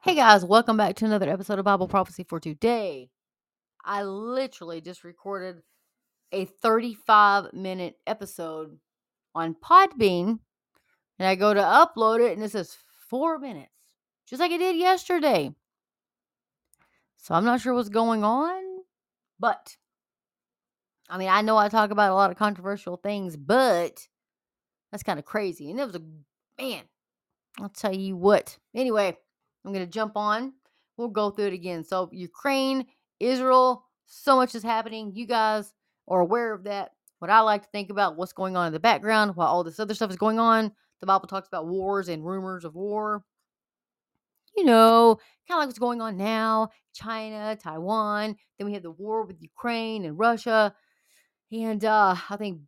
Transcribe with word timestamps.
Hey 0.00 0.16
guys, 0.16 0.44
welcome 0.44 0.76
back 0.76 0.96
to 0.96 1.04
another 1.04 1.28
episode 1.30 1.60
of 1.60 1.64
Bible 1.64 1.86
Prophecy 1.86 2.24
for 2.24 2.40
today. 2.40 3.10
I 3.84 4.02
literally 4.02 4.80
just 4.80 5.04
recorded 5.04 5.62
a 6.32 6.46
35 6.46 7.52
minute 7.52 7.98
episode 8.06 8.78
on 9.34 9.54
Podbean 9.54 10.40
and 11.18 11.28
I 11.28 11.36
go 11.36 11.54
to 11.54 11.60
upload 11.60 12.20
it 12.20 12.32
and 12.32 12.42
it 12.42 12.50
says 12.50 12.76
four 13.08 13.38
minutes, 13.38 13.70
just 14.26 14.40
like 14.40 14.50
it 14.50 14.58
did 14.58 14.76
yesterday. 14.76 15.54
So 17.18 17.34
I'm 17.34 17.44
not 17.44 17.60
sure 17.60 17.72
what's 17.72 17.88
going 17.88 18.24
on, 18.24 18.62
but 19.38 19.76
I 21.08 21.16
mean, 21.16 21.28
I 21.28 21.42
know 21.42 21.56
I 21.56 21.68
talk 21.68 21.92
about 21.92 22.10
a 22.10 22.14
lot 22.14 22.32
of 22.32 22.36
controversial 22.36 22.96
things, 22.96 23.36
but 23.36 24.08
that's 24.90 25.04
kind 25.04 25.20
of 25.20 25.24
crazy. 25.24 25.70
And 25.70 25.78
it 25.78 25.86
was 25.86 25.94
a 25.94 26.02
man, 26.60 26.82
I'll 27.60 27.68
tell 27.68 27.94
you 27.94 28.16
what. 28.16 28.58
Anyway, 28.74 29.16
I'm 29.64 29.72
going 29.72 29.84
to 29.84 29.90
jump 29.90 30.16
on. 30.16 30.52
We'll 30.96 31.08
go 31.08 31.30
through 31.30 31.48
it 31.48 31.52
again. 31.52 31.84
So, 31.84 32.08
Ukraine, 32.12 32.86
Israel, 33.20 33.84
so 34.06 34.36
much 34.36 34.54
is 34.54 34.62
happening. 34.62 35.12
You 35.14 35.26
guys 35.26 35.72
are 36.08 36.20
aware 36.20 36.52
of 36.52 36.64
that. 36.64 36.92
What 37.18 37.30
I 37.30 37.40
like 37.40 37.62
to 37.62 37.68
think 37.70 37.90
about 37.90 38.16
what's 38.16 38.32
going 38.32 38.56
on 38.56 38.66
in 38.66 38.72
the 38.72 38.80
background 38.80 39.36
while 39.36 39.48
all 39.48 39.64
this 39.64 39.78
other 39.78 39.94
stuff 39.94 40.10
is 40.10 40.16
going 40.16 40.38
on. 40.38 40.72
The 41.00 41.06
Bible 41.06 41.28
talks 41.28 41.48
about 41.48 41.68
wars 41.68 42.08
and 42.08 42.24
rumors 42.24 42.64
of 42.64 42.74
war. 42.74 43.24
You 44.56 44.64
know, 44.64 45.18
kind 45.48 45.56
of 45.56 45.60
like 45.60 45.68
what's 45.68 45.78
going 45.78 46.02
on 46.02 46.16
now 46.16 46.70
China, 46.92 47.56
Taiwan. 47.56 48.36
Then 48.58 48.66
we 48.66 48.74
have 48.74 48.82
the 48.82 48.90
war 48.90 49.24
with 49.24 49.40
Ukraine 49.40 50.04
and 50.04 50.18
Russia. 50.18 50.74
And 51.50 51.84
uh, 51.84 52.16
I 52.28 52.36
think 52.36 52.60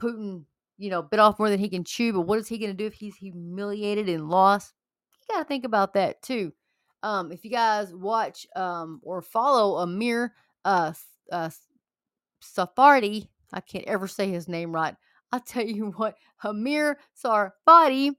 Putin, 0.00 0.44
you 0.78 0.90
know, 0.90 1.02
bit 1.02 1.20
off 1.20 1.38
more 1.38 1.50
than 1.50 1.58
he 1.60 1.68
can 1.68 1.84
chew. 1.84 2.12
But 2.12 2.22
what 2.22 2.38
is 2.38 2.48
he 2.48 2.58
going 2.58 2.70
to 2.70 2.76
do 2.76 2.86
if 2.86 2.94
he's 2.94 3.16
humiliated 3.16 4.08
and 4.08 4.28
lost? 4.28 4.72
You 5.30 5.36
got 5.36 5.42
to 5.42 5.48
think 5.48 5.64
about 5.64 5.94
that 5.94 6.22
too. 6.22 6.52
Um, 7.04 7.30
if 7.30 7.44
you 7.44 7.50
guys 7.52 7.94
watch 7.94 8.46
um, 8.56 9.00
or 9.04 9.22
follow 9.22 9.78
Amir 9.78 10.34
uh, 10.64 10.92
uh, 11.30 11.50
Safardi, 12.42 13.28
I 13.52 13.60
can't 13.60 13.86
ever 13.86 14.08
say 14.08 14.28
his 14.28 14.48
name 14.48 14.72
right. 14.74 14.96
I'll 15.30 15.40
tell 15.40 15.64
you 15.64 15.90
what, 15.96 16.16
Amir 16.42 16.98
Sarfati, 17.22 18.10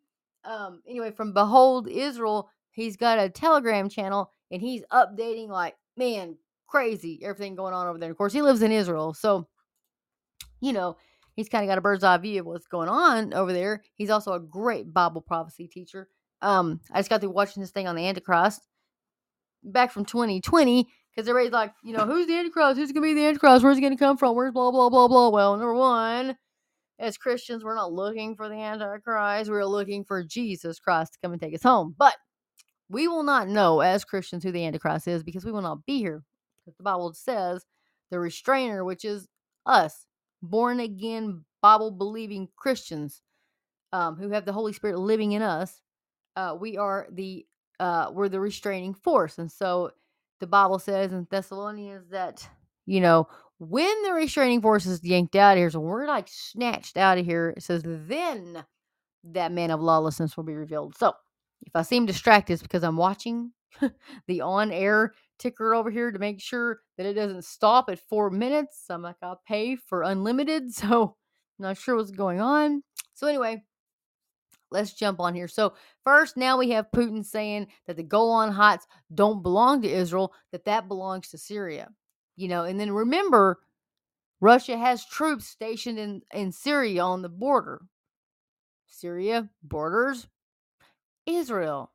um, 0.46 0.82
anyway, 0.88 1.12
from 1.12 1.34
Behold 1.34 1.90
Israel, 1.90 2.50
he's 2.72 2.96
got 2.96 3.20
a 3.20 3.30
Telegram 3.30 3.90
channel 3.90 4.32
and 4.50 4.62
he's 4.62 4.84
updating 4.94 5.50
like, 5.50 5.76
man, 5.98 6.38
crazy 6.66 7.20
everything 7.24 7.56
going 7.56 7.74
on 7.74 7.88
over 7.88 8.00
there. 8.00 8.10
Of 8.10 8.18
course, 8.18 8.32
he 8.32 8.42
lives 8.42 8.62
in 8.62 8.72
Israel. 8.72 9.14
So, 9.14 9.50
you 10.62 10.72
know, 10.72 10.96
he's 11.36 11.50
kind 11.50 11.66
of 11.66 11.68
got 11.68 11.78
a 11.78 11.82
bird's 11.82 12.06
eye 12.06 12.18
view 12.18 12.40
of 12.40 12.46
what's 12.46 12.68
going 12.68 12.88
on 12.88 13.34
over 13.34 13.52
there. 13.52 13.84
He's 13.96 14.10
also 14.10 14.32
a 14.32 14.40
great 14.40 14.94
Bible 14.94 15.22
prophecy 15.22 15.68
teacher. 15.68 16.08
Um, 16.42 16.80
I 16.92 17.00
just 17.00 17.10
got 17.10 17.22
through 17.22 17.32
watching 17.32 17.62
this 17.62 17.72
thing 17.72 17.88
on 17.88 17.96
the 17.96 18.08
Antichrist 18.08 18.62
back 19.64 19.92
from 19.92 20.06
2020 20.06 20.88
because 21.16 21.30
everybody's 21.30 21.54
like, 21.54 21.74
you 21.84 21.94
know, 21.94 22.06
who's 22.06 22.28
the 22.28 22.36
Antichrist? 22.36 22.78
Who's 22.78 22.92
gonna 22.92 23.06
be 23.06 23.14
the 23.14 23.26
Antichrist? 23.26 23.64
Where's 23.64 23.78
he 23.78 23.84
gonna 23.84 23.98
come 23.98 24.18
from? 24.18 24.36
Where's 24.36 24.52
blah 24.52 24.72
blah 24.72 24.90
blah 24.90 25.08
blah? 25.08 25.30
Well, 25.30 25.58
number 25.58 25.74
one, 25.74 26.38
as 27.00 27.18
Christians, 27.18 27.64
we're 27.64 27.76
not 27.76 27.92
looking 27.92 28.36
for 28.36 28.48
the 28.48 28.56
Antichrist. 28.56 29.50
We're 29.50 29.66
looking 29.66 30.04
for 30.04 30.24
Jesus 30.24 30.80
Christ 30.80 31.14
to 31.14 31.20
come 31.22 31.34
and 31.34 31.42
take 31.42 31.54
us 31.54 31.64
home. 31.64 31.96
But 31.98 32.16
we 32.90 33.08
will 33.08 33.24
not 33.24 33.48
know 33.48 33.80
as 33.80 34.06
Christians 34.06 34.44
who 34.44 34.52
the 34.52 34.66
Antichrist 34.66 35.08
is 35.08 35.24
because 35.24 35.46
we 35.46 35.52
will 35.52 35.62
not 35.62 35.86
be 35.86 36.00
here. 36.00 36.24
Because 36.66 36.78
the 36.78 36.84
Bible 36.84 37.14
says 37.14 37.66
the 38.10 38.20
restrainer, 38.20 38.84
which 38.84 39.06
is 39.06 39.28
us, 39.66 40.06
born 40.42 40.80
again, 40.80 41.46
Bible 41.62 41.92
believing 41.92 42.50
Christians 42.56 43.22
um, 43.94 44.16
who 44.16 44.30
have 44.30 44.46
the 44.46 44.54
Holy 44.54 44.74
Spirit 44.74 45.00
living 45.00 45.32
in 45.32 45.42
us, 45.42 45.82
uh, 46.36 46.56
we 46.60 46.78
are 46.78 47.08
the 47.12 47.46
uh, 47.80 48.12
we're 48.12 48.30
the 48.30 48.40
restraining 48.40 48.94
force. 48.94 49.38
And 49.38 49.52
so 49.52 49.92
the 50.40 50.48
Bible 50.48 50.80
says 50.80 51.12
in 51.12 51.28
Thessalonians 51.30 52.10
that 52.10 52.48
you 52.86 53.02
know 53.02 53.28
when 53.58 54.04
the 54.04 54.14
restraining 54.14 54.62
force 54.62 54.86
is 54.86 55.04
yanked 55.04 55.36
out 55.36 55.54
of 55.54 55.58
here, 55.58 55.70
so 55.70 55.80
we're 55.80 56.08
like 56.08 56.28
snatched 56.28 56.98
out 56.98 57.18
of 57.18 57.26
here. 57.26 57.54
It 57.56 57.64
says 57.64 57.84
then 57.86 58.64
that 59.24 59.52
man 59.52 59.72
of 59.72 59.82
lawlessness 59.82 60.36
will 60.36 60.44
be 60.44 60.56
revealed. 60.56 60.98
So 60.98 61.14
if 61.62 61.76
I 61.76 61.84
seem 61.84 62.06
distracted, 62.06 62.54
it's 62.54 62.62
because 62.62 62.84
I'm 62.84 62.98
watching 62.98 63.52
the 64.28 64.42
on 64.42 64.72
air 64.72 65.14
ticker 65.38 65.74
over 65.74 65.90
here 65.90 66.12
to 66.12 66.20
make 66.20 66.42
sure 66.42 66.82
that 66.98 67.06
it 67.06 67.14
doesn't 67.14 67.46
stop 67.46 67.90
at 67.90 68.00
four 68.00 68.30
minutes. 68.30 68.86
I'm 68.90 69.02
like, 69.02 69.18
I'll 69.22 69.42
pay 69.48 69.76
for 69.76 70.04
unlimited. 70.04 70.64
So 70.74 71.16
I'm 71.60 71.64
not 71.64 71.78
sure 71.78 71.96
what's 71.96 72.12
going 72.12 72.42
on. 72.42 72.82
So 73.14 73.28
anyway, 73.28 73.64
let's 74.72 74.94
jump 74.94 75.20
on 75.20 75.36
here. 75.36 75.48
So 75.48 75.74
first, 76.04 76.38
now 76.38 76.58
we 76.58 76.70
have 76.72 76.92
Putin 76.92 77.26
saying 77.26 77.68
that 77.88 77.98
the 77.98 78.04
Golan 78.04 78.52
Heights 78.52 78.88
don't 79.14 79.44
belong 79.44 79.82
to 79.82 79.90
Israel, 79.92 80.34
that 80.52 80.66
that 80.66 80.88
belongs 80.88 81.30
to 81.30 81.38
Syria. 81.38 81.90
You 82.36 82.48
know, 82.48 82.64
and 82.64 82.80
then 82.80 82.92
remember, 82.92 83.60
Russia 84.40 84.78
has 84.78 85.06
troops 85.06 85.48
stationed 85.48 86.00
in, 86.00 86.22
in 86.34 86.52
Syria 86.52 87.04
on 87.04 87.22
the 87.22 87.30
border. 87.30 87.82
Syria 88.88 89.50
borders 89.64 90.28
Israel. 91.26 91.92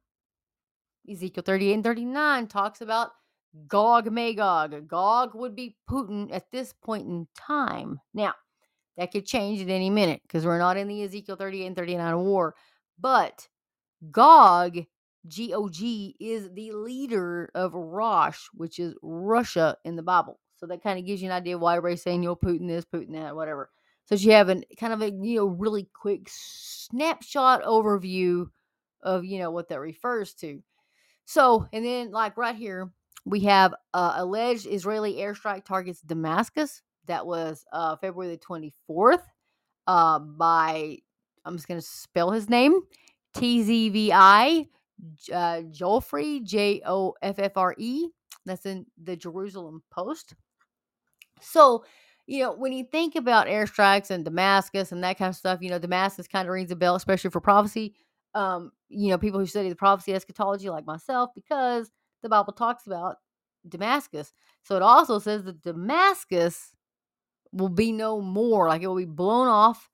Ezekiel 1.10 1.42
38 1.44 1.74
and 1.74 1.84
39 1.84 2.46
talks 2.48 2.80
about 2.80 3.10
Gog 3.68 4.10
Magog. 4.10 4.88
Gog 4.88 5.34
would 5.34 5.54
be 5.54 5.76
Putin 5.88 6.32
at 6.32 6.50
this 6.50 6.72
point 6.72 7.06
in 7.06 7.26
time. 7.36 8.00
Now, 8.12 8.34
that 8.96 9.12
could 9.12 9.26
change 9.26 9.60
at 9.60 9.68
any 9.68 9.90
minute 9.90 10.22
because 10.22 10.44
we're 10.44 10.58
not 10.58 10.76
in 10.76 10.88
the 10.88 11.02
Ezekiel 11.02 11.36
38 11.36 11.66
and 11.66 11.76
39 11.76 12.18
war. 12.18 12.54
But 12.98 13.46
Gog, 14.10 14.78
G 15.26 15.54
O 15.54 15.68
G, 15.68 16.16
is 16.18 16.50
the 16.52 16.72
leader 16.72 17.50
of 17.54 17.74
Rosh, 17.74 18.40
which 18.54 18.78
is 18.78 18.94
Russia 19.02 19.76
in 19.84 19.96
the 19.96 20.02
Bible. 20.02 20.38
So 20.56 20.66
that 20.66 20.82
kind 20.82 20.98
of 20.98 21.04
gives 21.04 21.20
you 21.20 21.28
an 21.28 21.36
idea 21.36 21.58
why 21.58 21.76
everybody's 21.76 22.02
saying, 22.02 22.22
you 22.22 22.30
know, 22.30 22.36
Putin 22.36 22.66
this, 22.66 22.86
Putin 22.86 23.12
that, 23.12 23.36
whatever. 23.36 23.70
So 24.06 24.14
you 24.14 24.32
have 24.32 24.48
an 24.48 24.64
kind 24.78 24.92
of 24.92 25.02
a 25.02 25.10
you 25.10 25.36
know 25.38 25.46
really 25.46 25.88
quick 25.92 26.28
snapshot 26.28 27.62
overview 27.64 28.48
of 29.02 29.24
you 29.24 29.38
know 29.40 29.50
what 29.50 29.68
that 29.68 29.80
refers 29.80 30.32
to. 30.34 30.62
So 31.24 31.66
and 31.72 31.84
then 31.84 32.12
like 32.12 32.36
right 32.36 32.54
here 32.54 32.90
we 33.24 33.40
have 33.40 33.74
uh, 33.92 34.14
alleged 34.16 34.66
Israeli 34.66 35.14
airstrike 35.14 35.64
targets 35.64 36.00
Damascus. 36.00 36.82
That 37.06 37.26
was 37.26 37.64
uh, 37.72 37.96
February 37.96 38.30
the 38.30 38.36
twenty 38.38 38.72
fourth 38.86 39.22
uh, 39.86 40.18
by 40.18 40.98
I'm 41.44 41.56
just 41.56 41.68
gonna 41.68 41.80
spell 41.80 42.30
his 42.30 42.48
name 42.48 42.80
T 43.34 43.62
Z 43.62 43.88
V 43.90 44.12
I 44.12 44.66
uh, 45.32 45.62
Joffre 45.70 46.42
J 46.42 46.82
O 46.86 47.14
F 47.22 47.38
F 47.38 47.56
R 47.56 47.74
E. 47.78 48.08
That's 48.44 48.66
in 48.66 48.86
the 49.02 49.16
Jerusalem 49.16 49.82
Post. 49.90 50.34
So 51.40 51.84
you 52.26 52.42
know, 52.42 52.52
when 52.52 52.72
you 52.72 52.84
think 52.84 53.14
about 53.14 53.46
airstrikes 53.46 54.10
and 54.10 54.24
Damascus 54.24 54.90
and 54.90 55.04
that 55.04 55.16
kind 55.16 55.28
of 55.28 55.36
stuff, 55.36 55.60
you 55.62 55.70
know, 55.70 55.78
Damascus 55.78 56.26
kind 56.26 56.48
of 56.48 56.52
rings 56.52 56.72
a 56.72 56.76
bell, 56.76 56.96
especially 56.96 57.30
for 57.30 57.40
prophecy. 57.40 57.94
Um, 58.34 58.72
you 58.88 59.10
know, 59.10 59.18
people 59.18 59.38
who 59.38 59.46
study 59.46 59.68
the 59.68 59.76
prophecy 59.76 60.12
eschatology, 60.12 60.68
like 60.68 60.84
myself, 60.86 61.30
because 61.34 61.90
the 62.22 62.28
Bible 62.28 62.52
talks 62.52 62.86
about 62.86 63.16
Damascus. 63.68 64.32
So 64.62 64.74
it 64.74 64.82
also 64.82 65.20
says 65.20 65.44
that 65.44 65.62
Damascus 65.62 66.74
will 67.56 67.68
be 67.68 67.92
no 67.92 68.20
more, 68.20 68.68
like 68.68 68.82
it 68.82 68.86
will 68.86 68.96
be 68.96 69.04
blown 69.04 69.48
off, 69.48 69.88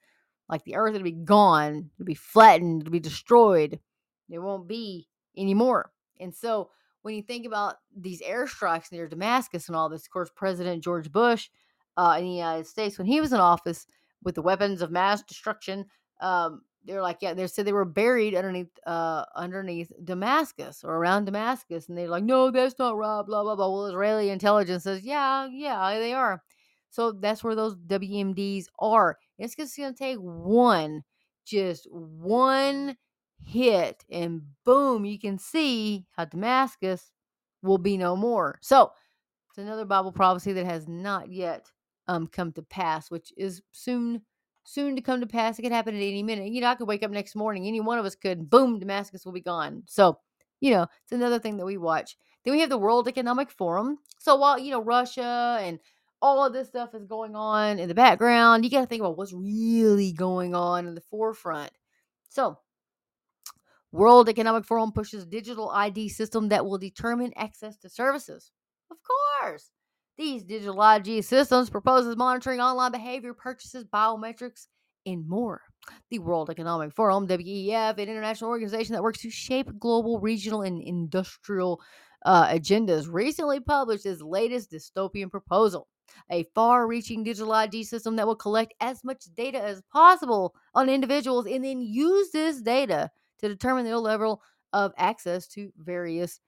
like 0.48 0.64
the 0.64 0.74
earth 0.76 0.92
will 0.94 1.02
be 1.02 1.12
gone, 1.12 1.90
it'll 1.96 2.06
be 2.06 2.14
flattened, 2.14 2.82
it'll 2.82 2.92
be 2.92 3.00
destroyed. 3.00 3.80
There 4.28 4.42
won't 4.42 4.68
be 4.68 5.08
anymore. 5.36 5.92
And 6.20 6.34
so 6.34 6.70
when 7.02 7.14
you 7.14 7.22
think 7.22 7.46
about 7.46 7.76
these 7.96 8.22
airstrikes 8.22 8.92
near 8.92 9.08
Damascus 9.08 9.68
and 9.68 9.76
all 9.76 9.88
this, 9.88 10.04
of 10.04 10.10
course, 10.10 10.30
President 10.34 10.82
George 10.82 11.10
Bush 11.10 11.50
uh, 11.96 12.16
in 12.18 12.24
the 12.24 12.30
United 12.30 12.66
States 12.66 12.98
when 12.98 13.06
he 13.06 13.20
was 13.20 13.32
in 13.32 13.40
office 13.40 13.86
with 14.22 14.34
the 14.34 14.42
weapons 14.42 14.82
of 14.82 14.90
mass 14.90 15.22
destruction. 15.22 15.86
Um, 16.20 16.62
they're 16.84 17.02
like, 17.02 17.18
yeah, 17.20 17.34
they 17.34 17.46
said 17.46 17.64
they 17.64 17.72
were 17.72 17.84
buried 17.84 18.34
underneath, 18.34 18.70
uh, 18.86 19.24
underneath 19.36 19.92
Damascus 20.04 20.82
or 20.84 20.96
around 20.96 21.26
Damascus, 21.26 21.88
and 21.88 21.96
they're 21.96 22.08
like, 22.08 22.24
no, 22.24 22.50
that's 22.50 22.78
not 22.78 22.96
right, 22.96 23.22
blah 23.24 23.42
blah 23.42 23.54
blah. 23.54 23.68
Well, 23.68 23.86
Israeli 23.86 24.30
intelligence 24.30 24.84
says, 24.84 25.04
yeah, 25.04 25.48
yeah, 25.52 25.98
they 25.98 26.12
are. 26.12 26.42
So 26.92 27.12
that's 27.12 27.42
where 27.42 27.54
those 27.54 27.74
WMDs 27.74 28.66
are. 28.78 29.18
It's 29.38 29.56
just 29.56 29.76
gonna 29.76 29.94
take 29.94 30.18
one, 30.18 31.02
just 31.44 31.88
one 31.90 32.96
hit, 33.44 34.04
and 34.10 34.42
boom, 34.64 35.04
you 35.04 35.18
can 35.18 35.38
see 35.38 36.06
how 36.12 36.26
Damascus 36.26 37.10
will 37.62 37.78
be 37.78 37.96
no 37.96 38.14
more. 38.14 38.58
So 38.60 38.92
it's 39.48 39.58
another 39.58 39.86
Bible 39.86 40.12
prophecy 40.12 40.52
that 40.52 40.66
has 40.66 40.86
not 40.86 41.32
yet 41.32 41.70
um, 42.08 42.26
come 42.26 42.52
to 42.52 42.62
pass, 42.62 43.10
which 43.10 43.32
is 43.36 43.62
soon 43.72 44.22
soon 44.64 44.94
to 44.94 45.02
come 45.02 45.20
to 45.20 45.26
pass. 45.26 45.58
It 45.58 45.62
could 45.62 45.72
happen 45.72 45.94
at 45.94 46.02
any 46.02 46.22
minute. 46.22 46.52
You 46.52 46.60
know, 46.60 46.68
I 46.68 46.74
could 46.74 46.86
wake 46.86 47.02
up 47.02 47.10
next 47.10 47.34
morning. 47.34 47.66
Any 47.66 47.80
one 47.80 47.98
of 47.98 48.04
us 48.04 48.14
could. 48.14 48.48
Boom, 48.48 48.78
Damascus 48.78 49.24
will 49.24 49.32
be 49.32 49.40
gone. 49.40 49.82
So, 49.86 50.18
you 50.60 50.70
know, 50.70 50.86
it's 51.02 51.12
another 51.12 51.38
thing 51.38 51.56
that 51.56 51.66
we 51.66 51.78
watch. 51.78 52.16
Then 52.44 52.52
we 52.52 52.60
have 52.60 52.70
the 52.70 52.78
World 52.78 53.08
Economic 53.08 53.50
Forum. 53.50 53.98
So 54.18 54.36
while 54.36 54.58
you 54.58 54.70
know 54.70 54.82
Russia 54.82 55.58
and 55.60 55.78
all 56.22 56.46
of 56.46 56.52
this 56.52 56.68
stuff 56.68 56.94
is 56.94 57.04
going 57.04 57.34
on 57.34 57.80
in 57.80 57.88
the 57.88 57.94
background, 57.94 58.64
you 58.64 58.70
got 58.70 58.82
to 58.82 58.86
think 58.86 59.00
about 59.00 59.18
what's 59.18 59.32
really 59.32 60.12
going 60.12 60.54
on 60.54 60.86
in 60.86 60.94
the 60.94 61.00
forefront. 61.00 61.72
So, 62.28 62.58
World 63.90 64.28
Economic 64.28 64.64
Forum 64.64 64.92
pushes 64.92 65.26
digital 65.26 65.68
ID 65.70 66.08
system 66.08 66.48
that 66.48 66.64
will 66.64 66.78
determine 66.78 67.32
access 67.36 67.76
to 67.78 67.90
services. 67.90 68.52
Of 68.90 68.98
course. 69.02 69.70
These 70.16 70.44
digital 70.44 70.80
ID 70.80 71.22
systems 71.22 71.68
proposes 71.68 72.16
monitoring 72.16 72.60
online 72.60 72.92
behavior, 72.92 73.34
purchases, 73.34 73.84
biometrics, 73.84 74.66
and 75.04 75.28
more. 75.28 75.62
The 76.10 76.20
World 76.20 76.50
Economic 76.50 76.94
Forum, 76.94 77.26
WEF, 77.26 77.98
an 77.98 78.08
international 78.08 78.50
organization 78.50 78.92
that 78.92 79.02
works 79.02 79.22
to 79.22 79.30
shape 79.30 79.68
global, 79.80 80.20
regional, 80.20 80.62
and 80.62 80.80
industrial 80.80 81.80
uh, 82.24 82.46
agendas, 82.46 83.08
recently 83.10 83.58
published 83.58 84.06
its 84.06 84.22
latest 84.22 84.70
dystopian 84.70 85.28
proposal 85.28 85.88
a 86.30 86.44
far 86.54 86.86
reaching 86.86 87.24
digital 87.24 87.52
ID 87.52 87.84
system 87.84 88.16
that 88.16 88.26
will 88.26 88.36
collect 88.36 88.74
as 88.80 89.04
much 89.04 89.24
data 89.34 89.62
as 89.62 89.82
possible 89.92 90.54
on 90.74 90.88
individuals 90.88 91.46
and 91.46 91.64
then 91.64 91.80
use 91.80 92.30
this 92.30 92.60
data 92.60 93.10
to 93.38 93.48
determine 93.48 93.84
their 93.84 93.98
level 93.98 94.42
of 94.72 94.92
access 94.96 95.46
to 95.48 95.70
various 95.76 96.40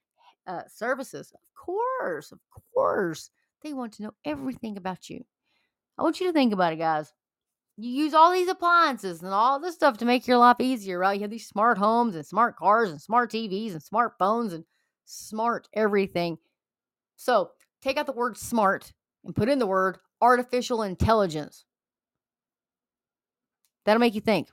uh, 0.47 0.61
services. 0.67 1.31
Of 1.33 1.39
course, 1.55 2.31
of 2.31 2.39
course, 2.73 3.29
they 3.61 3.73
want 3.73 3.93
to 3.93 4.03
know 4.03 4.13
everything 4.25 4.77
about 4.77 5.09
you. 5.09 5.23
I 5.97 6.03
want 6.03 6.19
you 6.19 6.27
to 6.27 6.33
think 6.33 6.53
about 6.53 6.73
it, 6.73 6.77
guys. 6.77 7.13
You 7.77 7.89
use 7.89 8.13
all 8.13 8.31
these 8.31 8.47
appliances 8.47 9.21
and 9.21 9.33
all 9.33 9.59
this 9.59 9.75
stuff 9.75 9.97
to 9.97 10.05
make 10.05 10.27
your 10.27 10.37
life 10.37 10.61
easier, 10.61 10.99
right? 10.99 11.15
You 11.15 11.23
have 11.23 11.31
these 11.31 11.47
smart 11.47 11.77
homes 11.77 12.15
and 12.15 12.25
smart 12.25 12.55
cars 12.55 12.89
and 12.89 13.01
smart 13.01 13.31
TVs 13.31 13.73
and 13.73 13.81
smartphones 13.81 14.53
and 14.53 14.63
smart 15.05 15.67
everything. 15.73 16.37
So 17.17 17.51
take 17.81 17.97
out 17.97 18.05
the 18.05 18.13
word 18.13 18.37
smart 18.37 18.93
and 19.25 19.35
put 19.35 19.49
in 19.49 19.59
the 19.59 19.67
word 19.67 19.97
artificial 20.21 20.83
intelligence. 20.83 21.65
That'll 23.85 23.99
make 23.99 24.15
you 24.15 24.21
think. 24.21 24.49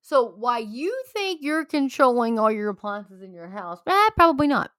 So, 0.00 0.34
why 0.36 0.58
you 0.58 1.02
think 1.12 1.40
you're 1.42 1.64
controlling 1.64 2.38
all 2.38 2.50
your 2.50 2.70
appliances 2.70 3.22
in 3.22 3.32
your 3.32 3.48
house? 3.48 3.80
Eh, 3.86 4.10
probably 4.16 4.48
not. 4.48 4.70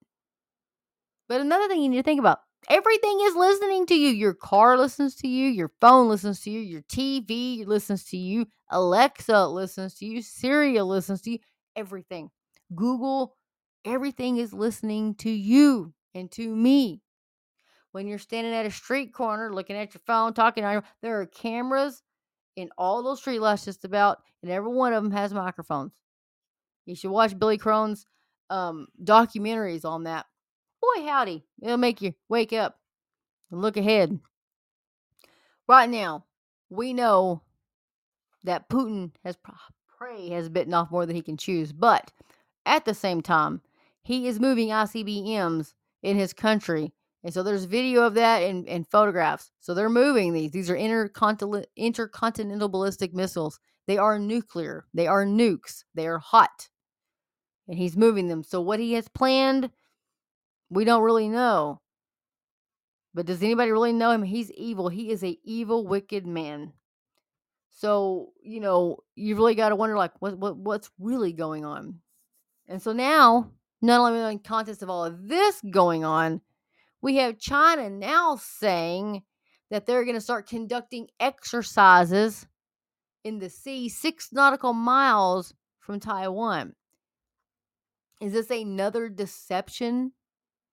But 1.28 1.40
another 1.40 1.68
thing 1.68 1.82
you 1.82 1.88
need 1.88 1.96
to 1.96 2.02
think 2.02 2.20
about 2.20 2.40
everything 2.68 3.20
is 3.22 3.34
listening 3.34 3.86
to 3.86 3.94
you. 3.94 4.10
Your 4.10 4.34
car 4.34 4.76
listens 4.76 5.14
to 5.16 5.28
you, 5.28 5.48
your 5.48 5.72
phone 5.80 6.08
listens 6.08 6.40
to 6.40 6.50
you, 6.50 6.60
your 6.60 6.82
TV 6.82 7.66
listens 7.66 8.04
to 8.04 8.16
you, 8.16 8.46
Alexa 8.70 9.46
listens 9.48 9.94
to 9.96 10.06
you, 10.06 10.22
Siri 10.22 10.80
listens 10.80 11.22
to 11.22 11.32
you, 11.32 11.38
everything. 11.74 12.30
Google, 12.74 13.36
everything 13.84 14.36
is 14.36 14.52
listening 14.52 15.14
to 15.16 15.30
you 15.30 15.94
and 16.14 16.30
to 16.32 16.54
me 16.54 17.00
when 17.94 18.08
you're 18.08 18.18
standing 18.18 18.52
at 18.52 18.66
a 18.66 18.72
street 18.72 19.12
corner 19.14 19.54
looking 19.54 19.76
at 19.76 19.94
your 19.94 20.00
phone, 20.04 20.34
talking 20.34 20.64
on 20.64 20.72
your, 20.72 20.84
there 21.00 21.20
are 21.20 21.26
cameras 21.26 22.02
in 22.56 22.68
all 22.76 23.04
those 23.04 23.20
street 23.20 23.38
lights 23.38 23.66
just 23.66 23.84
about, 23.84 24.18
and 24.42 24.50
every 24.50 24.72
one 24.72 24.92
of 24.92 25.04
them 25.04 25.12
has 25.12 25.32
microphones. 25.32 25.92
You 26.86 26.96
should 26.96 27.12
watch 27.12 27.38
Billy 27.38 27.56
Crone's 27.56 28.04
um, 28.50 28.88
documentaries 29.00 29.84
on 29.84 30.02
that. 30.04 30.26
Boy, 30.82 31.06
howdy, 31.06 31.44
it'll 31.62 31.76
make 31.76 32.02
you 32.02 32.14
wake 32.28 32.52
up 32.52 32.80
and 33.52 33.62
look 33.62 33.76
ahead. 33.76 34.18
Right 35.68 35.88
now, 35.88 36.24
we 36.70 36.94
know 36.94 37.42
that 38.42 38.68
Putin 38.68 39.12
has 39.24 39.36
prey 39.96 40.30
has 40.30 40.48
bitten 40.48 40.74
off 40.74 40.90
more 40.90 41.06
than 41.06 41.14
he 41.14 41.22
can 41.22 41.36
choose, 41.36 41.72
but 41.72 42.10
at 42.66 42.86
the 42.86 42.92
same 42.92 43.22
time, 43.22 43.60
he 44.02 44.26
is 44.26 44.40
moving 44.40 44.70
ICBMs 44.70 45.74
in 46.02 46.16
his 46.16 46.32
country 46.32 46.92
and 47.24 47.32
so 47.32 47.42
there's 47.42 47.64
video 47.64 48.02
of 48.02 48.14
that 48.14 48.42
and, 48.42 48.68
and 48.68 48.86
photographs. 48.86 49.50
So 49.60 49.72
they're 49.72 49.88
moving 49.88 50.34
these. 50.34 50.50
These 50.50 50.68
are 50.68 50.76
intercontinental, 50.76 51.64
intercontinental 51.74 52.68
ballistic 52.68 53.14
missiles. 53.14 53.58
They 53.86 53.96
are 53.96 54.18
nuclear. 54.18 54.84
They 54.92 55.06
are 55.06 55.24
nukes. 55.24 55.84
They 55.94 56.06
are 56.06 56.18
hot. 56.18 56.68
And 57.66 57.78
he's 57.78 57.96
moving 57.96 58.28
them. 58.28 58.44
So 58.44 58.60
what 58.60 58.78
he 58.78 58.92
has 58.92 59.08
planned, 59.08 59.70
we 60.68 60.84
don't 60.84 61.02
really 61.02 61.30
know. 61.30 61.80
But 63.14 63.24
does 63.24 63.42
anybody 63.42 63.70
really 63.70 63.94
know 63.94 64.10
him? 64.10 64.22
He's 64.22 64.50
evil. 64.50 64.90
He 64.90 65.10
is 65.10 65.24
a 65.24 65.38
evil, 65.44 65.86
wicked 65.86 66.26
man. 66.26 66.74
So, 67.70 68.32
you 68.42 68.60
know, 68.60 68.98
you 69.14 69.34
really 69.36 69.54
got 69.54 69.70
to 69.70 69.76
wonder 69.76 69.96
like 69.96 70.12
what, 70.20 70.36
what 70.36 70.56
what's 70.56 70.90
really 70.98 71.32
going 71.32 71.64
on. 71.64 72.00
And 72.68 72.82
so 72.82 72.92
now, 72.92 73.50
not 73.80 74.00
only 74.00 74.20
in 74.20 74.36
the 74.36 74.42
context 74.42 74.82
of 74.82 74.90
all 74.90 75.04
of 75.04 75.26
this 75.28 75.60
going 75.70 76.04
on, 76.04 76.40
we 77.04 77.16
have 77.16 77.38
China 77.38 77.90
now 77.90 78.34
saying 78.34 79.22
that 79.70 79.84
they're 79.84 80.04
going 80.04 80.16
to 80.16 80.22
start 80.22 80.48
conducting 80.48 81.06
exercises 81.20 82.46
in 83.24 83.38
the 83.38 83.50
sea 83.50 83.90
six 83.90 84.30
nautical 84.32 84.72
miles 84.72 85.52
from 85.80 86.00
Taiwan. 86.00 86.72
Is 88.22 88.32
this 88.32 88.48
another 88.48 89.10
deception? 89.10 90.12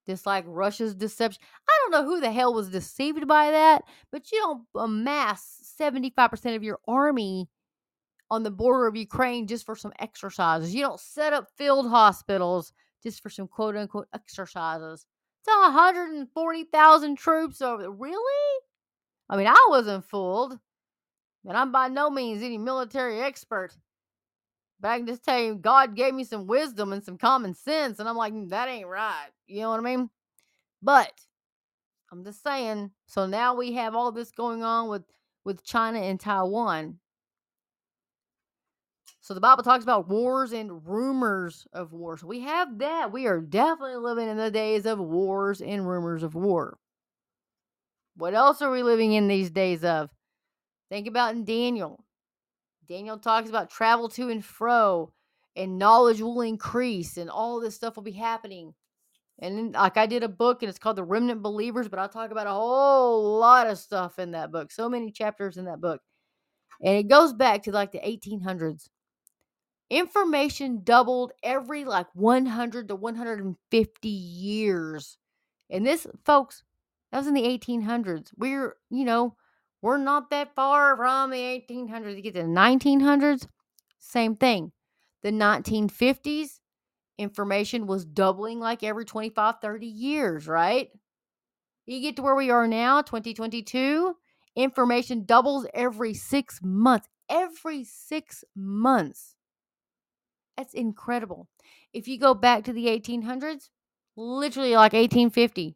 Just 0.06 0.24
like 0.24 0.44
Russia's 0.48 0.94
deception? 0.94 1.42
I 1.68 1.72
don't 1.82 2.00
know 2.00 2.10
who 2.10 2.18
the 2.18 2.32
hell 2.32 2.54
was 2.54 2.70
deceived 2.70 3.28
by 3.28 3.50
that, 3.50 3.82
but 4.10 4.32
you 4.32 4.38
don't 4.40 4.62
amass 4.74 5.76
75% 5.78 6.56
of 6.56 6.62
your 6.62 6.78
army 6.88 7.50
on 8.30 8.42
the 8.42 8.50
border 8.50 8.86
of 8.86 8.96
Ukraine 8.96 9.46
just 9.46 9.66
for 9.66 9.76
some 9.76 9.92
exercises. 9.98 10.74
You 10.74 10.80
don't 10.80 10.98
set 10.98 11.34
up 11.34 11.48
field 11.58 11.90
hospitals 11.90 12.72
just 13.02 13.22
for 13.22 13.28
some 13.28 13.48
quote 13.48 13.76
unquote 13.76 14.08
exercises. 14.14 15.04
It's 15.44 15.52
140,000 15.52 17.16
troops 17.16 17.60
over 17.60 17.82
there. 17.82 17.90
Really? 17.90 18.60
I 19.28 19.36
mean, 19.36 19.48
I 19.48 19.66
wasn't 19.68 20.04
fooled. 20.04 20.58
And 21.44 21.56
I'm 21.56 21.72
by 21.72 21.88
no 21.88 22.10
means 22.10 22.42
any 22.42 22.58
military 22.58 23.20
expert. 23.20 23.76
But 24.78 24.88
I 24.88 24.98
can 24.98 25.06
just 25.06 25.24
tell 25.24 25.40
you, 25.40 25.56
God 25.56 25.96
gave 25.96 26.14
me 26.14 26.22
some 26.22 26.46
wisdom 26.46 26.92
and 26.92 27.02
some 27.02 27.18
common 27.18 27.54
sense. 27.54 27.98
And 27.98 28.08
I'm 28.08 28.16
like, 28.16 28.32
mm, 28.32 28.50
that 28.50 28.68
ain't 28.68 28.86
right. 28.86 29.30
You 29.48 29.62
know 29.62 29.70
what 29.70 29.80
I 29.80 29.82
mean? 29.82 30.10
But 30.80 31.12
I'm 32.12 32.24
just 32.24 32.42
saying. 32.44 32.92
So 33.06 33.26
now 33.26 33.56
we 33.56 33.72
have 33.72 33.96
all 33.96 34.12
this 34.12 34.30
going 34.30 34.62
on 34.62 34.88
with, 34.88 35.02
with 35.44 35.64
China 35.64 35.98
and 35.98 36.20
Taiwan. 36.20 36.98
So 39.22 39.34
the 39.34 39.40
Bible 39.40 39.62
talks 39.62 39.84
about 39.84 40.08
wars 40.08 40.52
and 40.52 40.84
rumors 40.84 41.64
of 41.72 41.92
wars. 41.92 42.24
We 42.24 42.40
have 42.40 42.78
that. 42.78 43.12
We 43.12 43.28
are 43.28 43.40
definitely 43.40 43.98
living 43.98 44.28
in 44.28 44.36
the 44.36 44.50
days 44.50 44.84
of 44.84 44.98
wars 44.98 45.62
and 45.62 45.88
rumors 45.88 46.24
of 46.24 46.34
war. 46.34 46.76
What 48.16 48.34
else 48.34 48.60
are 48.62 48.70
we 48.72 48.82
living 48.82 49.12
in 49.12 49.28
these 49.28 49.48
days 49.48 49.84
of? 49.84 50.10
Think 50.90 51.06
about 51.06 51.36
in 51.36 51.44
Daniel. 51.44 52.04
Daniel 52.88 53.16
talks 53.16 53.48
about 53.48 53.70
travel 53.70 54.08
to 54.08 54.28
and 54.28 54.44
fro, 54.44 55.12
and 55.54 55.78
knowledge 55.78 56.20
will 56.20 56.40
increase, 56.40 57.16
and 57.16 57.30
all 57.30 57.60
this 57.60 57.76
stuff 57.76 57.94
will 57.94 58.02
be 58.02 58.10
happening. 58.10 58.74
And 59.38 59.56
then, 59.56 59.72
like 59.72 59.96
I 59.96 60.06
did 60.06 60.24
a 60.24 60.28
book, 60.28 60.64
and 60.64 60.68
it's 60.68 60.80
called 60.80 60.96
The 60.96 61.04
Remnant 61.04 61.42
Believers, 61.42 61.88
but 61.88 62.00
I 62.00 62.08
talk 62.08 62.32
about 62.32 62.48
a 62.48 62.50
whole 62.50 63.38
lot 63.38 63.68
of 63.68 63.78
stuff 63.78 64.18
in 64.18 64.32
that 64.32 64.50
book. 64.50 64.72
So 64.72 64.88
many 64.88 65.12
chapters 65.12 65.58
in 65.58 65.66
that 65.66 65.80
book. 65.80 66.00
And 66.82 66.96
it 66.96 67.06
goes 67.06 67.32
back 67.32 67.62
to 67.62 67.70
like 67.70 67.92
the 67.92 68.00
1800s 68.00 68.88
information 69.92 70.80
doubled 70.82 71.32
every 71.42 71.84
like 71.84 72.06
100 72.14 72.88
to 72.88 72.96
150 72.96 74.08
years. 74.08 75.18
And 75.68 75.86
this, 75.86 76.06
folks, 76.24 76.64
that 77.10 77.18
was 77.18 77.26
in 77.26 77.34
the 77.34 77.42
1800s. 77.42 78.30
We're, 78.36 78.74
you 78.90 79.04
know, 79.04 79.36
we're 79.82 79.98
not 79.98 80.30
that 80.30 80.54
far 80.54 80.96
from 80.96 81.30
the 81.30 81.36
1800s. 81.36 82.16
You 82.16 82.22
get 82.22 82.34
to 82.34 82.42
the 82.42 82.48
1900s, 82.48 83.46
same 83.98 84.34
thing. 84.34 84.72
The 85.22 85.30
1950s, 85.30 86.60
information 87.18 87.86
was 87.86 88.06
doubling 88.06 88.60
like 88.60 88.82
every 88.82 89.04
25, 89.04 89.56
30 89.60 89.86
years, 89.86 90.48
right? 90.48 90.88
You 91.84 92.00
get 92.00 92.16
to 92.16 92.22
where 92.22 92.34
we 92.34 92.50
are 92.50 92.66
now, 92.66 93.02
2022, 93.02 94.16
information 94.56 95.24
doubles 95.26 95.66
every 95.74 96.14
six 96.14 96.60
months. 96.62 97.08
Every 97.28 97.84
six 97.84 98.42
months. 98.56 99.36
That's 100.62 100.74
incredible. 100.74 101.48
If 101.92 102.06
you 102.06 102.20
go 102.20 102.34
back 102.34 102.62
to 102.64 102.72
the 102.72 102.86
1800s, 102.86 103.68
literally 104.14 104.76
like 104.76 104.92
1850, 104.92 105.74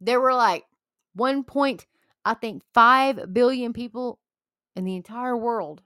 there 0.00 0.20
were 0.20 0.32
like 0.32 0.62
1. 1.16 1.42
Point, 1.42 1.86
I 2.24 2.34
think 2.34 2.62
5 2.72 3.34
billion 3.34 3.72
people 3.72 4.20
in 4.76 4.84
the 4.84 4.94
entire 4.94 5.36
world. 5.36 5.82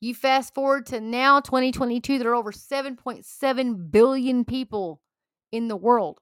You 0.00 0.14
fast 0.14 0.54
forward 0.54 0.86
to 0.86 1.00
now 1.02 1.40
2022, 1.40 2.18
there 2.18 2.30
are 2.30 2.34
over 2.34 2.52
7.7 2.52 3.90
billion 3.90 4.46
people 4.46 5.02
in 5.52 5.68
the 5.68 5.76
world. 5.76 6.20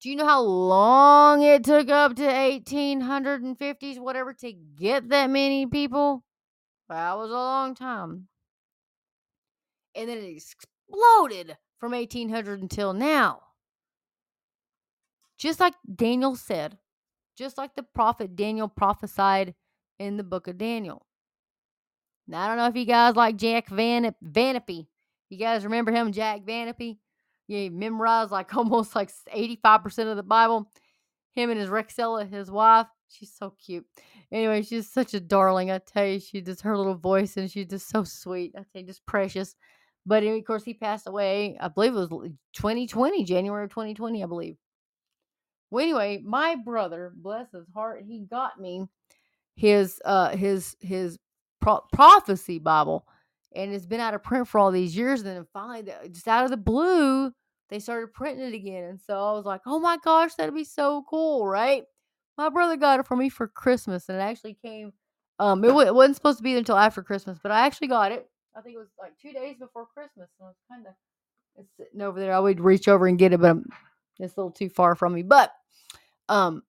Do 0.00 0.08
you 0.08 0.16
know 0.16 0.26
how 0.26 0.40
long 0.40 1.42
it 1.42 1.64
took 1.64 1.90
up 1.90 2.16
to 2.16 2.22
1850s, 2.22 3.98
whatever, 3.98 4.32
to 4.32 4.52
get 4.52 5.10
that 5.10 5.28
many 5.28 5.66
people? 5.66 6.24
That 6.88 7.18
was 7.18 7.28
a 7.28 7.34
long 7.34 7.74
time 7.74 8.28
and 9.94 10.08
then 10.08 10.18
it 10.18 10.36
exploded 10.36 11.56
from 11.78 11.92
1800 11.92 12.62
until 12.62 12.92
now. 12.92 13.40
Just 15.38 15.60
like 15.60 15.74
Daniel 15.94 16.36
said, 16.36 16.78
just 17.36 17.58
like 17.58 17.74
the 17.74 17.82
prophet 17.82 18.36
Daniel 18.36 18.68
prophesied 18.68 19.54
in 19.98 20.16
the 20.16 20.22
book 20.22 20.48
of 20.48 20.58
Daniel. 20.58 21.06
Now, 22.26 22.42
I 22.42 22.48
don't 22.48 22.56
know 22.56 22.66
if 22.66 22.76
you 22.76 22.86
guys 22.86 23.16
like 23.16 23.36
Jack 23.36 23.68
Van 23.68 24.14
Vanapee. 24.24 24.86
You 25.28 25.38
guys 25.38 25.64
remember 25.64 25.92
him, 25.92 26.12
Jack 26.12 26.44
Van 26.44 26.72
Impe? 26.72 26.98
He 27.46 27.68
memorized 27.68 28.30
like 28.30 28.54
almost 28.56 28.94
like 28.94 29.10
85% 29.34 30.10
of 30.10 30.16
the 30.16 30.22
Bible. 30.22 30.70
Him 31.32 31.50
and 31.50 31.58
his 31.58 31.68
Rexella, 31.68 32.30
his 32.30 32.50
wife. 32.50 32.86
She's 33.08 33.32
so 33.32 33.50
cute. 33.50 33.84
Anyway, 34.32 34.62
she's 34.62 34.90
such 34.90 35.14
a 35.14 35.20
darling. 35.20 35.70
I 35.70 35.78
tell 35.78 36.06
you, 36.06 36.20
she 36.20 36.40
just 36.40 36.62
her 36.62 36.76
little 36.76 36.94
voice 36.94 37.36
and 37.36 37.50
she's 37.50 37.66
just 37.66 37.88
so 37.88 38.04
sweet. 38.04 38.52
I 38.56 38.60
tell 38.60 38.82
you, 38.82 38.86
just 38.86 39.04
precious. 39.06 39.54
But 40.06 40.22
of 40.24 40.44
course, 40.44 40.64
he 40.64 40.74
passed 40.74 41.06
away. 41.06 41.56
I 41.60 41.68
believe 41.68 41.94
it 41.94 42.10
was 42.10 42.30
2020, 42.54 43.24
January 43.24 43.64
of 43.64 43.70
2020, 43.70 44.22
I 44.22 44.26
believe. 44.26 44.56
Well, 45.70 45.82
anyway, 45.82 46.22
my 46.24 46.56
brother, 46.56 47.12
bless 47.16 47.50
his 47.52 47.66
heart, 47.74 48.04
he 48.06 48.20
got 48.20 48.60
me 48.60 48.86
his 49.56 50.00
uh 50.04 50.30
his 50.36 50.76
his 50.80 51.18
pro- 51.60 51.84
prophecy 51.92 52.58
Bible, 52.58 53.06
and 53.54 53.72
it's 53.72 53.86
been 53.86 54.00
out 54.00 54.14
of 54.14 54.22
print 54.22 54.48
for 54.48 54.58
all 54.58 54.70
these 54.70 54.96
years. 54.96 55.22
And 55.22 55.30
then 55.30 55.46
finally, 55.52 55.92
just 56.10 56.28
out 56.28 56.44
of 56.44 56.50
the 56.50 56.56
blue, 56.56 57.32
they 57.70 57.78
started 57.78 58.12
printing 58.12 58.46
it 58.46 58.54
again. 58.54 58.84
And 58.84 59.00
so 59.00 59.14
I 59.14 59.32
was 59.32 59.44
like, 59.44 59.62
oh 59.66 59.78
my 59.78 59.98
gosh, 59.98 60.34
that'd 60.34 60.54
be 60.54 60.64
so 60.64 61.04
cool, 61.08 61.46
right? 61.46 61.84
My 62.36 62.48
brother 62.48 62.76
got 62.76 63.00
it 63.00 63.06
for 63.06 63.16
me 63.16 63.28
for 63.28 63.46
Christmas, 63.48 64.08
and 64.08 64.18
it 64.18 64.22
actually 64.22 64.54
came. 64.54 64.92
Um, 65.38 65.64
it, 65.64 65.68
w- 65.68 65.86
it 65.86 65.94
wasn't 65.94 66.16
supposed 66.16 66.38
to 66.38 66.44
be 66.44 66.56
until 66.56 66.76
after 66.76 67.02
Christmas, 67.02 67.38
but 67.42 67.52
I 67.52 67.66
actually 67.66 67.88
got 67.88 68.12
it. 68.12 68.28
I 68.56 68.60
think 68.60 68.76
it 68.76 68.78
was 68.78 68.88
like 68.98 69.12
two 69.20 69.32
days 69.32 69.56
before 69.58 69.86
Christmas, 69.92 70.28
so 70.38 70.46
it's 70.48 70.60
kind 70.70 70.86
of 70.86 71.64
sitting 71.76 72.02
over 72.02 72.20
there. 72.20 72.32
I 72.32 72.38
would 72.38 72.60
reach 72.60 72.88
over 72.88 73.06
and 73.06 73.18
get 73.18 73.32
it, 73.32 73.40
but 73.40 73.50
I'm, 73.50 73.68
it's 74.18 74.36
a 74.36 74.40
little 74.40 74.52
too 74.52 74.68
far 74.68 74.94
from 74.94 75.14
me. 75.14 75.22
But 75.22 75.52
um, 76.28 76.62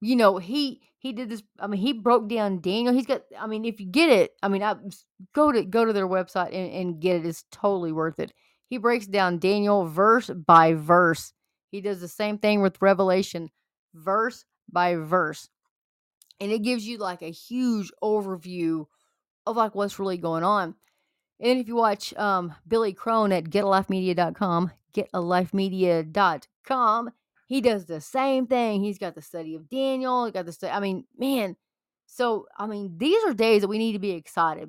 you 0.00 0.16
know, 0.16 0.38
he 0.38 0.80
he 0.98 1.12
did 1.12 1.28
this. 1.28 1.42
I 1.58 1.66
mean, 1.66 1.80
he 1.80 1.92
broke 1.92 2.28
down 2.28 2.60
Daniel. 2.60 2.94
He's 2.94 3.06
got. 3.06 3.22
I 3.38 3.46
mean, 3.46 3.64
if 3.64 3.80
you 3.80 3.86
get 3.86 4.10
it, 4.10 4.32
I 4.42 4.48
mean, 4.48 4.62
I, 4.62 4.76
go 5.34 5.52
to 5.52 5.64
go 5.64 5.84
to 5.84 5.92
their 5.92 6.08
website 6.08 6.54
and, 6.54 6.72
and 6.72 7.00
get 7.00 7.16
it. 7.16 7.26
It's 7.26 7.44
totally 7.50 7.92
worth 7.92 8.18
it. 8.18 8.32
He 8.68 8.78
breaks 8.78 9.06
down 9.06 9.38
Daniel 9.38 9.86
verse 9.86 10.28
by 10.28 10.74
verse. 10.74 11.32
He 11.70 11.80
does 11.80 12.00
the 12.00 12.08
same 12.08 12.38
thing 12.38 12.62
with 12.62 12.80
Revelation, 12.80 13.50
verse 13.94 14.44
by 14.70 14.94
verse, 14.94 15.48
and 16.40 16.50
it 16.52 16.62
gives 16.62 16.86
you 16.86 16.98
like 16.98 17.22
a 17.22 17.30
huge 17.30 17.90
overview 18.02 18.86
of 19.48 19.56
like 19.56 19.74
what's 19.74 19.98
really 19.98 20.18
going 20.18 20.44
on. 20.44 20.74
And 21.40 21.58
if 21.58 21.68
you 21.68 21.76
watch 21.76 22.12
um, 22.14 22.54
Billy 22.66 22.92
Crone 22.92 23.32
at 23.32 23.44
getalifemedia.com, 23.44 24.72
getalifemedia.com, 24.94 27.10
he 27.46 27.60
does 27.60 27.86
the 27.86 28.00
same 28.00 28.46
thing. 28.46 28.82
He's 28.82 28.98
got 28.98 29.14
the 29.14 29.22
study 29.22 29.54
of 29.54 29.68
Daniel. 29.68 30.26
He 30.26 30.32
got 30.32 30.46
the 30.46 30.52
study. 30.52 30.72
I 30.72 30.80
mean, 30.80 31.04
man. 31.16 31.56
So 32.06 32.46
I 32.56 32.66
mean, 32.66 32.94
these 32.96 33.22
are 33.24 33.34
days 33.34 33.62
that 33.62 33.68
we 33.68 33.78
need 33.78 33.92
to 33.92 33.98
be 33.98 34.12
excited. 34.12 34.68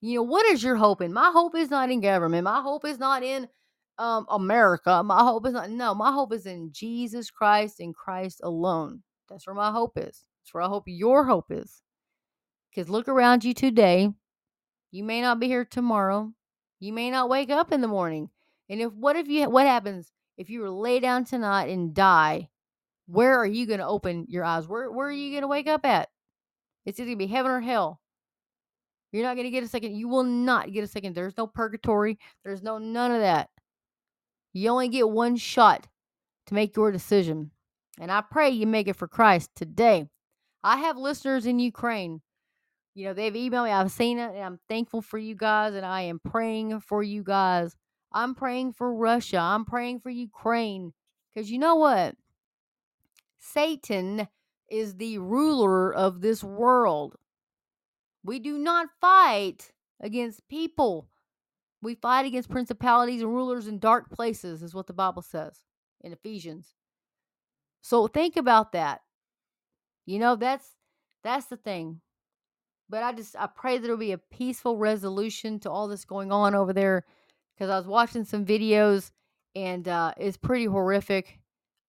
You 0.00 0.16
know, 0.16 0.22
what 0.22 0.46
is 0.46 0.62
your 0.62 0.76
hope 0.76 1.00
in? 1.00 1.12
My 1.12 1.30
hope 1.32 1.56
is 1.56 1.70
not 1.70 1.90
in 1.90 2.00
government. 2.00 2.44
My 2.44 2.60
hope 2.60 2.84
is 2.84 2.98
not 2.98 3.22
in 3.22 3.48
um, 3.98 4.26
America. 4.28 5.02
My 5.02 5.20
hope 5.20 5.46
is 5.46 5.52
not. 5.52 5.70
No, 5.70 5.94
my 5.94 6.12
hope 6.12 6.32
is 6.32 6.46
in 6.46 6.70
Jesus 6.72 7.30
Christ 7.30 7.80
and 7.80 7.94
Christ 7.94 8.40
alone. 8.42 9.02
That's 9.28 9.46
where 9.46 9.54
my 9.54 9.70
hope 9.70 9.96
is. 9.96 10.24
That's 10.42 10.52
where 10.52 10.62
I 10.62 10.68
hope 10.68 10.84
your 10.86 11.24
hope 11.24 11.50
is. 11.50 11.82
Because 12.76 12.90
look 12.90 13.08
around 13.08 13.42
you 13.42 13.54
today. 13.54 14.12
You 14.90 15.02
may 15.02 15.22
not 15.22 15.40
be 15.40 15.46
here 15.46 15.64
tomorrow. 15.64 16.34
You 16.78 16.92
may 16.92 17.10
not 17.10 17.30
wake 17.30 17.48
up 17.48 17.72
in 17.72 17.80
the 17.80 17.88
morning. 17.88 18.28
And 18.68 18.82
if 18.82 18.92
what 18.92 19.16
if 19.16 19.28
you 19.28 19.48
what 19.48 19.66
happens 19.66 20.12
if 20.36 20.50
you 20.50 20.60
were 20.60 20.68
lay 20.68 21.00
down 21.00 21.24
tonight 21.24 21.70
and 21.70 21.94
die? 21.94 22.50
Where 23.06 23.38
are 23.38 23.46
you 23.46 23.66
going 23.66 23.78
to 23.78 23.86
open 23.86 24.26
your 24.28 24.44
eyes? 24.44 24.68
Where 24.68 24.92
where 24.92 25.08
are 25.08 25.12
you 25.12 25.30
going 25.30 25.42
to 25.42 25.48
wake 25.48 25.68
up 25.68 25.86
at? 25.86 26.10
It's 26.84 27.00
either 27.00 27.06
going 27.06 27.18
to 27.18 27.26
be 27.26 27.32
heaven 27.32 27.50
or 27.50 27.60
hell. 27.60 28.02
You're 29.10 29.24
not 29.24 29.36
going 29.36 29.46
to 29.46 29.50
get 29.50 29.64
a 29.64 29.68
second. 29.68 29.96
You 29.96 30.08
will 30.08 30.24
not 30.24 30.70
get 30.70 30.84
a 30.84 30.86
second. 30.86 31.14
There's 31.14 31.38
no 31.38 31.46
purgatory. 31.46 32.18
There's 32.44 32.62
no 32.62 32.76
none 32.76 33.10
of 33.10 33.20
that. 33.20 33.48
You 34.52 34.68
only 34.68 34.88
get 34.88 35.08
one 35.08 35.36
shot 35.36 35.86
to 36.48 36.54
make 36.54 36.76
your 36.76 36.92
decision. 36.92 37.52
And 37.98 38.12
I 38.12 38.20
pray 38.20 38.50
you 38.50 38.66
make 38.66 38.86
it 38.86 38.96
for 38.96 39.08
Christ 39.08 39.50
today. 39.56 40.10
I 40.62 40.78
have 40.78 40.98
listeners 40.98 41.46
in 41.46 41.58
Ukraine. 41.58 42.20
You 42.96 43.04
know, 43.04 43.12
they've 43.12 43.34
emailed 43.34 43.66
me. 43.66 43.72
I've 43.72 43.90
seen 43.90 44.18
it, 44.18 44.34
and 44.34 44.42
I'm 44.42 44.58
thankful 44.70 45.02
for 45.02 45.18
you 45.18 45.34
guys, 45.34 45.74
and 45.74 45.84
I 45.84 46.00
am 46.00 46.18
praying 46.18 46.80
for 46.80 47.02
you 47.02 47.22
guys. 47.22 47.76
I'm 48.10 48.34
praying 48.34 48.72
for 48.72 48.94
Russia. 48.94 49.36
I'm 49.36 49.66
praying 49.66 50.00
for 50.00 50.08
Ukraine. 50.08 50.94
Because 51.34 51.50
you 51.50 51.58
know 51.58 51.74
what? 51.74 52.14
Satan 53.38 54.28
is 54.70 54.96
the 54.96 55.18
ruler 55.18 55.92
of 55.94 56.22
this 56.22 56.42
world. 56.42 57.16
We 58.24 58.38
do 58.38 58.56
not 58.56 58.86
fight 58.98 59.72
against 60.00 60.48
people. 60.48 61.10
We 61.82 61.96
fight 61.96 62.24
against 62.24 62.48
principalities 62.48 63.20
and 63.20 63.34
rulers 63.34 63.66
in 63.66 63.78
dark 63.78 64.08
places, 64.10 64.62
is 64.62 64.74
what 64.74 64.86
the 64.86 64.94
Bible 64.94 65.20
says 65.20 65.60
in 66.00 66.14
Ephesians. 66.14 66.72
So 67.82 68.06
think 68.06 68.38
about 68.38 68.72
that. 68.72 69.02
You 70.06 70.18
know, 70.18 70.34
that's 70.34 70.70
that's 71.22 71.46
the 71.46 71.58
thing. 71.58 72.00
But 72.88 73.02
I 73.02 73.12
just 73.12 73.36
I 73.36 73.46
pray 73.46 73.78
there'll 73.78 73.96
be 73.96 74.12
a 74.12 74.18
peaceful 74.18 74.76
resolution 74.76 75.58
to 75.60 75.70
all 75.70 75.88
this 75.88 76.04
going 76.04 76.32
on 76.32 76.54
over 76.54 76.72
there. 76.72 77.04
Because 77.54 77.70
I 77.70 77.76
was 77.78 77.86
watching 77.86 78.24
some 78.24 78.44
videos 78.44 79.10
and 79.54 79.88
uh, 79.88 80.12
it's 80.18 80.36
pretty 80.36 80.66
horrific. 80.66 81.40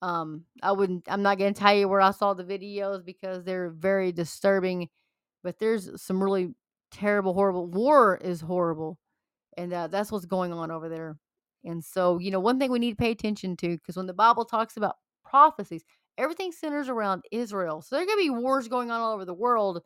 Um, 0.02 0.46
I 0.64 0.72
wouldn't. 0.72 1.06
I'm 1.08 1.22
not 1.22 1.38
to 1.40 1.54
tell 1.54 1.76
you 1.76 1.88
where 1.90 2.02
I 2.02 2.12
saw 2.12 2.34
the 2.34 2.44
videos 2.44 3.04
because 3.04 3.44
they're 3.44 3.70
very 3.70 4.12
disturbing. 4.12 4.90
But 5.44 5.60
there's 5.60 6.02
some 6.02 6.24
really 6.24 6.54
terrible, 6.92 7.34
horrible. 7.34 7.68
War 7.68 8.18
is 8.22 8.42
horrible, 8.42 8.98
and 9.58 9.74
uh, 9.74 9.88
that's 9.88 10.12
what's 10.12 10.26
going 10.26 10.54
on 10.54 10.72
over 10.72 10.88
there. 10.88 11.18
And 11.64 11.84
so, 11.84 12.20
you 12.20 12.32
know, 12.32 12.40
one 12.40 12.60
thing 12.60 12.72
we 12.72 12.80
need 12.80 12.92
to 12.92 13.04
pay 13.04 13.12
attention 13.12 13.58
to 13.58 13.70
because 13.78 13.98
when 13.98 14.08
the 14.08 14.14
Bible 14.14 14.46
talks 14.46 14.78
about 14.78 14.96
prophecies, 15.26 15.84
everything 16.18 16.52
centers 16.52 16.88
around 16.90 17.24
Israel. 17.32 17.82
So 17.82 17.96
there 17.96 18.04
are 18.04 18.08
to 18.20 18.24
be 18.24 18.30
wars 18.30 18.68
going 18.68 18.92
on 18.92 19.02
all 19.02 19.14
over 19.14 19.26
the 19.26 19.34
world, 19.34 19.82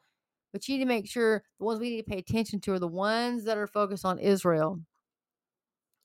but 0.51 0.67
you 0.67 0.75
need 0.75 0.84
to 0.84 0.88
make 0.88 1.08
sure 1.08 1.43
the 1.60 1.65
ones 1.65 1.79
we 1.79 1.91
need 1.91 2.03
to 2.03 2.10
pay 2.10 2.17
attention 2.17 2.60
to 2.62 2.74
are 2.74 2.79
the 2.79 2.88
ones 2.88 3.46
that 3.46 3.58
are 3.58 3.67
focused 3.67 4.05
on 4.05 4.20
Israel. 4.20 4.79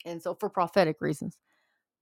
And 0.05 0.23
so, 0.23 0.35
for 0.35 0.49
prophetic 0.49 0.97
reasons. 1.01 1.39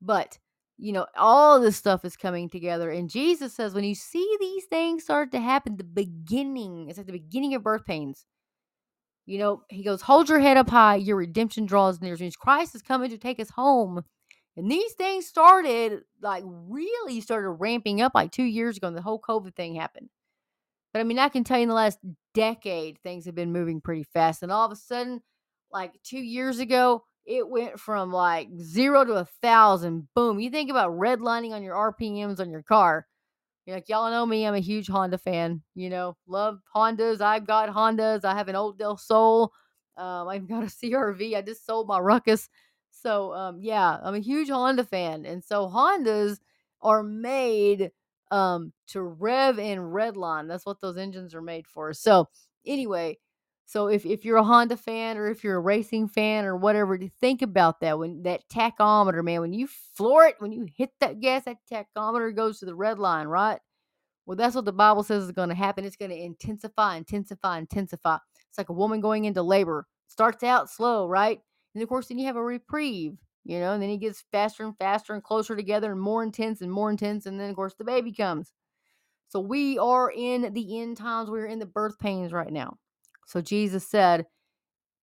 But 0.02 0.38
you 0.76 0.92
know, 0.92 1.06
all 1.16 1.60
this 1.60 1.76
stuff 1.76 2.04
is 2.04 2.16
coming 2.16 2.48
together. 2.50 2.90
And 2.90 3.08
Jesus 3.08 3.54
says, 3.54 3.74
when 3.74 3.84
you 3.84 3.94
see 3.94 4.28
these 4.40 4.64
things 4.64 5.04
start 5.04 5.30
to 5.32 5.40
happen, 5.40 5.76
the 5.76 5.84
beginning, 5.84 6.88
it's 6.88 6.98
like 6.98 7.06
the 7.06 7.12
beginning 7.12 7.54
of 7.54 7.62
birth 7.62 7.84
pains. 7.84 8.26
You 9.26 9.38
know, 9.38 9.62
he 9.70 9.82
goes, 9.82 10.02
hold 10.02 10.28
your 10.28 10.40
head 10.40 10.56
up 10.56 10.68
high, 10.68 10.96
your 10.96 11.16
redemption 11.16 11.64
draws 11.64 12.00
near. 12.00 12.16
Means 12.16 12.36
Christ 12.36 12.74
is 12.74 12.82
coming 12.82 13.10
to 13.10 13.18
take 13.18 13.40
us 13.40 13.50
home. 13.50 14.04
And 14.56 14.70
these 14.70 14.92
things 14.92 15.26
started, 15.26 16.02
like, 16.20 16.44
really 16.46 17.20
started 17.20 17.48
ramping 17.50 18.00
up 18.00 18.12
like 18.14 18.30
two 18.30 18.44
years 18.44 18.76
ago, 18.76 18.88
and 18.88 18.96
the 18.96 19.02
whole 19.02 19.20
COVID 19.20 19.56
thing 19.56 19.74
happened. 19.74 20.10
But 20.94 21.00
I 21.00 21.02
mean, 21.02 21.18
I 21.18 21.28
can 21.28 21.42
tell 21.42 21.58
you 21.58 21.64
in 21.64 21.68
the 21.68 21.74
last 21.74 21.98
decade, 22.34 22.98
things 23.02 23.26
have 23.26 23.34
been 23.34 23.52
moving 23.52 23.80
pretty 23.80 24.04
fast. 24.04 24.44
And 24.44 24.52
all 24.52 24.64
of 24.64 24.70
a 24.70 24.76
sudden, 24.76 25.20
like 25.72 25.92
two 26.04 26.20
years 26.20 26.60
ago, 26.60 27.02
it 27.26 27.48
went 27.48 27.80
from 27.80 28.12
like 28.12 28.48
zero 28.60 29.04
to 29.04 29.14
a 29.14 29.24
thousand. 29.42 30.06
Boom. 30.14 30.38
You 30.38 30.50
think 30.50 30.70
about 30.70 30.92
redlining 30.92 31.50
on 31.50 31.64
your 31.64 31.74
RPMs 31.74 32.38
on 32.38 32.48
your 32.48 32.62
car. 32.62 33.08
You're 33.66 33.76
like, 33.76 33.88
y'all 33.88 34.08
know 34.10 34.24
me. 34.24 34.46
I'm 34.46 34.54
a 34.54 34.60
huge 34.60 34.86
Honda 34.86 35.18
fan. 35.18 35.62
You 35.74 35.90
know, 35.90 36.16
love 36.28 36.60
Hondas. 36.76 37.20
I've 37.20 37.46
got 37.46 37.70
Hondas. 37.70 38.24
I 38.24 38.36
have 38.36 38.48
an 38.48 38.56
old 38.56 38.78
Del 38.78 38.96
Sol. 38.96 39.52
Um, 39.96 40.28
I've 40.28 40.46
got 40.46 40.62
a 40.62 40.66
CRV. 40.66 41.34
I 41.34 41.42
just 41.42 41.66
sold 41.66 41.88
my 41.88 41.98
Ruckus. 41.98 42.48
So, 42.92 43.32
um, 43.34 43.58
yeah, 43.60 43.98
I'm 44.00 44.14
a 44.14 44.20
huge 44.20 44.48
Honda 44.48 44.84
fan. 44.84 45.26
And 45.26 45.42
so 45.42 45.66
Hondas 45.66 46.38
are 46.82 47.02
made 47.02 47.90
um, 48.34 48.72
to 48.88 49.00
rev 49.00 49.60
and 49.60 49.80
redline. 49.80 50.48
That's 50.48 50.66
what 50.66 50.80
those 50.80 50.96
engines 50.96 51.36
are 51.36 51.40
made 51.40 51.68
for. 51.68 51.92
So, 51.92 52.28
anyway, 52.66 53.18
so 53.64 53.86
if, 53.86 54.04
if 54.04 54.24
you're 54.24 54.38
a 54.38 54.42
Honda 54.42 54.76
fan 54.76 55.16
or 55.16 55.28
if 55.28 55.44
you're 55.44 55.56
a 55.56 55.60
racing 55.60 56.08
fan 56.08 56.44
or 56.44 56.56
whatever, 56.56 56.98
think 57.20 57.42
about 57.42 57.78
that 57.80 57.96
when 57.96 58.24
that 58.24 58.42
tachometer, 58.52 59.22
man, 59.22 59.40
when 59.40 59.52
you 59.52 59.68
floor 59.68 60.26
it, 60.26 60.34
when 60.40 60.50
you 60.50 60.66
hit 60.76 60.90
that 61.00 61.20
gas, 61.20 61.44
that 61.44 61.58
tachometer 61.70 62.34
goes 62.34 62.58
to 62.58 62.66
the 62.66 62.74
red 62.74 62.98
line, 62.98 63.28
right? 63.28 63.60
Well, 64.26 64.36
that's 64.36 64.56
what 64.56 64.64
the 64.64 64.72
Bible 64.72 65.04
says 65.04 65.24
is 65.24 65.32
going 65.32 65.50
to 65.50 65.54
happen. 65.54 65.84
It's 65.84 65.96
going 65.96 66.10
to 66.10 66.20
intensify, 66.20 66.96
intensify, 66.96 67.58
intensify. 67.58 68.16
It's 68.48 68.58
like 68.58 68.68
a 68.68 68.74
woman 68.74 69.00
going 69.00 69.26
into 69.26 69.42
labor. 69.42 69.86
Starts 70.08 70.42
out 70.42 70.68
slow, 70.68 71.06
right? 71.06 71.38
And 71.74 71.82
of 71.82 71.88
course, 71.88 72.08
then 72.08 72.18
you 72.18 72.26
have 72.26 72.36
a 72.36 72.42
reprieve, 72.42 73.16
you 73.44 73.60
know, 73.60 73.72
and 73.72 73.82
then 73.82 73.90
he 73.90 73.98
gets 73.98 74.24
faster 74.32 74.64
and 74.64 74.76
faster 74.78 75.12
and 75.12 75.22
closer 75.22 75.54
together 75.54 75.92
and 75.92 76.00
more 76.00 76.22
intense 76.22 76.60
and 76.60 76.72
more 76.72 76.90
intense. 76.90 77.26
And 77.26 77.38
then, 77.38 77.50
of 77.50 77.56
course, 77.56 77.74
the 77.74 77.84
baby 77.84 78.12
comes. 78.12 78.52
So 79.28 79.40
we 79.40 79.78
are 79.78 80.10
in 80.10 80.52
the 80.52 80.80
end 80.80 80.96
times. 80.96 81.30
We're 81.30 81.46
in 81.46 81.58
the 81.58 81.66
birth 81.66 81.98
pains 81.98 82.32
right 82.32 82.52
now. 82.52 82.78
So 83.26 83.40
Jesus 83.40 83.86
said, 83.86 84.26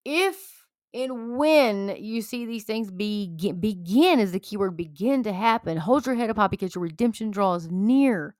if 0.05 0.65
and 0.93 1.37
when 1.37 1.95
you 1.97 2.21
see 2.21 2.45
these 2.45 2.63
things 2.63 2.91
begin, 2.91 3.59
begin 3.59 4.19
is 4.19 4.31
the 4.31 4.39
keyword 4.39 4.75
begin 4.75 5.23
to 5.23 5.33
happen, 5.33 5.77
hold 5.77 6.05
your 6.05 6.15
head 6.15 6.29
up 6.29 6.37
high 6.37 6.47
because 6.47 6.75
your 6.75 6.81
redemption 6.81 7.31
draws 7.31 7.69
near, 7.69 8.35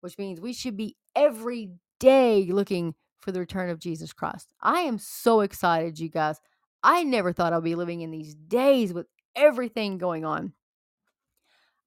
which 0.00 0.18
means 0.18 0.40
we 0.40 0.52
should 0.52 0.76
be 0.76 0.96
every 1.14 1.70
day 1.98 2.46
looking 2.50 2.94
for 3.20 3.32
the 3.32 3.40
return 3.40 3.70
of 3.70 3.78
Jesus 3.78 4.12
Christ. 4.12 4.52
I 4.60 4.80
am 4.80 4.98
so 4.98 5.40
excited, 5.40 5.98
you 5.98 6.08
guys. 6.10 6.40
I 6.82 7.04
never 7.04 7.32
thought 7.32 7.52
I'd 7.52 7.62
be 7.62 7.74
living 7.74 8.00
in 8.02 8.10
these 8.10 8.34
days 8.34 8.92
with 8.92 9.06
everything 9.36 9.98
going 9.98 10.24
on. 10.24 10.52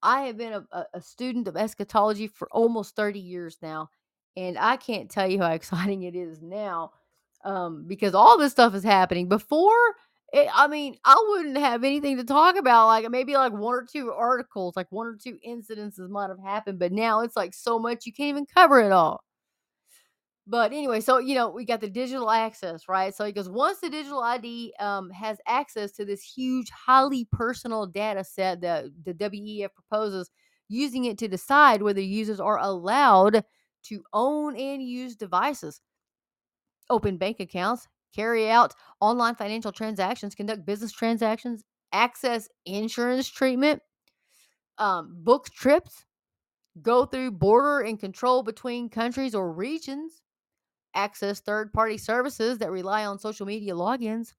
I 0.02 0.22
have 0.22 0.36
been 0.36 0.64
a, 0.72 0.86
a 0.94 1.00
student 1.00 1.48
of 1.48 1.56
eschatology 1.56 2.28
for 2.28 2.48
almost 2.52 2.96
30 2.96 3.18
years 3.18 3.58
now, 3.62 3.90
and 4.36 4.58
I 4.58 4.76
can't 4.76 5.10
tell 5.10 5.28
you 5.28 5.40
how 5.40 5.50
exciting 5.52 6.02
it 6.02 6.14
is 6.14 6.40
now 6.42 6.92
um, 7.44 7.84
because 7.86 8.14
all 8.14 8.38
this 8.38 8.52
stuff 8.52 8.74
is 8.74 8.84
happening. 8.84 9.28
Before, 9.28 9.74
it, 10.32 10.48
I 10.54 10.68
mean, 10.68 10.96
I 11.04 11.16
wouldn't 11.28 11.56
have 11.58 11.84
anything 11.84 12.16
to 12.18 12.24
talk 12.24 12.56
about. 12.56 12.86
Like 12.86 13.10
maybe 13.10 13.34
like 13.34 13.52
one 13.52 13.74
or 13.74 13.86
two 13.90 14.12
articles, 14.12 14.76
like 14.76 14.90
one 14.90 15.06
or 15.06 15.16
two 15.16 15.38
incidences 15.46 16.08
might 16.08 16.28
have 16.28 16.40
happened, 16.40 16.78
but 16.78 16.92
now 16.92 17.20
it's 17.20 17.36
like 17.36 17.54
so 17.54 17.78
much 17.78 18.06
you 18.06 18.12
can't 18.12 18.30
even 18.30 18.46
cover 18.46 18.80
it 18.80 18.92
all. 18.92 19.22
But 20.46 20.72
anyway, 20.72 21.00
so 21.00 21.18
you 21.18 21.34
know, 21.34 21.50
we 21.50 21.64
got 21.64 21.80
the 21.80 21.90
digital 21.90 22.30
access, 22.30 22.88
right? 22.88 23.14
So 23.14 23.24
he 23.24 23.32
goes, 23.32 23.48
once 23.48 23.80
the 23.80 23.90
digital 23.90 24.20
ID 24.22 24.74
um, 24.78 25.10
has 25.10 25.38
access 25.46 25.90
to 25.92 26.04
this 26.04 26.22
huge, 26.22 26.70
highly 26.70 27.26
personal 27.32 27.86
data 27.86 28.22
set 28.22 28.60
that 28.60 28.86
the 29.04 29.12
WEF 29.14 29.70
proposes, 29.74 30.30
using 30.68 31.04
it 31.04 31.18
to 31.18 31.28
decide 31.28 31.82
whether 31.82 32.00
users 32.00 32.40
are 32.40 32.58
allowed 32.58 33.44
to 33.84 34.02
own 34.12 34.56
and 34.56 34.82
use 34.82 35.16
devices, 35.16 35.80
open 36.90 37.16
bank 37.16 37.40
accounts, 37.40 37.88
carry 38.14 38.48
out 38.48 38.72
online 39.00 39.34
financial 39.34 39.72
transactions, 39.72 40.34
conduct 40.34 40.64
business 40.64 40.92
transactions, 40.92 41.64
access 41.92 42.48
insurance 42.64 43.28
treatment, 43.28 43.82
um, 44.78 45.12
book 45.22 45.46
trips, 45.50 46.04
go 46.82 47.04
through 47.04 47.32
border 47.32 47.80
and 47.80 47.98
control 47.98 48.42
between 48.42 48.88
countries 48.88 49.34
or 49.34 49.52
regions, 49.52 50.22
access 50.96 51.40
third 51.40 51.72
party 51.72 51.98
services 51.98 52.58
that 52.58 52.70
rely 52.70 53.04
on 53.04 53.18
social 53.18 53.46
media 53.46 53.74
logins, 53.74 54.32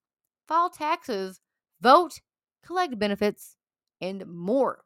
file 0.47 0.69
taxes, 0.69 1.39
vote, 1.79 2.19
collect 2.65 2.99
benefits, 2.99 3.55
and 4.01 4.25
more. 4.27 4.83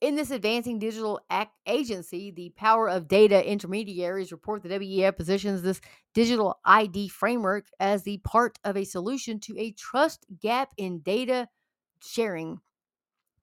In 0.00 0.16
this 0.16 0.32
advancing 0.32 0.80
digital 0.80 1.20
agency, 1.64 2.32
the 2.32 2.50
power 2.56 2.88
of 2.88 3.06
data 3.06 3.48
intermediaries 3.48 4.32
report 4.32 4.64
the 4.64 4.68
WEF 4.68 5.16
positions 5.16 5.62
this 5.62 5.80
digital 6.12 6.58
ID 6.64 7.06
framework 7.06 7.66
as 7.78 8.02
the 8.02 8.18
part 8.18 8.58
of 8.64 8.76
a 8.76 8.82
solution 8.82 9.38
to 9.38 9.56
a 9.56 9.70
trust 9.70 10.26
gap 10.40 10.70
in 10.76 11.02
data 11.02 11.46
sharing 12.02 12.58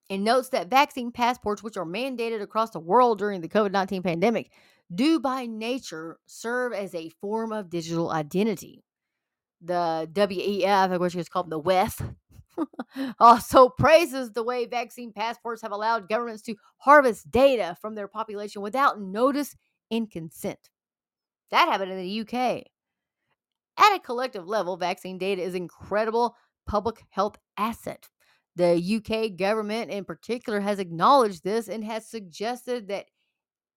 and 0.09 0.24
notes 0.24 0.50
that 0.50 0.69
vaccine 0.69 1.12
passports, 1.12 1.63
which 1.63 1.77
are 1.77 1.86
mandated 1.86 2.41
across 2.41 2.71
the 2.71 2.79
world 2.79 3.19
during 3.19 3.41
the 3.41 3.48
COVID 3.48 3.71
19 3.71 4.03
pandemic, 4.03 4.51
do 4.93 5.19
by 5.19 5.46
nature 5.46 6.19
serve 6.25 6.74
as 6.74 6.96
a 6.96 7.10
form 7.22 7.51
of 7.51 7.69
digital 7.69 8.12
identity. 8.12 8.84
The 9.62 10.10
WEF, 10.13 11.00
which 11.00 11.15
is 11.15 11.29
called 11.29 11.50
the 11.50 11.62
WEF, 11.62 12.15
also 13.19 13.69
praises 13.69 14.31
the 14.31 14.43
way 14.43 14.65
vaccine 14.65 15.12
passports 15.12 15.62
have 15.62 15.72
allowed 15.72 16.10
governments 16.10 16.41
to 16.43 16.55
harvest 16.77 17.29
data 17.29 17.75
from 17.81 17.96
their 17.96 18.08
population 18.08 18.62
without 18.62 19.01
notice 19.01 19.55
and 19.91 20.10
consent. 20.10 20.69
That 21.51 21.67
happened 21.67 21.91
in 21.91 21.98
the 21.98 22.22
UK. 22.22 22.63
At 23.77 23.96
a 23.96 24.00
collective 24.00 24.48
level, 24.48 24.77
vaccine 24.77 25.17
data 25.17 25.41
is 25.41 25.55
an 25.55 25.63
incredible 25.63 26.36
public 26.67 27.03
health 27.10 27.38
asset. 27.58 28.10
The 28.55 28.75
UK 28.98 29.38
government, 29.38 29.89
in 29.89 30.03
particular, 30.03 30.60
has 30.60 30.79
acknowledged 30.79 31.43
this 31.43 31.67
and 31.67 31.84
has 31.84 32.05
suggested 32.05 32.88
that 32.89 33.05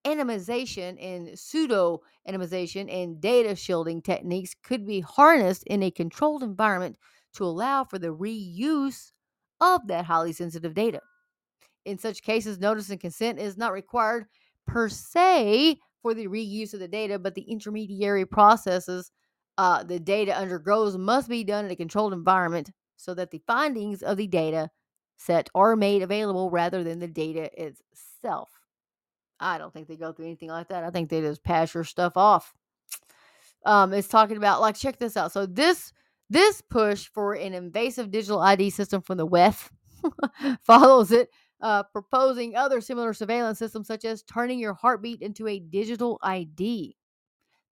anonymization 0.05 0.97
and 1.01 1.39
pseudo 1.39 2.01
anonymization 2.29 2.93
and 2.93 3.21
data 3.21 3.55
shielding 3.55 4.03
techniques 4.03 4.55
could 4.63 4.87
be 4.87 5.01
harnessed 5.01 5.63
in 5.65 5.83
a 5.83 5.91
controlled 5.91 6.43
environment 6.43 6.97
to 7.35 7.45
allow 7.45 7.85
for 7.85 7.99
the 7.99 8.15
reuse 8.15 9.13
of 9.61 9.87
that 9.87 10.05
highly 10.05 10.33
sensitive 10.33 10.75
data. 10.75 11.01
In 11.85 11.99
such 11.99 12.23
cases, 12.23 12.59
notice 12.59 12.91
and 12.91 13.01
consent 13.01 13.39
is 13.39 13.57
not 13.57 13.73
required 13.73 14.27
per 14.67 14.89
se 14.89 15.79
for 16.01 16.15
the 16.15 16.27
reuse 16.27 16.75
of 16.75 16.81
the 16.81 16.89
data, 16.89 17.19
but 17.19 17.35
the 17.35 17.43
intermediary 17.43 18.27
processes 18.27 19.11
uh, 19.59 19.83
the 19.83 20.01
data 20.01 20.37
undergoes 20.37 20.97
must 20.97 21.29
be 21.29 21.45
done 21.45 21.67
in 21.67 21.71
a 21.71 21.77
controlled 21.77 22.13
environment 22.13 22.71
so 22.97 23.15
that 23.15 23.31
the 23.31 23.43
findings 23.47 24.03
of 24.03 24.17
the 24.17 24.27
data 24.27 24.71
set 25.17 25.49
are 25.55 25.77
made 25.77 26.03
available 26.03 26.51
rather 26.51 26.83
than 26.83 26.99
the 26.99 27.09
data 27.09 27.51
itself. 27.61 28.51
I 29.43 29.59
don't 29.59 29.73
think 29.73 29.89
they 29.89 29.97
go 29.97 30.13
through 30.13 30.27
anything 30.27 30.49
like 30.49 30.69
that. 30.69 30.85
I 30.85 30.91
think 30.91 31.09
they 31.09 31.21
just 31.21 31.43
pass 31.43 31.75
your 31.75 31.85
stuff 31.85 32.17
off. 32.17 32.55
Um, 33.65 33.93
it's 33.93 34.09
talking 34.09 34.37
about 34.37 34.61
like 34.61 34.77
check 34.77 34.99
this 34.99 35.17
out. 35.17 35.33
So 35.33 35.47
this 35.47 35.93
this 36.31 36.61
push 36.63 37.09
for 37.09 37.35
an 37.35 37.53
invasive 37.53 38.11
digital 38.11 38.41
ID 38.41 38.71
system 38.71 39.03
from 39.03 39.19
the 39.19 39.27
WEF 39.27 39.69
follows 40.63 41.13
it, 41.13 41.29
uh, 41.61 41.83
proposing 41.85 42.57
other 42.57 42.81
similar 42.81 43.13
surveillance 43.13 43.59
systems 43.59 43.87
such 43.87 44.05
as 44.05 44.23
turning 44.23 44.59
your 44.59 44.75
heartbeat 44.75 45.21
into 45.21 45.47
a 45.47 45.59
digital 45.59 46.19
ID. 46.23 46.97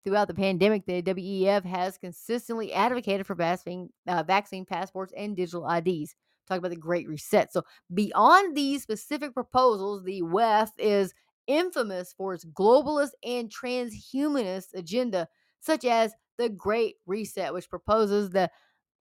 Throughout 0.03 0.27
the 0.27 0.33
pandemic, 0.33 0.85
the 0.85 1.01
WEF 1.03 1.63
has 1.63 1.97
consistently 1.97 2.73
advocated 2.73 3.27
for 3.27 3.35
vaccine, 3.35 3.89
uh, 4.07 4.23
vaccine 4.23 4.65
passports 4.65 5.13
and 5.15 5.35
digital 5.35 5.69
IDs. 5.69 6.15
Talk 6.47 6.57
about 6.57 6.71
the 6.71 6.75
Great 6.75 7.07
Reset. 7.07 7.53
So, 7.53 7.63
beyond 7.93 8.57
these 8.57 8.81
specific 8.81 9.33
proposals, 9.33 10.03
the 10.03 10.23
WEF 10.23 10.69
is 10.79 11.13
infamous 11.47 12.13
for 12.13 12.33
its 12.33 12.45
globalist 12.45 13.11
and 13.23 13.49
transhumanist 13.49 14.73
agenda, 14.73 15.27
such 15.59 15.85
as 15.85 16.13
the 16.37 16.49
Great 16.49 16.95
Reset, 17.05 17.53
which 17.53 17.69
proposes 17.69 18.31
that 18.31 18.51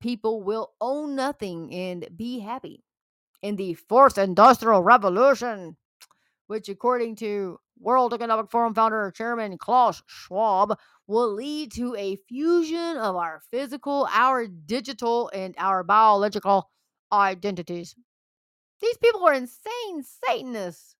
people 0.01 0.43
will 0.43 0.71
own 0.81 1.15
nothing 1.15 1.73
and 1.73 2.07
be 2.15 2.39
happy. 2.39 2.83
In 3.41 3.55
the 3.55 3.73
Fourth 3.73 4.17
Industrial 4.17 4.83
Revolution, 4.83 5.77
which, 6.47 6.67
according 6.67 7.15
to 7.17 7.59
World 7.79 8.13
Economic 8.13 8.51
Forum 8.51 8.73
founder 8.73 9.05
and 9.05 9.13
Chairman 9.13 9.57
Klaus 9.57 10.01
Schwab, 10.07 10.77
will 11.07 11.33
lead 11.33 11.71
to 11.73 11.95
a 11.95 12.17
fusion 12.27 12.97
of 12.97 13.15
our 13.15 13.41
physical, 13.51 14.07
our 14.11 14.47
digital, 14.47 15.29
and 15.33 15.55
our 15.57 15.83
biological 15.83 16.69
identities. 17.11 17.95
These 18.81 18.97
people 18.97 19.25
are 19.25 19.33
insane 19.33 20.03
Satanists. 20.25 20.95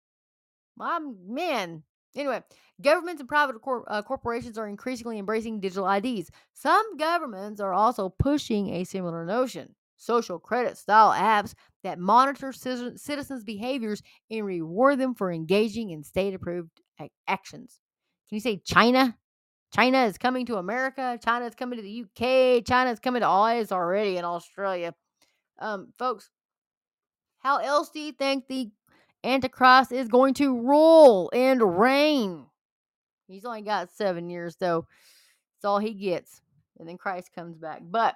I'm 0.80 1.16
man. 1.34 1.84
Anyway, 2.16 2.42
governments 2.82 3.20
and 3.20 3.30
private 3.30 3.62
cor- 3.62 3.86
uh, 3.88 4.02
corporations 4.02 4.58
are 4.58 4.68
increasingly 4.68 5.20
embracing 5.20 5.60
digital 5.60 5.90
IDs. 5.90 6.32
Some 6.54 6.98
governments 6.98 7.62
are 7.62 7.74
also 7.74 8.10
pushing 8.10 8.70
a 8.76 8.84
similar 8.84 9.26
notion 9.26 9.76
social 10.00 10.40
credit 10.40 10.78
style 10.78 11.12
apps 11.12 11.54
that 11.84 12.00
monitor 12.00 12.52
citizens' 12.52 13.44
behaviors 13.44 14.02
and 14.32 14.46
reward 14.46 14.98
them 15.00 15.14
for 15.14 15.32
engaging 15.32 15.92
in 15.92 16.04
state 16.04 16.34
approved 16.34 16.82
actions. 17.28 17.80
Can 18.30 18.36
you 18.36 18.42
say 18.42 18.62
China? 18.66 19.16
China 19.74 20.06
is 20.06 20.18
coming 20.18 20.46
to 20.48 20.58
America. 20.58 21.20
China 21.24 21.46
is 21.46 21.54
coming 21.54 21.78
to 21.78 21.84
the 21.84 22.04
UK. 22.04 22.66
China 22.66 22.92
is 22.92 23.00
coming 23.00 23.22
to 23.22 23.28
all. 23.28 23.48
It's 23.48 23.72
already 23.72 24.18
in 24.18 24.26
Australia. 24.26 24.96
Um, 25.60 25.94
folks, 25.98 26.30
how 27.40 27.58
else 27.58 27.90
do 27.90 28.00
you 28.00 28.12
think 28.12 28.48
the 28.48 28.72
Antichrist 29.24 29.92
is 29.92 30.08
going 30.08 30.34
to 30.36 30.60
rule 30.60 31.30
and 31.34 31.80
reign? 31.80 32.46
He's 33.28 33.46
only 33.46 33.62
got 33.62 33.92
seven 33.92 34.30
years, 34.30 34.56
though. 34.60 34.86
It's 35.58 35.66
all 35.66 35.80
he 35.80 35.94
gets. 35.94 36.42
And 36.80 36.88
then 36.88 36.98
Christ 36.98 37.30
comes 37.34 37.58
back. 37.58 37.82
But 37.84 38.16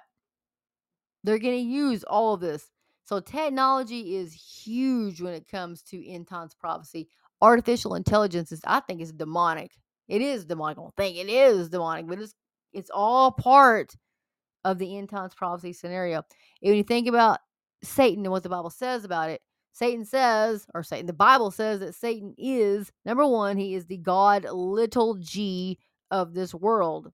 they're 1.22 1.38
going 1.38 1.54
to 1.56 1.70
use 1.70 2.04
all 2.04 2.34
of 2.34 2.40
this. 2.40 2.70
So 3.04 3.20
technology 3.20 4.16
is 4.16 4.32
huge 4.32 5.20
when 5.20 5.34
it 5.34 5.46
comes 5.48 5.82
to 5.84 6.08
end 6.08 6.26
times 6.26 6.54
prophecy. 6.54 7.08
Artificial 7.42 7.94
intelligence 7.94 8.50
is, 8.50 8.62
I 8.66 8.80
think, 8.80 9.02
is 9.02 9.12
demonic. 9.12 9.72
It 10.08 10.22
is 10.22 10.46
demonic. 10.46 10.78
I 10.78 10.82
don't 10.82 10.96
think 10.96 11.16
it 11.18 11.28
is 11.28 11.68
demonic, 11.68 12.06
but 12.06 12.18
it's 12.18 12.34
it's 12.72 12.90
all 12.92 13.30
part 13.30 13.94
of 14.64 14.78
the 14.78 14.96
end 14.96 15.08
times 15.10 15.34
prophecy 15.34 15.72
scenario. 15.72 16.18
And 16.62 16.70
when 16.70 16.76
you 16.76 16.82
think 16.82 17.06
about 17.06 17.40
Satan 17.82 18.24
and 18.24 18.32
what 18.32 18.42
the 18.42 18.48
Bible 18.48 18.70
says 18.70 19.04
about 19.04 19.30
it, 19.30 19.40
Satan 19.74 20.04
says, 20.04 20.66
or 20.72 20.84
Satan, 20.84 21.06
the 21.06 21.12
Bible 21.12 21.50
says 21.50 21.80
that 21.80 21.96
Satan 21.96 22.32
is 22.38 22.92
number 23.04 23.26
one, 23.26 23.56
he 23.56 23.74
is 23.74 23.86
the 23.86 23.96
God 23.96 24.44
little 24.44 25.16
g 25.16 25.78
of 26.12 26.32
this 26.32 26.54
world. 26.54 27.12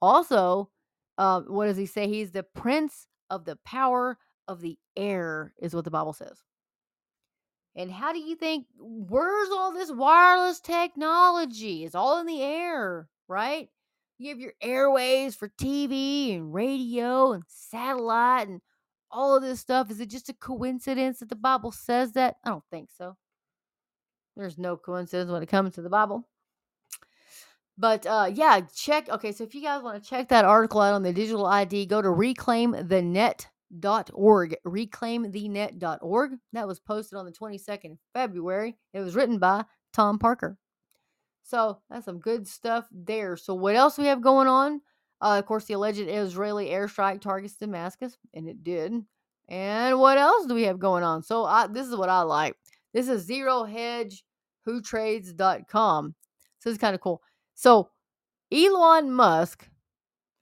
Also, 0.00 0.70
um, 1.18 1.44
what 1.48 1.66
does 1.66 1.76
he 1.76 1.84
say? 1.84 2.08
He's 2.08 2.30
the 2.30 2.42
prince 2.42 3.06
of 3.28 3.44
the 3.44 3.56
power 3.56 4.16
of 4.48 4.62
the 4.62 4.78
air, 4.96 5.52
is 5.60 5.74
what 5.74 5.84
the 5.84 5.90
Bible 5.90 6.14
says. 6.14 6.42
And 7.74 7.92
how 7.92 8.14
do 8.14 8.20
you 8.20 8.36
think, 8.36 8.66
where's 8.78 9.50
all 9.50 9.70
this 9.70 9.92
wireless 9.92 10.60
technology? 10.60 11.84
It's 11.84 11.94
all 11.94 12.20
in 12.20 12.26
the 12.26 12.40
air, 12.40 13.06
right? 13.28 13.68
You 14.16 14.30
have 14.30 14.40
your 14.40 14.54
airways 14.62 15.34
for 15.34 15.50
TV 15.60 16.34
and 16.34 16.54
radio 16.54 17.32
and 17.32 17.42
satellite 17.48 18.48
and 18.48 18.62
all 19.10 19.36
of 19.36 19.42
this 19.42 19.60
stuff. 19.60 19.90
Is 19.90 20.00
it 20.00 20.10
just 20.10 20.28
a 20.28 20.34
coincidence 20.34 21.20
that 21.20 21.28
the 21.28 21.36
Bible 21.36 21.72
says 21.72 22.12
that? 22.12 22.36
I 22.44 22.50
don't 22.50 22.64
think 22.70 22.90
so. 22.96 23.16
There's 24.36 24.58
no 24.58 24.76
coincidence 24.76 25.30
when 25.30 25.42
it 25.42 25.48
comes 25.48 25.74
to 25.74 25.82
the 25.82 25.88
Bible. 25.88 26.28
But 27.78 28.06
uh, 28.06 28.30
yeah, 28.32 28.60
check. 28.74 29.08
Okay, 29.08 29.32
so 29.32 29.44
if 29.44 29.54
you 29.54 29.62
guys 29.62 29.82
want 29.82 30.02
to 30.02 30.08
check 30.08 30.28
that 30.28 30.44
article 30.44 30.80
out 30.80 30.94
on 30.94 31.02
the 31.02 31.12
digital 31.12 31.46
ID, 31.46 31.86
go 31.86 32.00
to 32.00 32.08
reclaimthenet 32.08 33.46
reclaimthenet.org. 33.72 34.56
Reclaimthenet.org. 34.66 36.30
That 36.52 36.68
was 36.68 36.80
posted 36.80 37.18
on 37.18 37.24
the 37.24 37.32
22nd 37.32 37.92
of 37.92 37.98
February. 38.14 38.76
It 38.92 39.00
was 39.00 39.14
written 39.14 39.38
by 39.38 39.64
Tom 39.92 40.18
Parker. 40.18 40.58
So 41.42 41.78
that's 41.88 42.04
some 42.04 42.18
good 42.18 42.48
stuff 42.48 42.86
there. 42.90 43.36
So 43.36 43.54
what 43.54 43.76
else 43.76 43.98
we 43.98 44.06
have 44.06 44.20
going 44.20 44.48
on? 44.48 44.80
Uh, 45.20 45.38
of 45.38 45.46
course, 45.46 45.64
the 45.64 45.74
alleged 45.74 46.00
Israeli 46.00 46.68
airstrike 46.68 47.20
targets 47.20 47.56
Damascus, 47.56 48.16
and 48.34 48.48
it 48.48 48.62
did. 48.62 48.92
And 49.48 49.98
what 49.98 50.18
else 50.18 50.46
do 50.46 50.54
we 50.54 50.64
have 50.64 50.78
going 50.78 51.04
on? 51.04 51.22
So 51.22 51.44
I, 51.44 51.66
this 51.68 51.86
is 51.86 51.96
what 51.96 52.08
I 52.08 52.22
like. 52.22 52.56
This 52.92 53.08
is 53.08 53.22
zero 53.22 53.64
hedge 53.64 54.24
whotrades.com. 54.66 56.14
So 56.58 56.70
it's 56.70 56.78
kind 56.78 56.94
of 56.94 57.00
cool. 57.00 57.22
So 57.54 57.90
Elon 58.52 59.10
Musk, 59.10 59.68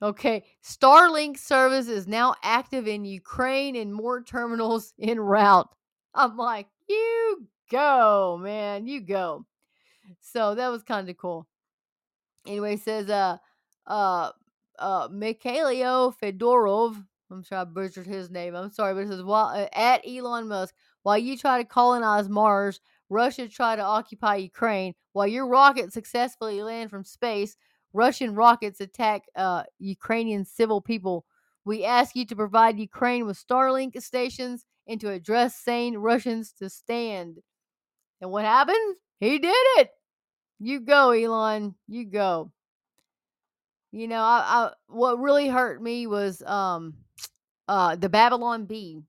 okay, 0.01 0.43
Starlink 0.63 1.37
service 1.37 1.87
is 1.87 2.07
now 2.07 2.35
active 2.43 2.87
in 2.87 3.05
Ukraine 3.05 3.75
and 3.75 3.93
more 3.93 4.23
terminals 4.23 4.93
in 4.97 5.19
route. 5.19 5.69
I'm 6.13 6.37
like, 6.37 6.67
you 6.89 7.47
go, 7.71 8.39
man, 8.41 8.87
you 8.87 9.01
go. 9.01 9.45
So 10.21 10.55
that 10.55 10.69
was 10.69 10.83
kind 10.83 11.09
of 11.09 11.17
cool. 11.17 11.47
Anyway, 12.45 12.77
says 12.77 13.09
uh 13.09 13.37
uh 13.87 14.31
uh 14.79 15.07
Mikhailo 15.09 16.13
Fedorov. 16.21 17.03
I'm 17.31 17.43
sure 17.43 17.57
I 17.57 17.63
butchered 17.63 18.07
his 18.07 18.29
name. 18.29 18.55
I'm 18.55 18.69
sorry, 18.69 18.93
but 18.93 19.01
it 19.01 19.09
says 19.09 19.23
while 19.23 19.47
uh, 19.47 19.67
at 19.73 20.01
Elon 20.07 20.47
Musk, 20.47 20.75
while 21.03 21.17
you 21.17 21.37
try 21.37 21.57
to 21.57 21.67
colonize 21.67 22.29
Mars, 22.29 22.79
Russia 23.09 23.47
try 23.47 23.75
to 23.75 23.81
occupy 23.81 24.35
Ukraine. 24.35 24.93
While 25.13 25.27
your 25.27 25.47
rockets 25.47 25.93
successfully 25.93 26.61
land 26.61 26.89
from 26.89 27.03
space, 27.03 27.57
Russian 27.93 28.35
rockets 28.35 28.81
attack 28.81 29.23
uh, 29.35 29.63
Ukrainian 29.79 30.45
civil 30.45 30.81
people. 30.81 31.25
We 31.63 31.85
ask 31.85 32.15
you 32.15 32.25
to 32.25 32.35
provide 32.35 32.77
Ukraine 32.77 33.25
with 33.25 33.43
Starlink 33.43 33.99
stations 34.01 34.65
and 34.87 34.99
to 35.01 35.11
address 35.11 35.55
sane 35.55 35.97
Russians 35.97 36.53
to 36.59 36.69
stand. 36.69 37.37
And 38.21 38.31
what 38.31 38.45
happened? 38.45 38.95
He 39.19 39.39
did 39.39 39.55
it. 39.77 39.89
You 40.59 40.79
go, 40.81 41.11
Elon. 41.11 41.75
You 41.87 42.05
go. 42.05 42.51
You 43.95 44.09
know, 44.09 44.21
I, 44.21 44.43
I 44.45 44.71
what 44.87 45.21
really 45.21 45.47
hurt 45.47 45.81
me 45.81 46.05
was 46.05 46.41
um 46.41 46.95
uh 47.69 47.95
the 47.95 48.09
Babylon 48.09 48.65
Bee 48.65 49.01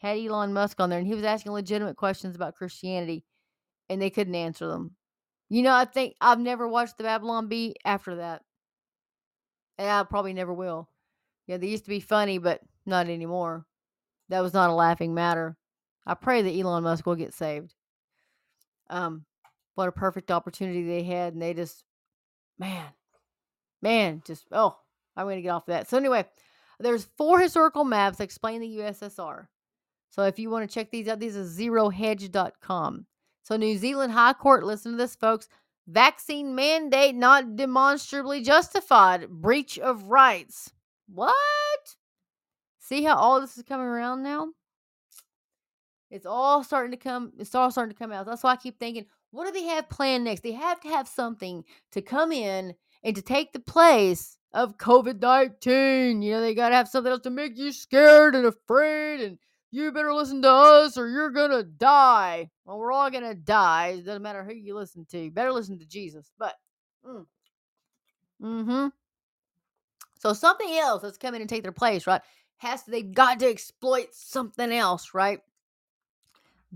had 0.00 0.18
Elon 0.18 0.52
Musk 0.52 0.80
on 0.80 0.90
there 0.90 0.98
and 0.98 1.08
he 1.08 1.14
was 1.14 1.24
asking 1.24 1.52
legitimate 1.52 1.96
questions 1.96 2.36
about 2.36 2.54
Christianity 2.54 3.24
and 3.88 4.02
they 4.02 4.10
couldn't 4.10 4.34
answer 4.34 4.66
them. 4.66 4.96
You 5.48 5.62
know, 5.62 5.72
I 5.72 5.86
think 5.86 6.16
I've 6.20 6.40
never 6.40 6.68
watched 6.68 6.98
the 6.98 7.04
Babylon 7.04 7.48
Bee 7.48 7.74
after 7.86 8.16
that. 8.16 8.42
And 9.78 9.88
I 9.88 10.02
probably 10.02 10.34
never 10.34 10.52
will. 10.52 10.90
Yeah, 11.46 11.56
they 11.56 11.68
used 11.68 11.84
to 11.84 11.90
be 11.90 12.00
funny, 12.00 12.36
but 12.36 12.60
not 12.84 13.08
anymore. 13.08 13.64
That 14.28 14.40
was 14.40 14.52
not 14.52 14.68
a 14.68 14.74
laughing 14.74 15.14
matter. 15.14 15.56
I 16.06 16.12
pray 16.12 16.42
that 16.42 16.52
Elon 16.52 16.82
Musk 16.82 17.06
will 17.06 17.16
get 17.16 17.32
saved. 17.32 17.72
Um, 18.90 19.24
what 19.74 19.88
a 19.88 19.92
perfect 19.92 20.30
opportunity 20.30 20.86
they 20.86 21.02
had, 21.02 21.32
and 21.32 21.40
they 21.40 21.54
just, 21.54 21.82
man, 22.58 22.84
man, 23.84 24.22
just 24.26 24.46
oh, 24.50 24.76
I'm 25.16 25.26
gonna 25.26 25.42
get 25.42 25.50
off 25.50 25.68
of 25.68 25.72
that. 25.72 25.88
So 25.88 25.96
anyway, 25.96 26.24
there's 26.80 27.06
four 27.16 27.38
historical 27.38 27.84
maps 27.84 28.18
that 28.18 28.24
explain 28.24 28.60
the 28.60 28.78
USSR. 28.78 29.46
So 30.10 30.22
if 30.22 30.38
you 30.38 30.50
want 30.50 30.68
to 30.68 30.74
check 30.74 30.90
these 30.90 31.06
out, 31.06 31.20
these 31.20 31.36
is 31.36 31.56
zerohedge.com. 31.56 33.06
So 33.42 33.56
New 33.56 33.76
Zealand 33.78 34.12
High 34.12 34.32
Court, 34.32 34.64
listen 34.64 34.92
to 34.92 34.98
this, 34.98 35.14
folks. 35.14 35.48
Vaccine 35.86 36.54
mandate 36.54 37.14
not 37.14 37.56
demonstrably 37.56 38.42
justified. 38.42 39.28
Breach 39.28 39.78
of 39.78 40.04
rights. 40.04 40.72
What? 41.12 41.34
See 42.78 43.02
how 43.02 43.16
all 43.16 43.40
this 43.40 43.56
is 43.56 43.64
coming 43.64 43.86
around 43.86 44.22
now? 44.22 44.48
It's 46.10 46.26
all 46.26 46.62
starting 46.62 46.92
to 46.92 46.96
come. 46.96 47.32
It's 47.38 47.54
all 47.54 47.70
starting 47.70 47.92
to 47.92 47.98
come 47.98 48.12
out. 48.12 48.24
That's 48.24 48.42
why 48.42 48.52
I 48.52 48.56
keep 48.56 48.78
thinking, 48.78 49.04
what 49.30 49.46
do 49.46 49.52
they 49.52 49.66
have 49.66 49.88
planned 49.88 50.24
next? 50.24 50.42
They 50.42 50.52
have 50.52 50.80
to 50.82 50.88
have 50.88 51.08
something 51.08 51.64
to 51.92 52.00
come 52.00 52.30
in 52.30 52.74
and 53.04 53.14
to 53.14 53.22
take 53.22 53.52
the 53.52 53.60
place 53.60 54.36
of 54.52 54.78
COVID 54.78 55.20
nineteen. 55.20 56.22
You 56.22 56.32
know, 56.32 56.40
they 56.40 56.54
got 56.54 56.70
to 56.70 56.76
have 56.76 56.88
something 56.88 57.12
else 57.12 57.22
to 57.22 57.30
make 57.30 57.56
you 57.56 57.70
scared 57.70 58.34
and 58.34 58.46
afraid, 58.46 59.20
and 59.20 59.38
you 59.70 59.90
better 59.92 60.14
listen 60.14 60.40
to 60.42 60.50
us 60.50 60.96
or 60.96 61.08
you're 61.08 61.30
gonna 61.30 61.64
die. 61.64 62.48
Well, 62.64 62.78
we're 62.78 62.92
all 62.92 63.10
gonna 63.10 63.34
die. 63.34 63.96
It 63.98 64.06
doesn't 64.06 64.22
matter 64.22 64.44
who 64.44 64.54
you 64.54 64.76
listen 64.76 65.04
to. 65.10 65.18
You 65.18 65.30
better 65.32 65.52
listen 65.52 65.78
to 65.80 65.86
Jesus. 65.86 66.30
But, 66.38 66.54
mm, 67.04 67.26
hmm 68.40 68.86
So 70.18 70.32
something 70.32 70.70
else 70.70 71.02
that's 71.02 71.18
coming 71.18 71.40
and 71.40 71.50
take 71.50 71.64
their 71.64 71.72
place, 71.72 72.06
right? 72.06 72.22
Has 72.58 72.84
to, 72.84 72.92
they've 72.92 73.12
got 73.12 73.40
to 73.40 73.50
exploit 73.50 74.08
something 74.12 74.72
else, 74.72 75.12
right? 75.12 75.40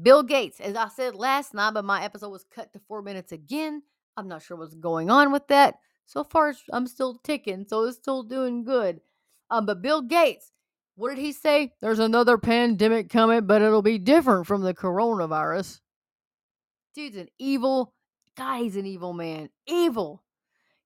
Bill 0.02 0.24
Gates, 0.24 0.60
as 0.60 0.74
I 0.74 0.88
said 0.88 1.14
last 1.14 1.54
night, 1.54 1.74
but 1.74 1.84
my 1.84 2.02
episode 2.02 2.30
was 2.30 2.44
cut 2.52 2.72
to 2.72 2.80
four 2.80 3.02
minutes 3.02 3.30
again. 3.30 3.82
I'm 4.16 4.26
not 4.26 4.42
sure 4.42 4.56
what's 4.56 4.74
going 4.74 5.08
on 5.08 5.30
with 5.30 5.46
that. 5.48 5.76
So 6.08 6.24
far, 6.24 6.54
I'm 6.72 6.86
still 6.86 7.20
ticking, 7.22 7.66
so 7.68 7.84
it's 7.84 7.98
still 7.98 8.22
doing 8.22 8.64
good. 8.64 9.02
Um, 9.50 9.66
but 9.66 9.82
Bill 9.82 10.00
Gates, 10.00 10.52
what 10.96 11.10
did 11.10 11.18
he 11.18 11.32
say? 11.32 11.74
There's 11.82 11.98
another 11.98 12.38
pandemic 12.38 13.10
coming, 13.10 13.46
but 13.46 13.60
it'll 13.60 13.82
be 13.82 13.98
different 13.98 14.46
from 14.46 14.62
the 14.62 14.72
coronavirus. 14.72 15.80
Dude's 16.94 17.18
an 17.18 17.28
evil 17.38 17.92
guy. 18.38 18.60
He's 18.60 18.76
an 18.76 18.86
evil 18.86 19.12
man. 19.12 19.50
Evil. 19.66 20.22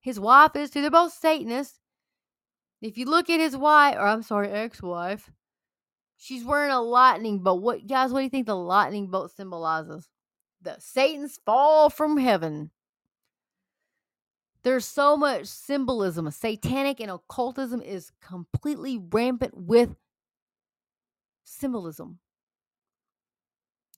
His 0.00 0.18
wife 0.18 0.56
is 0.56 0.70
too. 0.70 0.80
They're 0.80 0.90
both 0.90 1.12
Satanists. 1.12 1.78
If 2.80 2.98
you 2.98 3.06
look 3.06 3.30
at 3.30 3.38
his 3.38 3.56
wife, 3.56 3.94
or 3.94 4.08
I'm 4.08 4.24
sorry, 4.24 4.50
ex-wife, 4.50 5.30
she's 6.16 6.44
wearing 6.44 6.72
a 6.72 6.80
lightning 6.80 7.44
bolt. 7.44 7.62
What 7.62 7.86
guys? 7.86 8.12
What 8.12 8.18
do 8.18 8.24
you 8.24 8.30
think 8.30 8.46
the 8.46 8.56
lightning 8.56 9.06
bolt 9.06 9.30
symbolizes? 9.30 10.08
The 10.60 10.74
Satan's 10.80 11.38
fall 11.46 11.90
from 11.90 12.16
heaven. 12.16 12.72
There's 14.64 14.84
so 14.84 15.16
much 15.16 15.46
symbolism. 15.46 16.30
Satanic 16.30 17.00
and 17.00 17.10
occultism 17.10 17.82
is 17.82 18.12
completely 18.20 18.98
rampant 19.10 19.56
with 19.56 19.96
symbolism. 21.44 22.18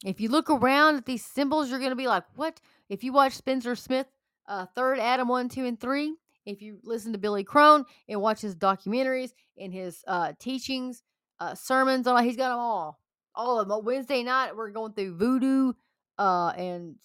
If 0.05 0.20
you 0.20 0.29
look 0.29 0.50
around 0.50 0.96
at 0.96 1.07
these 1.07 1.24
symbols, 1.24 1.70
you're 1.70 1.79
going 1.79 1.90
to 1.90 1.96
be 1.96 2.07
like, 2.07 2.24
what? 2.37 2.61
If 2.88 3.05
you 3.05 3.12
watch 3.12 3.33
Spencer 3.33 3.74
Smith, 3.74 4.07
uh, 4.46 4.66
Third 4.74 4.98
Adam 4.98 5.29
1, 5.29 5.48
2, 5.48 5.64
and 5.64 5.81
3, 5.81 6.14
if 6.46 6.61
you 6.61 6.79
listen 6.83 7.12
to 7.12 7.18
Billy 7.18 7.44
Crone 7.44 7.85
and 8.09 8.20
watch 8.20 8.40
his 8.40 8.55
documentaries 8.55 9.33
and 9.59 9.72
his 9.72 10.05
uh, 10.07 10.33
teachings, 10.38 11.03
uh, 11.40 11.55
sermons, 11.55 12.07
all 12.07 12.18
he's 12.18 12.37
got 12.37 12.50
them 12.50 12.59
all. 12.59 13.00
All 13.35 13.59
of 13.59 13.68
them. 13.68 13.79
On 13.79 13.85
Wednesday 13.85 14.22
night, 14.22 14.55
we're 14.55 14.70
going 14.70 14.92
through 14.92 15.16
voodoo 15.16 15.72
uh, 16.18 16.53
and 16.57 16.96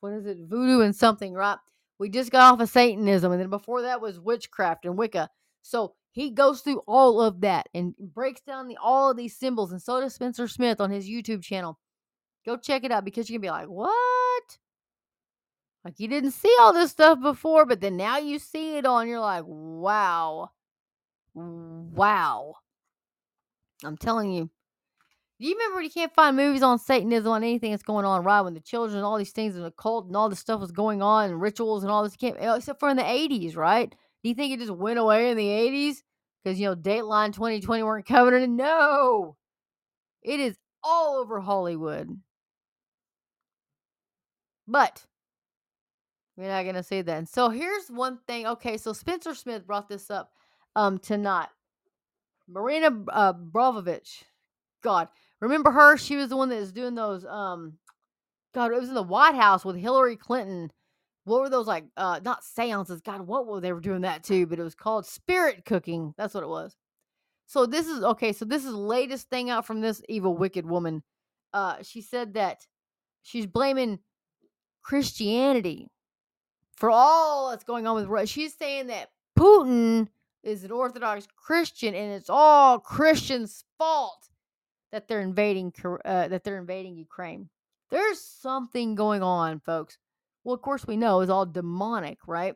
what 0.00 0.12
is 0.12 0.26
it? 0.26 0.38
Voodoo 0.48 0.82
and 0.82 0.94
something, 0.94 1.32
right? 1.32 1.58
We 1.98 2.08
just 2.08 2.30
got 2.30 2.52
off 2.52 2.60
of 2.60 2.68
Satanism, 2.68 3.32
and 3.32 3.40
then 3.40 3.50
before 3.50 3.82
that 3.82 4.00
was 4.00 4.20
witchcraft 4.20 4.84
and 4.84 4.96
Wicca. 4.96 5.28
So 5.62 5.94
he 6.12 6.30
goes 6.30 6.60
through 6.60 6.82
all 6.86 7.20
of 7.20 7.40
that 7.40 7.68
and 7.74 7.94
breaks 7.96 8.40
down 8.40 8.68
the, 8.68 8.76
all 8.82 9.10
of 9.10 9.16
these 9.16 9.36
symbols, 9.36 9.72
and 9.72 9.82
so 9.82 10.00
does 10.00 10.14
Spencer 10.14 10.48
Smith 10.48 10.80
on 10.80 10.90
his 10.90 11.08
YouTube 11.08 11.42
channel. 11.42 11.78
Go 12.46 12.56
check 12.56 12.84
it 12.84 12.92
out 12.92 13.04
because 13.04 13.28
you 13.28 13.34
can 13.34 13.42
be 13.42 13.50
like, 13.50 13.66
what? 13.66 14.58
Like 15.84 15.98
you 15.98 16.08
didn't 16.08 16.32
see 16.32 16.54
all 16.60 16.72
this 16.72 16.90
stuff 16.90 17.20
before, 17.20 17.66
but 17.66 17.80
then 17.80 17.96
now 17.96 18.18
you 18.18 18.38
see 18.38 18.76
it 18.76 18.86
all, 18.86 19.00
and 19.00 19.10
you're 19.10 19.20
like, 19.20 19.44
wow. 19.46 20.50
Wow. 21.34 22.54
I'm 23.84 23.96
telling 23.96 24.32
you. 24.32 24.50
Do 25.40 25.46
you 25.46 25.54
remember 25.54 25.82
you 25.82 25.90
can't 25.90 26.12
find 26.12 26.36
movies 26.36 26.62
on 26.62 26.80
Satanism 26.80 27.30
on 27.30 27.44
anything 27.44 27.70
that's 27.70 27.84
going 27.84 28.04
on 28.04 28.24
right 28.24 28.40
when 28.40 28.54
the 28.54 28.60
children 28.60 28.96
and 28.96 29.04
all 29.04 29.18
these 29.18 29.30
things 29.30 29.54
and 29.54 29.64
the 29.64 29.70
cult 29.70 30.06
and 30.06 30.16
all 30.16 30.28
this 30.28 30.40
stuff 30.40 30.60
was 30.60 30.72
going 30.72 31.00
on 31.00 31.30
and 31.30 31.40
rituals 31.40 31.84
and 31.84 31.92
all 31.92 32.02
this 32.02 32.16
can't 32.16 32.36
eh, 32.40 32.56
except 32.56 32.80
for 32.80 32.88
in 32.88 32.96
the 32.96 33.04
80s, 33.04 33.56
right? 33.56 33.88
Do 34.22 34.28
you 34.28 34.34
think 34.34 34.52
it 34.52 34.58
just 34.58 34.72
went 34.72 34.98
away 34.98 35.30
in 35.30 35.36
the 35.36 35.46
80s? 35.46 35.98
Because 36.42 36.58
you 36.58 36.66
know, 36.66 36.74
Dateline 36.74 37.32
2020 37.32 37.84
weren't 37.84 38.06
covering 38.06 38.42
it. 38.42 38.50
No. 38.50 39.36
It 40.22 40.40
is 40.40 40.56
all 40.82 41.18
over 41.18 41.38
Hollywood. 41.38 42.20
But 44.66 45.06
we're 46.36 46.48
not 46.48 46.64
gonna 46.64 46.82
say 46.82 47.02
that. 47.02 47.16
And 47.16 47.28
so 47.28 47.48
here's 47.48 47.88
one 47.88 48.18
thing. 48.26 48.46
Okay, 48.46 48.76
so 48.76 48.92
Spencer 48.92 49.34
Smith 49.34 49.66
brought 49.66 49.88
this 49.88 50.10
up 50.10 50.32
um 50.74 50.98
tonight. 50.98 51.48
Marina 52.48 52.90
uh. 53.08 53.34
God, 54.82 55.08
remember 55.40 55.70
her? 55.70 55.96
She 55.96 56.16
was 56.16 56.28
the 56.28 56.36
one 56.36 56.48
that 56.48 56.60
was 56.60 56.72
doing 56.72 56.94
those. 56.94 57.24
Um, 57.24 57.74
God, 58.54 58.72
it 58.72 58.80
was 58.80 58.88
in 58.88 58.94
the 58.94 59.02
White 59.02 59.34
House 59.34 59.64
with 59.64 59.76
Hillary 59.76 60.16
Clinton. 60.16 60.70
What 61.24 61.40
were 61.40 61.50
those 61.50 61.66
like? 61.66 61.84
Uh, 61.96 62.20
not 62.24 62.44
seances. 62.44 63.00
God, 63.00 63.22
what 63.22 63.46
were 63.46 63.60
they 63.60 63.72
were 63.72 63.80
doing 63.80 64.02
that 64.02 64.24
too? 64.24 64.46
But 64.46 64.58
it 64.58 64.64
was 64.64 64.74
called 64.74 65.06
spirit 65.06 65.64
cooking. 65.64 66.14
That's 66.16 66.34
what 66.34 66.42
it 66.42 66.48
was. 66.48 66.76
So 67.46 67.66
this 67.66 67.86
is 67.86 68.02
okay. 68.02 68.32
So 68.32 68.44
this 68.44 68.64
is 68.64 68.72
latest 68.72 69.28
thing 69.30 69.50
out 69.50 69.66
from 69.66 69.80
this 69.80 70.02
evil, 70.08 70.36
wicked 70.36 70.66
woman. 70.66 71.02
Uh, 71.52 71.76
she 71.82 72.02
said 72.02 72.34
that 72.34 72.66
she's 73.22 73.46
blaming 73.46 73.98
Christianity 74.82 75.88
for 76.76 76.90
all 76.90 77.50
that's 77.50 77.64
going 77.64 77.86
on 77.86 77.96
with 77.96 78.06
Russia. 78.06 78.26
She's 78.26 78.54
saying 78.54 78.86
that 78.88 79.10
Putin 79.38 80.08
is 80.42 80.64
an 80.64 80.70
Orthodox 80.70 81.26
Christian, 81.36 81.94
and 81.94 82.12
it's 82.12 82.30
all 82.30 82.78
Christians' 82.78 83.64
fault 83.78 84.28
that 84.92 85.08
they're 85.08 85.20
invading 85.20 85.72
uh, 86.04 86.28
that 86.28 86.44
they're 86.44 86.58
invading 86.58 86.96
Ukraine. 86.96 87.48
There's 87.90 88.20
something 88.20 88.94
going 88.94 89.22
on, 89.22 89.60
folks. 89.60 89.98
Well, 90.44 90.54
of 90.54 90.62
course 90.62 90.86
we 90.86 90.96
know 90.96 91.20
it's 91.20 91.30
all 91.30 91.46
demonic, 91.46 92.18
right? 92.26 92.54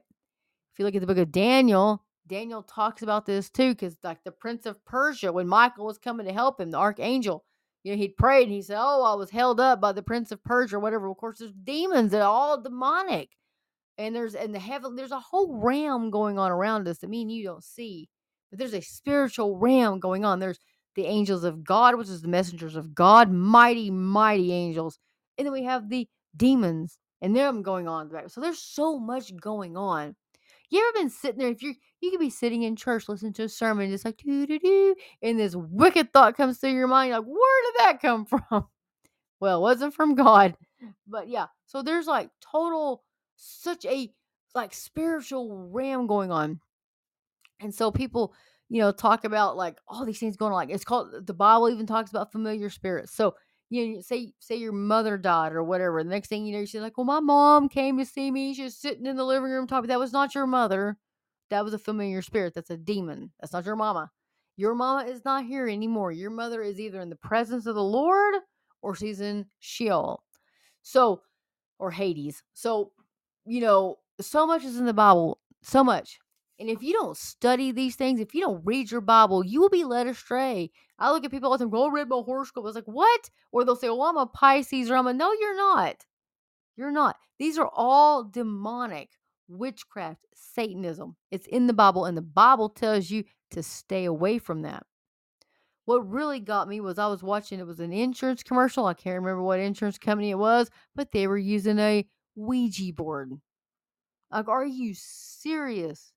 If 0.72 0.78
you 0.78 0.84
look 0.84 0.94
at 0.94 1.00
the 1.00 1.06
book 1.06 1.18
of 1.18 1.32
Daniel, 1.32 2.04
Daniel 2.26 2.62
talks 2.62 3.02
about 3.02 3.26
this 3.26 3.50
too, 3.50 3.72
because 3.72 3.96
like 4.02 4.22
the 4.24 4.30
prince 4.30 4.66
of 4.66 4.84
Persia, 4.84 5.32
when 5.32 5.48
Michael 5.48 5.86
was 5.86 5.98
coming 5.98 6.26
to 6.26 6.32
help 6.32 6.60
him, 6.60 6.70
the 6.70 6.78
archangel, 6.78 7.44
you 7.82 7.92
know, 7.92 7.98
he'd 7.98 8.16
prayed 8.16 8.44
and 8.44 8.52
he 8.52 8.62
said, 8.62 8.78
Oh, 8.80 9.02
I 9.02 9.14
was 9.14 9.30
held 9.30 9.60
up 9.60 9.80
by 9.80 9.92
the 9.92 10.02
prince 10.02 10.30
of 10.30 10.42
Persia, 10.44 10.76
or 10.76 10.80
whatever. 10.80 11.08
Of 11.10 11.16
course, 11.16 11.38
there's 11.38 11.52
demons 11.52 12.12
that 12.12 12.22
are 12.22 12.30
all 12.30 12.60
demonic. 12.60 13.30
And 13.98 14.14
there's 14.14 14.34
in 14.34 14.52
the 14.52 14.58
heaven, 14.58 14.96
there's 14.96 15.12
a 15.12 15.20
whole 15.20 15.60
realm 15.60 16.10
going 16.10 16.38
on 16.38 16.50
around 16.50 16.88
us 16.88 16.98
that 16.98 17.10
me 17.10 17.22
and 17.22 17.32
you 17.32 17.44
don't 17.44 17.64
see. 17.64 18.08
But 18.50 18.58
there's 18.58 18.74
a 18.74 18.80
spiritual 18.80 19.58
realm 19.58 19.98
going 20.00 20.24
on. 20.24 20.38
There's 20.38 20.60
the 20.94 21.06
angels 21.06 21.44
of 21.44 21.64
God, 21.64 21.96
which 21.96 22.08
is 22.08 22.22
the 22.22 22.28
messengers 22.28 22.76
of 22.76 22.94
God, 22.94 23.30
mighty, 23.30 23.90
mighty 23.90 24.52
angels. 24.52 24.98
And 25.38 25.46
then 25.46 25.52
we 25.52 25.64
have 25.64 25.88
the 25.88 26.08
demons 26.36 26.98
and 27.20 27.34
them 27.36 27.62
going 27.62 27.88
on. 27.88 28.10
So 28.28 28.40
there's 28.40 28.58
so 28.58 28.98
much 28.98 29.34
going 29.36 29.76
on. 29.76 30.16
You 30.70 30.80
ever 30.80 31.02
been 31.02 31.10
sitting 31.10 31.38
there? 31.38 31.50
If 31.50 31.62
you're, 31.62 31.74
you 32.00 32.10
could 32.10 32.20
be 32.20 32.30
sitting 32.30 32.62
in 32.62 32.76
church 32.76 33.08
listening 33.08 33.34
to 33.34 33.44
a 33.44 33.48
sermon, 33.48 33.90
just 33.90 34.06
like 34.06 34.16
doo 34.16 34.46
doo 34.46 34.58
doo, 34.58 34.94
and 35.22 35.38
this 35.38 35.54
wicked 35.54 36.12
thought 36.12 36.36
comes 36.36 36.58
through 36.58 36.70
your 36.70 36.88
mind. 36.88 37.12
like, 37.12 37.24
where 37.24 37.62
did 37.62 37.74
that 37.78 38.00
come 38.00 38.24
from? 38.50 38.66
Well, 39.38 39.58
it 39.58 39.62
wasn't 39.62 39.94
from 39.94 40.14
God, 40.14 40.56
but 41.06 41.28
yeah. 41.28 41.46
So 41.66 41.82
there's 41.82 42.06
like 42.06 42.30
total, 42.40 43.04
such 43.36 43.84
a 43.84 44.12
like 44.54 44.72
spiritual 44.72 45.68
ram 45.70 46.06
going 46.06 46.32
on, 46.32 46.60
and 47.60 47.74
so 47.74 47.90
people 47.90 48.32
you 48.72 48.80
know, 48.80 48.90
talk 48.90 49.24
about 49.24 49.54
like 49.54 49.76
all 49.86 50.06
these 50.06 50.18
things 50.18 50.34
going 50.34 50.50
on. 50.50 50.56
Like 50.56 50.70
it's 50.70 50.82
called 50.82 51.26
the 51.26 51.34
Bible 51.34 51.68
even 51.68 51.84
talks 51.86 52.08
about 52.08 52.32
familiar 52.32 52.70
spirits. 52.70 53.14
So 53.14 53.34
you 53.68 53.96
know, 53.96 54.00
say 54.00 54.32
say 54.38 54.56
your 54.56 54.72
mother 54.72 55.18
died 55.18 55.52
or 55.52 55.62
whatever. 55.62 56.02
The 56.02 56.08
next 56.08 56.28
thing 56.28 56.46
you 56.46 56.58
know, 56.58 56.64
say 56.64 56.80
like, 56.80 56.96
"Well, 56.96 57.04
my 57.04 57.20
mom 57.20 57.68
came 57.68 57.98
to 57.98 58.06
see 58.06 58.30
me. 58.30 58.54
She's 58.54 58.74
sitting 58.74 59.04
in 59.04 59.16
the 59.16 59.26
living 59.26 59.50
room 59.50 59.66
talking." 59.66 59.88
That 59.88 59.98
was 59.98 60.14
not 60.14 60.34
your 60.34 60.46
mother. 60.46 60.96
That 61.50 61.64
was 61.64 61.74
a 61.74 61.78
familiar 61.78 62.22
spirit. 62.22 62.54
That's 62.54 62.70
a 62.70 62.78
demon. 62.78 63.30
That's 63.40 63.52
not 63.52 63.66
your 63.66 63.76
mama. 63.76 64.10
Your 64.56 64.74
mama 64.74 65.06
is 65.06 65.22
not 65.22 65.44
here 65.44 65.68
anymore. 65.68 66.10
Your 66.10 66.30
mother 66.30 66.62
is 66.62 66.80
either 66.80 67.02
in 67.02 67.10
the 67.10 67.16
presence 67.16 67.66
of 67.66 67.74
the 67.74 67.84
Lord 67.84 68.36
or 68.80 68.94
she's 68.94 69.20
in 69.20 69.44
Sheol. 69.58 70.22
So, 70.80 71.20
or 71.78 71.90
Hades. 71.90 72.42
So, 72.54 72.92
you 73.44 73.60
know, 73.60 73.98
so 74.18 74.46
much 74.46 74.64
is 74.64 74.78
in 74.78 74.86
the 74.86 74.94
Bible. 74.94 75.40
So 75.62 75.84
much. 75.84 76.18
And 76.62 76.70
if 76.70 76.80
you 76.80 76.92
don't 76.92 77.16
study 77.16 77.72
these 77.72 77.96
things, 77.96 78.20
if 78.20 78.36
you 78.36 78.40
don't 78.40 78.64
read 78.64 78.88
your 78.88 79.00
Bible, 79.00 79.44
you 79.44 79.60
will 79.60 79.68
be 79.68 79.82
led 79.82 80.06
astray. 80.06 80.70
I 80.96 81.10
look 81.10 81.24
at 81.24 81.32
people 81.32 81.50
all 81.50 81.58
the 81.58 81.64
time, 81.64 81.74
oh, 81.74 81.88
go 81.88 81.90
read 81.90 82.08
my 82.08 82.22
horoscope. 82.24 82.62
I 82.62 82.66
was 82.66 82.76
like, 82.76 82.84
what? 82.84 83.30
Or 83.50 83.64
they'll 83.64 83.74
say, 83.74 83.88
well, 83.88 84.02
I'm 84.02 84.16
a 84.16 84.26
Pisces 84.26 84.88
or 84.88 84.94
I'm 84.94 85.08
a, 85.08 85.12
no, 85.12 85.32
you're 85.32 85.56
not. 85.56 86.06
You're 86.76 86.92
not. 86.92 87.16
These 87.40 87.58
are 87.58 87.68
all 87.74 88.22
demonic 88.22 89.08
witchcraft, 89.48 90.24
Satanism. 90.36 91.16
It's 91.32 91.48
in 91.48 91.66
the 91.66 91.72
Bible, 91.72 92.04
and 92.04 92.16
the 92.16 92.22
Bible 92.22 92.68
tells 92.68 93.10
you 93.10 93.24
to 93.50 93.60
stay 93.64 94.04
away 94.04 94.38
from 94.38 94.62
that. 94.62 94.86
What 95.86 96.08
really 96.08 96.38
got 96.38 96.68
me 96.68 96.80
was 96.80 96.96
I 96.96 97.08
was 97.08 97.24
watching, 97.24 97.58
it 97.58 97.66
was 97.66 97.80
an 97.80 97.92
insurance 97.92 98.44
commercial. 98.44 98.86
I 98.86 98.94
can't 98.94 99.16
remember 99.16 99.42
what 99.42 99.58
insurance 99.58 99.98
company 99.98 100.30
it 100.30 100.38
was, 100.38 100.70
but 100.94 101.10
they 101.10 101.26
were 101.26 101.38
using 101.38 101.80
a 101.80 102.06
Ouija 102.36 102.92
board. 102.92 103.32
Like, 104.30 104.46
are 104.46 104.64
you 104.64 104.94
serious? 104.94 106.12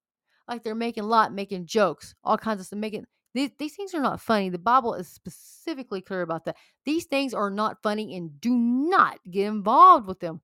Like 0.48 0.64
they're 0.64 0.76
making 0.76 1.04
lot, 1.04 1.34
making 1.34 1.66
jokes, 1.66 2.16
all 2.24 2.38
kinds 2.38 2.60
of 2.60 2.68
stuff, 2.68 2.80
making 2.80 3.06
these, 3.34 3.52
these 3.60 3.76
things 3.76 3.94
are 3.94 4.02
not 4.02 4.22
funny. 4.22 4.50
The 4.50 4.58
Bible 4.58 4.94
is 4.94 5.10
specifically 5.10 6.02
clear 6.02 6.22
about 6.22 6.46
that. 6.46 6.56
These 6.86 7.06
things 7.06 7.34
are 7.34 7.50
not 7.50 7.82
funny 7.84 8.16
and 8.16 8.40
do 8.40 8.56
not 8.56 9.20
get 9.30 9.48
involved 9.48 10.08
with 10.08 10.22
them. 10.22 10.42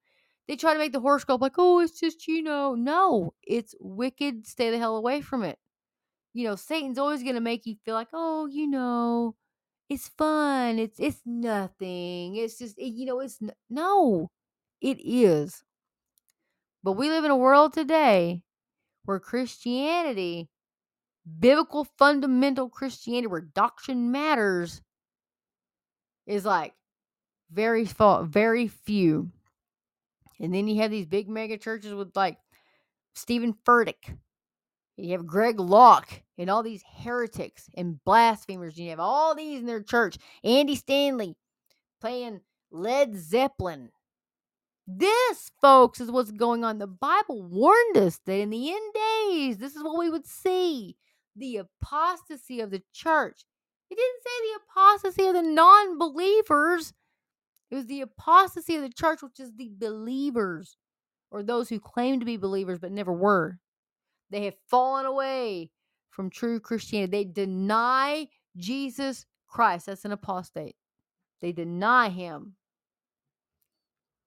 They 0.48 0.58
try 0.58 0.74
to 0.74 0.80
make 0.80 0.92
the 0.92 1.00
horoscope 1.00 1.40
like, 1.42 1.54
oh, 1.58 1.80
it's 1.80 1.98
just, 2.00 2.28
you 2.28 2.44
know, 2.44 2.76
no, 2.76 3.34
it's 3.44 3.74
wicked. 3.80 4.46
Stay 4.46 4.72
the 4.72 4.78
hell 4.78 4.98
away 4.98 5.22
from 5.22 5.44
it. 5.44 5.58
You 6.34 6.48
know, 6.48 6.56
Satan's 6.56 6.98
always 6.98 7.24
going 7.24 7.36
to 7.36 7.42
make 7.42 7.66
you 7.66 7.76
feel 7.86 7.96
like, 7.96 8.10
oh, 8.14 8.48
you 8.48 8.68
know, 8.68 9.36
it's 9.90 10.10
fun. 10.18 10.80
It's 10.80 11.00
it's 11.00 11.22
nothing. 11.26 12.36
It's 12.36 12.58
just, 12.58 12.78
it, 12.78 12.88
you 12.94 13.06
know, 13.06 13.20
it's 13.20 13.40
no, 13.70 14.32
it 14.82 15.00
is. 15.06 15.64
But 16.84 16.94
we 16.94 17.10
live 17.10 17.24
in 17.26 17.32
a 17.32 17.38
world 17.38 17.74
today 17.74 18.44
where 19.06 19.20
Christianity, 19.20 20.50
biblical 21.40 21.86
fundamental 21.98 22.70
Christianity, 22.70 23.28
where 23.28 23.42
doctrine 23.42 24.12
matters, 24.12 24.82
is 26.26 26.46
like 26.46 26.74
very 27.52 27.86
very 27.86 28.68
few. 28.68 29.32
And 30.40 30.54
then 30.54 30.68
you 30.68 30.82
have 30.82 30.92
these 30.92 31.06
big 31.06 31.30
mega 31.30 31.58
churches 31.58 31.94
with 31.94 32.16
like 32.16 32.38
Steven 33.14 33.54
Furtick. 33.66 34.18
You 34.98 35.12
have 35.12 35.26
Greg 35.26 35.60
Locke 35.60 36.22
and 36.38 36.50
all 36.50 36.64
these 36.64 36.84
heretics 37.04 37.70
and 37.76 38.04
blasphemers. 38.04 38.78
You 38.78 38.90
have 38.90 39.00
all 39.00 39.36
these 39.36 39.60
in 39.60 39.66
their 39.66 39.82
church. 39.82 40.18
Andy 40.44 40.76
Stanley 40.76 41.36
playing 42.00 42.42
Led 42.72 43.16
Zeppelin. 43.18 43.90
This, 44.98 45.52
folks, 45.62 46.02
is 46.02 46.12
what's 46.12 46.32
going 46.32 46.64
on. 46.64 46.80
The 46.80 46.88
Bible 46.88 47.44
warned 47.44 47.98
us 47.98 48.20
that 48.26 48.40
in 48.40 48.50
the 48.50 48.72
end 48.72 48.94
days, 48.94 49.58
this 49.58 49.76
is 49.76 49.84
what 49.84 49.98
we 49.98 50.10
would 50.10 50.26
see 50.26 50.98
the 51.36 51.58
apostasy 51.58 52.60
of 52.60 52.72
the 52.72 52.82
church. 52.94 53.46
It 53.90 53.96
didn't 53.96 54.24
say 54.24 54.30
the 54.44 54.60
apostasy 54.66 55.28
of 55.28 55.36
the 55.36 55.50
non 55.50 55.98
believers, 55.98 56.94
it 57.70 57.76
was 57.76 57.86
the 57.86 58.02
apostasy 58.02 58.76
of 58.76 58.82
the 58.82 58.90
church, 58.90 59.24
which 59.24 59.40
is 59.40 59.54
the 59.56 59.72
believers 59.78 60.76
or 61.32 61.42
those 61.42 61.70
who 61.70 61.80
claim 61.80 62.20
to 62.20 62.26
be 62.26 62.36
believers 62.36 62.80
but 62.80 62.92
never 62.92 63.14
were. 63.14 63.60
They 64.30 64.46
have 64.46 64.56
fallen 64.70 65.06
away 65.06 65.72
from 66.10 66.30
true 66.30 66.60
Christianity. 66.60 67.12
They 67.12 67.24
deny 67.26 68.28
Jesus 68.58 69.26
Christ. 69.48 69.86
That's 69.86 70.06
an 70.06 70.12
apostate. 70.12 70.76
They 71.42 71.54
deny 71.54 72.10
him. 72.10 72.56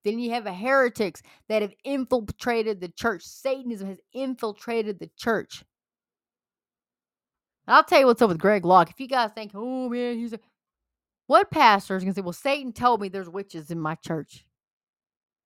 Then 0.05 0.19
you 0.19 0.31
have 0.31 0.45
a 0.45 0.53
heretics 0.53 1.21
that 1.49 1.63
have 1.63 1.73
infiltrated 1.83 2.79
the 2.79 2.87
church. 2.87 3.23
Satanism 3.23 3.89
has 3.89 3.99
infiltrated 4.13 4.99
the 4.99 5.09
church. 5.17 5.65
And 7.67 7.75
I'll 7.75 7.83
tell 7.83 7.99
you 7.99 8.05
what's 8.05 8.21
up 8.21 8.29
with 8.29 8.37
Greg 8.37 8.63
Locke. 8.63 8.91
If 8.91 8.99
you 8.99 9.07
guys 9.07 9.31
think, 9.33 9.51
oh 9.55 9.89
man, 9.89 10.17
he's 10.17 10.33
a 10.33 10.39
what 11.27 11.49
pastor 11.49 11.95
is 11.97 12.03
gonna 12.03 12.13
say, 12.13 12.21
Well, 12.21 12.33
Satan 12.33 12.71
told 12.71 13.01
me 13.01 13.09
there's 13.09 13.27
witches 13.27 13.71
in 13.71 13.79
my 13.79 13.95
church. 13.95 14.45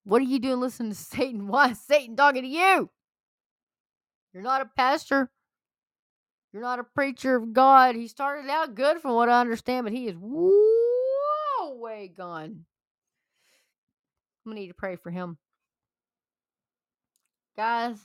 What 0.04 0.20
are 0.20 0.26
you 0.26 0.38
doing 0.38 0.60
listening 0.60 0.90
to 0.90 0.96
Satan? 0.98 1.48
Why 1.48 1.70
is 1.70 1.80
Satan 1.80 2.14
talking 2.16 2.42
to 2.42 2.48
you? 2.48 2.90
You're 4.34 4.42
not 4.42 4.62
a 4.62 4.70
pastor. 4.76 5.30
You're 6.52 6.62
not 6.62 6.80
a 6.80 6.84
preacher 6.84 7.36
of 7.36 7.52
God. 7.52 7.94
He 7.96 8.08
started 8.08 8.50
out 8.50 8.74
good 8.74 9.00
from 9.00 9.14
what 9.14 9.28
I 9.28 9.40
understand, 9.40 9.84
but 9.84 9.92
he 9.92 10.06
is 10.06 10.16
way 11.80 12.12
gone. 12.14 12.66
I'm 14.44 14.52
gonna 14.52 14.60
need 14.60 14.68
to 14.68 14.74
pray 14.74 14.96
for 14.96 15.10
him. 15.10 15.38
Guys, 17.56 17.98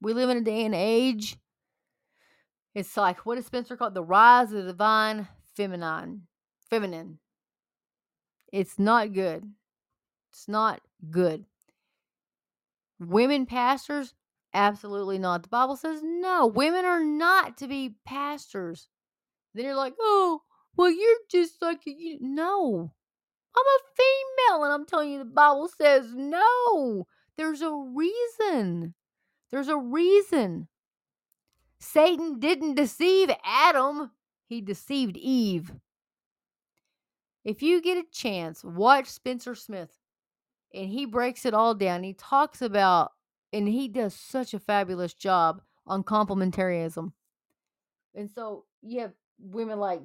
we 0.00 0.12
live 0.12 0.30
in 0.30 0.38
a 0.38 0.42
day 0.42 0.64
and 0.64 0.74
age. 0.74 1.36
It's 2.74 2.96
like 2.96 3.24
what 3.26 3.38
is 3.38 3.46
Spencer 3.46 3.76
called? 3.76 3.94
The 3.94 4.04
rise 4.04 4.52
of 4.52 4.64
the 4.64 4.72
divine 4.72 5.28
feminine. 5.56 6.26
Feminine. 6.68 7.18
It's 8.52 8.78
not 8.78 9.12
good. 9.12 9.44
It's 10.30 10.48
not 10.48 10.80
good. 11.10 11.44
Women 12.98 13.46
pastors? 13.46 14.14
Absolutely 14.52 15.18
not. 15.18 15.42
The 15.42 15.48
Bible 15.48 15.76
says 15.76 16.00
no. 16.02 16.46
Women 16.46 16.84
are 16.84 17.02
not 17.02 17.56
to 17.58 17.68
be 17.68 17.96
pastors. 18.04 18.88
Then 19.54 19.64
you're 19.64 19.74
like, 19.74 19.94
oh, 20.00 20.42
well, 20.76 20.90
you're 20.90 21.18
just 21.30 21.62
like 21.62 21.80
you. 21.84 22.18
No, 22.20 22.92
I'm 23.56 23.64
a 23.64 23.78
female 23.96 24.64
and 24.64 24.72
I'm 24.72 24.86
telling 24.86 25.10
you 25.10 25.18
the 25.18 25.24
Bible 25.24 25.68
says 25.76 26.12
no. 26.14 27.06
There's 27.36 27.62
a 27.62 27.72
reason. 27.72 28.94
There's 29.50 29.68
a 29.68 29.76
reason. 29.76 30.68
Satan 31.78 32.38
didn't 32.38 32.74
deceive 32.74 33.30
Adam, 33.44 34.10
he 34.46 34.60
deceived 34.60 35.16
Eve. 35.16 35.72
If 37.42 37.62
you 37.62 37.80
get 37.80 37.96
a 37.96 38.04
chance, 38.12 38.62
watch 38.62 39.06
Spencer 39.06 39.54
Smith 39.54 40.00
and 40.74 40.88
he 40.88 41.04
breaks 41.06 41.44
it 41.44 41.54
all 41.54 41.74
down. 41.74 42.02
He 42.02 42.14
talks 42.14 42.62
about, 42.62 43.12
and 43.52 43.68
he 43.68 43.88
does 43.88 44.14
such 44.14 44.54
a 44.54 44.60
fabulous 44.60 45.14
job 45.14 45.62
on 45.86 46.04
complementarianism. 46.04 47.12
And 48.14 48.30
so 48.30 48.64
you 48.82 49.00
have 49.00 49.12
women 49.38 49.78
like 49.78 50.00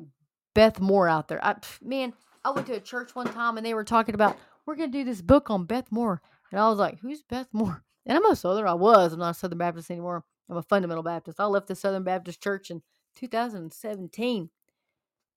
Beth 0.54 0.80
Moore 0.80 1.08
out 1.08 1.28
there. 1.28 1.44
I, 1.44 1.56
man, 1.82 2.14
I 2.46 2.52
went 2.52 2.68
to 2.68 2.74
a 2.74 2.80
church 2.80 3.16
one 3.16 3.26
time 3.26 3.58
and 3.58 3.66
they 3.66 3.74
were 3.74 3.84
talking 3.84 4.14
about 4.14 4.38
we're 4.66 4.76
gonna 4.76 4.92
do 4.92 5.04
this 5.04 5.22
book 5.22 5.50
on 5.50 5.66
Beth 5.66 5.92
Moore, 5.92 6.22
and 6.52 6.60
I 6.60 6.70
was 6.70 6.78
like, 6.78 7.00
"Who's 7.00 7.24
Beth 7.24 7.50
Moore?" 7.52 7.84
And 8.08 8.16
I'm 8.16 8.26
a 8.26 8.36
Southern. 8.36 8.68
I 8.68 8.76
was. 8.76 9.14
I'm 9.14 9.20
not 9.20 9.32
a 9.32 9.34
Southern 9.34 9.58
Baptist 9.58 9.90
anymore. 9.90 10.24
I'm 10.48 10.58
a 10.58 10.62
fundamental 10.62 11.02
Baptist. 11.02 11.40
I 11.40 11.46
left 11.46 11.68
the 11.68 11.74
Southern 11.74 12.04
Baptist 12.04 12.40
Church 12.40 12.70
in 12.70 12.84
2017, 13.16 14.50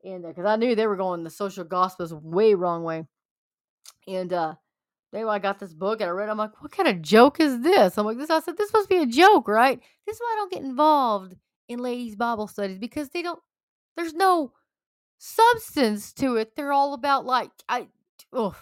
and 0.05 0.23
because 0.23 0.45
uh, 0.45 0.49
I 0.49 0.57
knew 0.57 0.75
they 0.75 0.87
were 0.87 0.97
going 0.97 1.25
the 1.25 1.31
social 1.31 1.65
gospel's 1.65 2.13
way 2.13 2.53
wrong 2.53 2.85
way, 2.85 3.07
and 4.07 4.31
uh, 4.35 4.55
they 5.13 5.23
I 5.23 5.39
got 5.39 5.59
this 5.59 5.73
book 5.73 6.03
and 6.03 6.11
I 6.11 6.13
read. 6.13 6.29
It, 6.29 6.33
I'm 6.33 6.37
like, 6.37 6.61
what 6.63 6.73
kind 6.73 6.91
of 6.91 7.01
joke 7.01 7.41
is 7.41 7.63
this? 7.63 7.97
I'm 7.97 8.05
like, 8.05 8.19
this. 8.19 8.29
I 8.29 8.41
said, 8.41 8.59
this 8.59 8.73
must 8.75 8.91
be 8.91 8.99
a 8.99 9.07
joke, 9.07 9.49
right? 9.49 9.81
This 10.07 10.17
is 10.17 10.21
why 10.21 10.35
I 10.35 10.37
don't 10.37 10.53
get 10.53 10.63
involved 10.63 11.35
in 11.69 11.79
ladies' 11.79 12.17
Bible 12.17 12.49
studies 12.49 12.79
because 12.79 13.09
they 13.09 13.23
don't. 13.23 13.41
There's 13.97 14.13
no 14.13 14.53
substance 15.19 16.13
to 16.15 16.37
it. 16.37 16.57
They're 16.57 16.73
all 16.73 16.95
about 16.95 17.27
like 17.27 17.51
I. 17.69 17.89
Oh, 18.33 18.57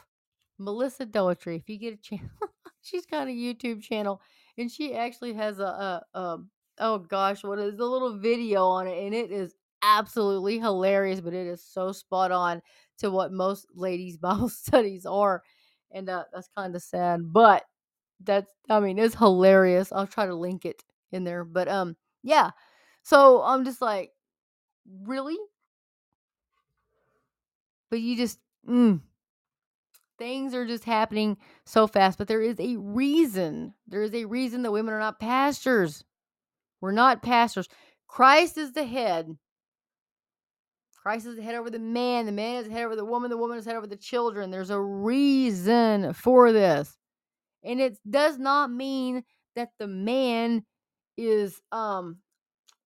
Melissa 0.59 1.07
Dougherty. 1.07 1.57
If 1.57 1.69
you 1.69 1.79
get 1.79 1.95
a 1.95 1.97
chance, 1.97 2.31
she's 2.83 3.07
got 3.07 3.29
a 3.29 3.31
YouTube 3.31 3.83
channel 3.83 4.21
and 4.59 4.71
she 4.71 4.95
actually 4.95 5.35
has 5.35 5.59
a, 5.59 5.65
a, 6.15 6.19
a 6.19 6.39
oh 6.79 6.99
gosh, 6.99 7.45
what 7.45 7.59
is 7.59 7.77
the 7.77 7.85
little 7.85 8.19
video 8.19 8.67
on 8.67 8.87
it, 8.87 9.05
and 9.05 9.15
it 9.15 9.31
is 9.31 9.55
absolutely 9.83 10.59
hilarious. 10.59 11.21
But 11.21 11.35
it 11.35 11.47
is 11.47 11.63
so 11.63 11.93
spot 11.93 12.33
on 12.33 12.63
to 12.99 13.11
what 13.11 13.33
most 13.33 13.67
ladies' 13.75 14.17
Bible 14.19 14.49
studies 14.49 15.07
are, 15.07 15.43
and 15.93 16.09
uh, 16.09 16.25
that's 16.33 16.49
kind 16.57 16.75
of 16.75 16.83
sad. 16.83 17.33
But 17.33 17.65
that's 18.23 18.51
I 18.71 18.81
mean 18.81 18.99
it's 18.99 19.15
hilarious. 19.15 19.93
I'll 19.93 20.07
try 20.07 20.27
to 20.27 20.35
link 20.35 20.65
it 20.65 20.83
in 21.13 21.25
there. 21.25 21.45
But 21.45 21.69
um 21.69 21.97
yeah. 22.23 22.51
So 23.03 23.43
I'm 23.43 23.65
just 23.65 23.81
like, 23.81 24.11
really? 25.05 25.37
But 27.91 28.01
you 28.01 28.17
just 28.17 28.39
mm, 28.69 29.01
things 30.19 30.55
are 30.55 30.67
just 30.67 30.85
happening 30.85 31.37
so 31.65 31.87
fast. 31.87 32.19
But 32.19 32.29
there 32.29 32.43
is 32.43 32.59
a 32.59 32.77
reason. 32.77 33.75
There 33.87 34.03
is 34.03 34.15
a 34.15 34.25
reason 34.25 34.63
that 34.63 34.73
women 34.73 34.95
are 34.95 35.01
not 35.01 35.21
pastors. 35.21 36.05
We're 36.81 36.93
not 36.93 37.23
pastors. 37.23 37.69
Christ 38.07 38.59
is 38.59 38.73
the 38.73 38.85
head. 38.85 39.37
Christ 41.07 41.27
is 41.27 41.37
the 41.37 41.43
head 41.43 41.55
over 41.55 41.71
the 41.71 41.79
man. 41.79 42.27
The 42.27 42.33
man 42.33 42.57
is 42.57 42.67
the 42.67 42.73
head 42.73 42.85
over 42.85 42.97
the 42.97 43.05
woman. 43.05 43.31
The 43.31 43.37
woman 43.37 43.59
is 43.59 43.65
head 43.65 43.77
over 43.77 43.87
the 43.87 43.97
children. 43.97 44.51
There's 44.51 44.71
a 44.71 44.81
reason 44.81 46.13
for 46.13 46.53
this. 46.53 46.97
And 47.63 47.81
it 47.81 47.99
does 48.09 48.39
not 48.39 48.71
mean 48.73 49.23
that 49.55 49.71
the 49.79 49.87
man 49.87 50.65
is 51.17 51.61
um 51.73 52.19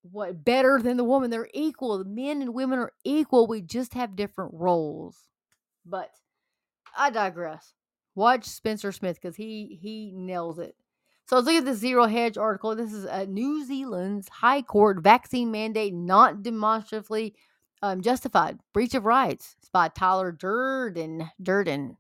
what 0.03 0.45
better 0.45 0.81
than 0.83 0.97
the 0.97 1.05
woman. 1.05 1.31
They're 1.31 1.49
equal. 1.53 1.99
The 1.99 2.05
men 2.05 2.43
and 2.43 2.55
women 2.55 2.79
are 2.79 2.93
equal. 3.05 3.47
We 3.47 3.61
just 3.61 3.95
have 3.95 4.17
different 4.17 4.53
roles. 4.55 5.17
But 5.85 6.11
I 6.97 7.11
digress. 7.11 7.75
Watch 8.15 8.45
Spencer 8.45 8.93
Smith 8.93 9.19
because 9.21 9.37
he 9.37 9.79
he 9.81 10.13
nails 10.15 10.59
it. 10.59 10.75
So 11.27 11.37
let's 11.37 11.47
look 11.47 11.57
at 11.57 11.65
the 11.65 11.75
Zero 11.75 12.07
Hedge 12.07 12.37
article. 12.37 12.75
This 12.75 12.93
is 12.93 13.05
a 13.05 13.25
New 13.25 13.65
Zealand's 13.65 14.29
High 14.29 14.63
Court 14.63 15.01
vaccine 15.01 15.53
mandate 15.53 15.95
not 15.95 16.43
demonstrably 16.43 17.35
um, 17.83 18.03
justified. 18.03 18.59
Breach 18.73 18.95
of 18.95 19.05
rights. 19.05 19.55
It's 19.61 19.69
by 19.69 19.89
Tyler 19.89 20.33
Durden. 20.33 21.31
Durden. 21.41 21.97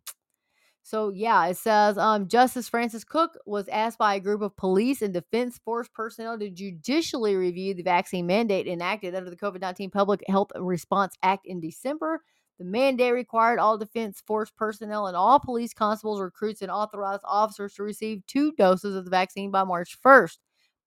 So 0.82 1.10
yeah, 1.10 1.46
it 1.46 1.56
says 1.56 1.98
um, 1.98 2.26
Justice 2.26 2.68
Francis 2.68 3.04
Cooke 3.04 3.36
was 3.46 3.68
asked 3.68 3.98
by 3.98 4.14
a 4.14 4.20
group 4.20 4.42
of 4.42 4.56
police 4.56 5.02
and 5.02 5.12
defense 5.12 5.58
force 5.64 5.88
personnel 5.92 6.38
to 6.38 6.50
judicially 6.50 7.36
review 7.36 7.74
the 7.74 7.82
vaccine 7.82 8.26
mandate 8.26 8.66
enacted 8.66 9.14
under 9.14 9.30
the 9.30 9.36
COVID 9.36 9.60
19 9.60 9.90
Public 9.90 10.22
Health 10.26 10.50
Response 10.56 11.16
Act 11.22 11.46
in 11.46 11.60
December. 11.60 12.22
The 12.58 12.64
mandate 12.64 13.14
required 13.14 13.58
all 13.58 13.78
defense 13.78 14.22
force 14.26 14.50
personnel 14.50 15.06
and 15.06 15.16
all 15.16 15.40
police 15.40 15.72
constables, 15.72 16.20
recruits, 16.20 16.60
and 16.60 16.70
authorized 16.70 17.22
officers 17.24 17.74
to 17.74 17.82
receive 17.82 18.26
two 18.26 18.52
doses 18.52 18.94
of 18.96 19.04
the 19.04 19.10
vaccine 19.10 19.50
by 19.50 19.64
March 19.64 19.96
1st. 20.04 20.38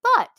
But 0.04 0.30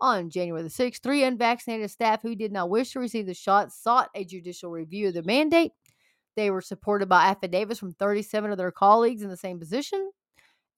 on 0.00 0.30
January 0.30 0.62
the 0.62 0.68
6th, 0.68 1.02
three 1.02 1.24
unvaccinated 1.24 1.90
staff 1.90 2.20
who 2.22 2.34
did 2.34 2.52
not 2.52 2.70
wish 2.70 2.92
to 2.92 3.00
receive 3.00 3.26
the 3.26 3.34
shot 3.34 3.72
sought 3.72 4.10
a 4.14 4.24
judicial 4.24 4.70
review 4.70 5.08
of 5.08 5.14
the 5.14 5.22
mandate. 5.22 5.72
They 6.36 6.50
were 6.50 6.60
supported 6.60 7.08
by 7.08 7.24
affidavits 7.24 7.80
from 7.80 7.94
37 7.94 8.50
of 8.50 8.58
their 8.58 8.70
colleagues 8.70 9.22
in 9.22 9.28
the 9.28 9.36
same 9.36 9.58
position. 9.58 10.10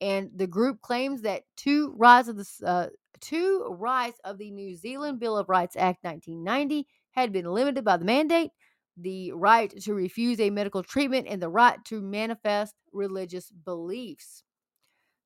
And 0.01 0.31
the 0.35 0.47
group 0.47 0.81
claims 0.81 1.23
that 1.23 1.43
two 1.57 1.95
rise 1.97 2.29
of 2.29 2.37
the 2.37 2.47
uh, 2.67 2.87
two 3.21 3.67
rights 3.79 4.19
of 4.25 4.39
the 4.39 4.51
New 4.51 4.75
Zealand 4.75 5.21
Bill 5.21 5.37
of 5.39 5.49
Rights 5.49 5.77
Act 5.77 6.03
1990 6.03 6.87
had 7.13 7.33
been 7.33 7.45
limited 7.45 7.85
by 7.85 7.97
the 7.97 8.05
mandate 8.05 8.51
the 8.97 9.33
right 9.33 9.71
to 9.81 9.95
refuse 9.95 10.39
a 10.41 10.51
medical 10.51 10.83
treatment 10.83 11.27
and 11.29 11.41
the 11.41 11.49
right 11.49 11.83
to 11.87 12.01
manifest 12.01 12.75
religious 12.93 13.51
beliefs. 13.51 14.43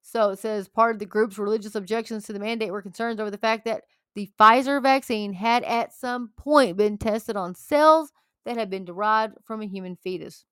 So 0.02 0.30
it 0.30 0.38
says 0.38 0.68
part 0.68 0.94
of 0.94 0.98
the 1.00 1.06
group's 1.06 1.38
religious 1.38 1.74
objections 1.74 2.26
to 2.26 2.32
the 2.32 2.38
mandate 2.38 2.70
were 2.70 2.82
concerns 2.82 3.18
over 3.18 3.30
the 3.30 3.38
fact 3.38 3.64
that 3.64 3.82
the 4.14 4.30
Pfizer 4.38 4.80
vaccine 4.80 5.32
had 5.32 5.64
at 5.64 5.92
some 5.92 6.30
point 6.36 6.76
been 6.76 6.96
tested 6.96 7.36
on 7.36 7.54
cells 7.54 8.12
that 8.46 8.56
had 8.56 8.70
been 8.70 8.86
derived 8.86 9.34
from 9.44 9.60
a 9.60 9.66
human 9.66 9.96
fetus. 9.96 10.46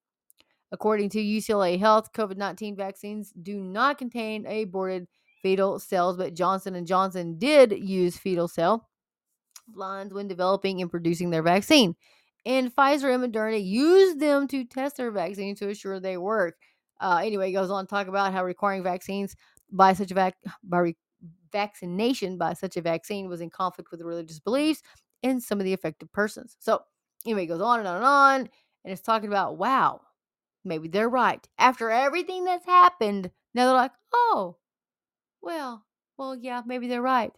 According 0.71 1.09
to 1.11 1.19
UCLA 1.19 1.79
Health, 1.79 2.13
COVID-19 2.13 2.77
vaccines 2.77 3.33
do 3.43 3.59
not 3.59 3.97
contain 3.97 4.45
aborted 4.45 5.09
fetal 5.43 5.79
cells, 5.79 6.19
but 6.19 6.35
Johnson 6.35 6.85
& 6.85 6.87
Johnson 6.87 7.39
did 7.39 7.73
use 7.73 8.19
fetal 8.19 8.49
cell 8.49 8.89
lines 9.75 10.13
when 10.13 10.29
developing 10.29 10.83
and 10.83 10.91
producing 10.91 11.31
their 11.31 11.43
vaccine 11.43 11.95
and 12.47 12.75
Pfizer 12.75 13.15
and 13.15 13.33
Moderna 13.33 13.65
used 13.65 14.21
them 14.21 14.47
to 14.49 14.65
test 14.65 14.97
their 14.97 15.11
vaccine 15.11 15.55
to 15.57 15.69
assure 15.71 15.99
they 15.99 16.17
work. 16.17 16.57
Uh, 17.01 17.21
anyway, 17.25 17.53
goes 17.53 17.71
on 17.71 17.87
to 17.87 17.91
talk 17.91 18.07
about 18.07 18.33
how 18.33 18.45
requiring 18.45 18.83
vaccines 18.83 19.35
by 19.71 19.93
such 19.93 20.11
a 20.11 20.15
vac- 20.15 20.37
by 20.63 20.79
re- 20.79 20.97
vaccination 21.53 22.37
by 22.37 22.53
such 22.53 22.77
a 22.77 22.83
vaccine 22.83 23.29
was 23.29 23.41
in 23.41 23.49
conflict 23.49 23.91
with 23.91 24.03
religious 24.03 24.41
beliefs 24.41 24.83
in 25.23 25.41
some 25.41 25.59
of 25.59 25.65
the 25.65 25.73
affected 25.73 26.11
persons. 26.13 26.57
So 26.59 26.81
anyway, 27.25 27.45
it 27.45 27.49
goes 27.49 27.61
on 27.61 27.79
and 27.79 27.89
on 27.89 27.97
and 27.97 28.05
on, 28.05 28.41
and 28.41 28.93
it's 28.93 29.03
talking 29.03 29.29
about 29.29 29.57
wow, 29.57 30.01
maybe 30.65 30.89
they're 30.89 31.09
right. 31.09 31.47
After 31.59 31.91
everything 31.91 32.45
that's 32.45 32.67
happened, 32.67 33.31
now 33.55 33.67
they're 33.67 33.75
like, 33.75 33.93
oh, 34.13 34.57
well, 35.43 35.85
well, 36.17 36.37
yeah, 36.37 36.63
maybe 36.67 36.89
they're 36.89 37.03
right. 37.03 37.33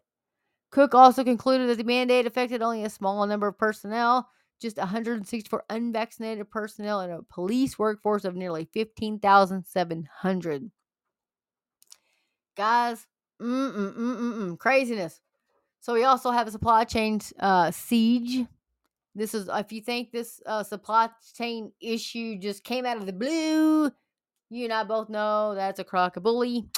Cooke 0.70 0.94
also 0.94 1.24
concluded 1.24 1.68
that 1.68 1.78
the 1.78 1.84
mandate 1.84 2.26
affected 2.26 2.62
only 2.62 2.84
a 2.84 2.90
small 2.90 3.26
number 3.26 3.46
of 3.46 3.58
personnel 3.58 4.28
just 4.60 4.76
164 4.78 5.64
unvaccinated 5.70 6.50
personnel 6.50 7.00
and 7.00 7.12
a 7.12 7.22
police 7.22 7.78
workforce 7.78 8.24
of 8.24 8.34
nearly 8.34 8.66
15,700. 8.72 10.70
Guys, 12.56 13.06
mm-mm-mm-mm, 13.40 14.58
craziness. 14.58 15.20
So 15.80 15.92
we 15.92 16.04
also 16.04 16.30
have 16.30 16.48
a 16.48 16.50
supply 16.50 16.84
chain 16.84 17.20
uh, 17.38 17.70
siege. 17.70 18.46
This 19.16 19.34
is 19.34 19.48
if 19.50 19.72
you 19.72 19.80
think 19.80 20.12
this 20.12 20.42
uh, 20.44 20.62
supply 20.62 21.08
chain 21.34 21.72
issue 21.80 22.38
just 22.38 22.64
came 22.64 22.84
out 22.84 22.98
of 22.98 23.06
the 23.06 23.14
blue, 23.14 23.90
you 24.50 24.64
and 24.64 24.72
I 24.72 24.84
both 24.84 25.08
know 25.08 25.54
that's 25.54 25.80
a 25.80 25.84
crock 25.84 26.18
of 26.18 26.22
bully. 26.22 26.68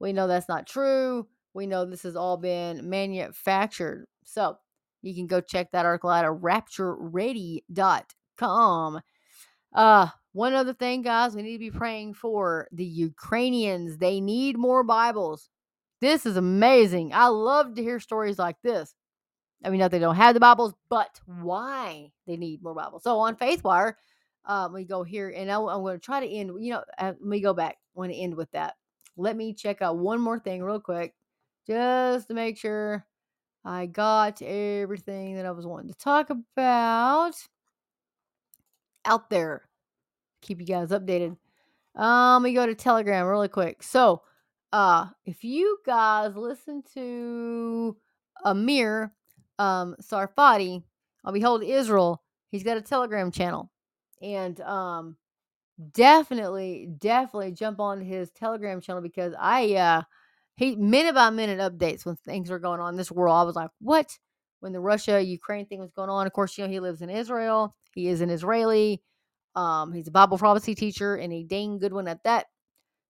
We 0.00 0.12
know 0.12 0.26
that's 0.26 0.48
not 0.48 0.66
true. 0.66 1.28
We 1.54 1.68
know 1.68 1.84
this 1.84 2.02
has 2.02 2.16
all 2.16 2.36
been 2.36 2.90
manufactured. 2.90 4.06
So 4.24 4.58
you 5.02 5.14
can 5.14 5.28
go 5.28 5.40
check 5.40 5.70
that 5.70 5.86
article 5.86 6.10
out 6.10 6.24
at 6.24 6.32
raptureready.com. 6.32 9.00
Uh, 9.72 10.08
one 10.32 10.54
other 10.54 10.74
thing, 10.74 11.02
guys, 11.02 11.36
we 11.36 11.42
need 11.42 11.52
to 11.52 11.58
be 11.58 11.70
praying 11.70 12.14
for 12.14 12.66
the 12.72 12.84
Ukrainians. 12.84 13.98
They 13.98 14.20
need 14.20 14.58
more 14.58 14.82
Bibles. 14.82 15.48
This 16.00 16.26
is 16.26 16.36
amazing. 16.36 17.12
I 17.14 17.28
love 17.28 17.76
to 17.76 17.82
hear 17.82 18.00
stories 18.00 18.38
like 18.38 18.56
this. 18.64 18.96
I 19.64 19.70
mean, 19.70 19.80
not 19.80 19.90
they 19.90 19.98
don't 19.98 20.16
have 20.16 20.34
the 20.34 20.40
Bibles, 20.40 20.74
but 20.88 21.20
why 21.26 22.12
they 22.26 22.36
need 22.36 22.62
more 22.62 22.74
Bibles. 22.74 23.02
So 23.02 23.18
on 23.18 23.36
FaithWire, 23.36 23.94
um, 24.44 24.74
we 24.74 24.84
go 24.84 25.02
here, 25.02 25.30
and 25.30 25.50
I, 25.50 25.54
am 25.54 25.82
going 25.82 25.98
to 25.98 26.04
try 26.04 26.20
to 26.20 26.28
end. 26.28 26.52
You 26.62 26.74
know, 26.74 26.84
uh, 26.98 27.14
let 27.18 27.22
me 27.22 27.40
go 27.40 27.54
back. 27.54 27.76
I 27.96 27.98
want 27.98 28.12
to 28.12 28.18
end 28.18 28.34
with 28.34 28.50
that. 28.50 28.74
Let 29.16 29.36
me 29.36 29.54
check 29.54 29.80
out 29.80 29.96
one 29.96 30.20
more 30.20 30.38
thing 30.38 30.62
real 30.62 30.80
quick, 30.80 31.14
just 31.66 32.28
to 32.28 32.34
make 32.34 32.58
sure 32.58 33.06
I 33.64 33.86
got 33.86 34.42
everything 34.42 35.36
that 35.36 35.46
I 35.46 35.50
was 35.52 35.66
wanting 35.66 35.92
to 35.92 35.98
talk 35.98 36.28
about 36.30 37.34
out 39.06 39.30
there. 39.30 39.62
Keep 40.42 40.60
you 40.60 40.66
guys 40.66 40.90
updated. 40.90 41.38
Um, 41.94 42.42
we 42.42 42.52
go 42.52 42.66
to 42.66 42.74
Telegram 42.74 43.26
really 43.26 43.48
quick. 43.48 43.82
So, 43.82 44.22
uh, 44.72 45.06
if 45.24 45.44
you 45.44 45.78
guys 45.86 46.36
listen 46.36 46.82
to 46.94 47.96
Amir 48.44 49.12
um 49.58 49.96
Tsarfati 50.00 50.82
on 51.24 51.34
Behold 51.34 51.62
Israel, 51.62 52.22
he's 52.50 52.64
got 52.64 52.76
a 52.76 52.82
Telegram 52.82 53.30
channel. 53.30 53.70
And 54.22 54.60
um 54.60 55.16
definitely, 55.92 56.88
definitely 56.98 57.52
jump 57.52 57.80
on 57.80 58.00
his 58.00 58.30
Telegram 58.30 58.80
channel 58.80 59.02
because 59.02 59.34
I 59.38 59.74
uh 59.74 60.02
he 60.56 60.76
minute 60.76 61.14
by 61.14 61.30
minute 61.30 61.58
updates 61.58 62.06
when 62.06 62.16
things 62.16 62.50
are 62.50 62.58
going 62.58 62.80
on 62.80 62.94
in 62.94 62.96
this 62.96 63.10
world. 63.10 63.36
I 63.36 63.42
was 63.42 63.56
like, 63.56 63.70
what? 63.80 64.16
When 64.60 64.72
the 64.72 64.80
Russia 64.80 65.20
Ukraine 65.20 65.66
thing 65.66 65.80
was 65.80 65.92
going 65.92 66.10
on, 66.10 66.26
of 66.26 66.32
course, 66.32 66.56
you 66.56 66.64
know 66.64 66.70
he 66.70 66.80
lives 66.80 67.02
in 67.02 67.10
Israel. 67.10 67.74
He 67.92 68.08
is 68.08 68.20
an 68.20 68.30
Israeli. 68.30 69.02
Um, 69.56 69.92
he's 69.92 70.08
a 70.08 70.12
Bible 70.12 70.38
prophecy 70.38 70.74
teacher 70.74 71.16
and 71.16 71.32
a 71.32 71.44
dang 71.44 71.78
good 71.78 71.92
one 71.92 72.08
at 72.08 72.22
that. 72.24 72.46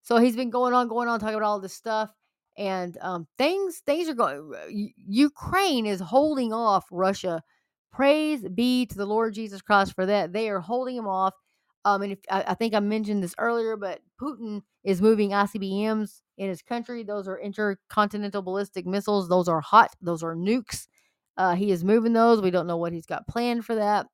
So 0.02 0.18
he's 0.18 0.36
been 0.36 0.50
going 0.50 0.74
on, 0.74 0.88
going 0.88 1.08
on, 1.08 1.18
talking 1.20 1.36
about 1.36 1.46
all 1.46 1.60
this 1.60 1.72
stuff. 1.72 2.10
And 2.56 2.96
um, 3.00 3.26
things 3.38 3.82
things 3.86 4.08
are 4.08 4.14
going. 4.14 4.52
Ukraine 5.06 5.86
is 5.86 6.00
holding 6.00 6.52
off 6.52 6.86
Russia. 6.90 7.42
Praise 7.92 8.44
be 8.54 8.86
to 8.86 8.96
the 8.96 9.06
Lord 9.06 9.34
Jesus 9.34 9.62
Christ 9.62 9.94
for 9.94 10.06
that. 10.06 10.32
They 10.32 10.48
are 10.48 10.60
holding 10.60 10.96
him 10.96 11.06
off. 11.06 11.34
Um, 11.84 12.02
and 12.02 12.12
if 12.12 12.18
I, 12.30 12.44
I 12.48 12.54
think 12.54 12.74
I 12.74 12.80
mentioned 12.80 13.22
this 13.22 13.34
earlier, 13.38 13.76
but 13.76 14.00
Putin 14.20 14.62
is 14.84 15.02
moving 15.02 15.30
ICBMs 15.30 16.22
in 16.38 16.48
his 16.48 16.62
country. 16.62 17.02
Those 17.02 17.28
are 17.28 17.38
intercontinental 17.38 18.42
ballistic 18.42 18.86
missiles. 18.86 19.28
Those 19.28 19.48
are 19.48 19.60
hot. 19.60 19.94
Those 20.00 20.22
are 20.22 20.34
nukes. 20.34 20.86
Uh, 21.36 21.54
he 21.54 21.70
is 21.70 21.84
moving 21.84 22.12
those. 22.12 22.40
We 22.40 22.50
don't 22.50 22.66
know 22.66 22.76
what 22.76 22.92
he's 22.92 23.06
got 23.06 23.26
planned 23.26 23.64
for 23.64 23.74
that. 23.74 24.06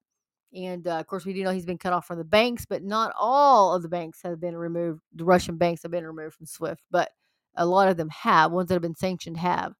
And 0.52 0.86
uh, 0.88 0.98
of 0.98 1.06
course, 1.06 1.24
we 1.24 1.32
do 1.32 1.44
know 1.44 1.52
he's 1.52 1.66
been 1.66 1.78
cut 1.78 1.92
off 1.92 2.06
from 2.06 2.18
the 2.18 2.24
banks, 2.24 2.66
but 2.66 2.82
not 2.82 3.12
all 3.18 3.74
of 3.74 3.82
the 3.82 3.88
banks 3.88 4.20
have 4.22 4.40
been 4.40 4.56
removed. 4.56 5.00
The 5.14 5.24
Russian 5.24 5.56
banks 5.56 5.82
have 5.82 5.92
been 5.92 6.06
removed 6.06 6.34
from 6.34 6.46
SWIFT, 6.46 6.82
but 6.90 7.10
a 7.56 7.66
lot 7.66 7.88
of 7.88 7.96
them 7.96 8.08
have. 8.10 8.52
Ones 8.52 8.68
that 8.68 8.74
have 8.74 8.82
been 8.82 8.94
sanctioned 8.96 9.36
have. 9.38 9.74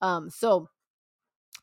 Um, 0.00 0.30
so, 0.30 0.68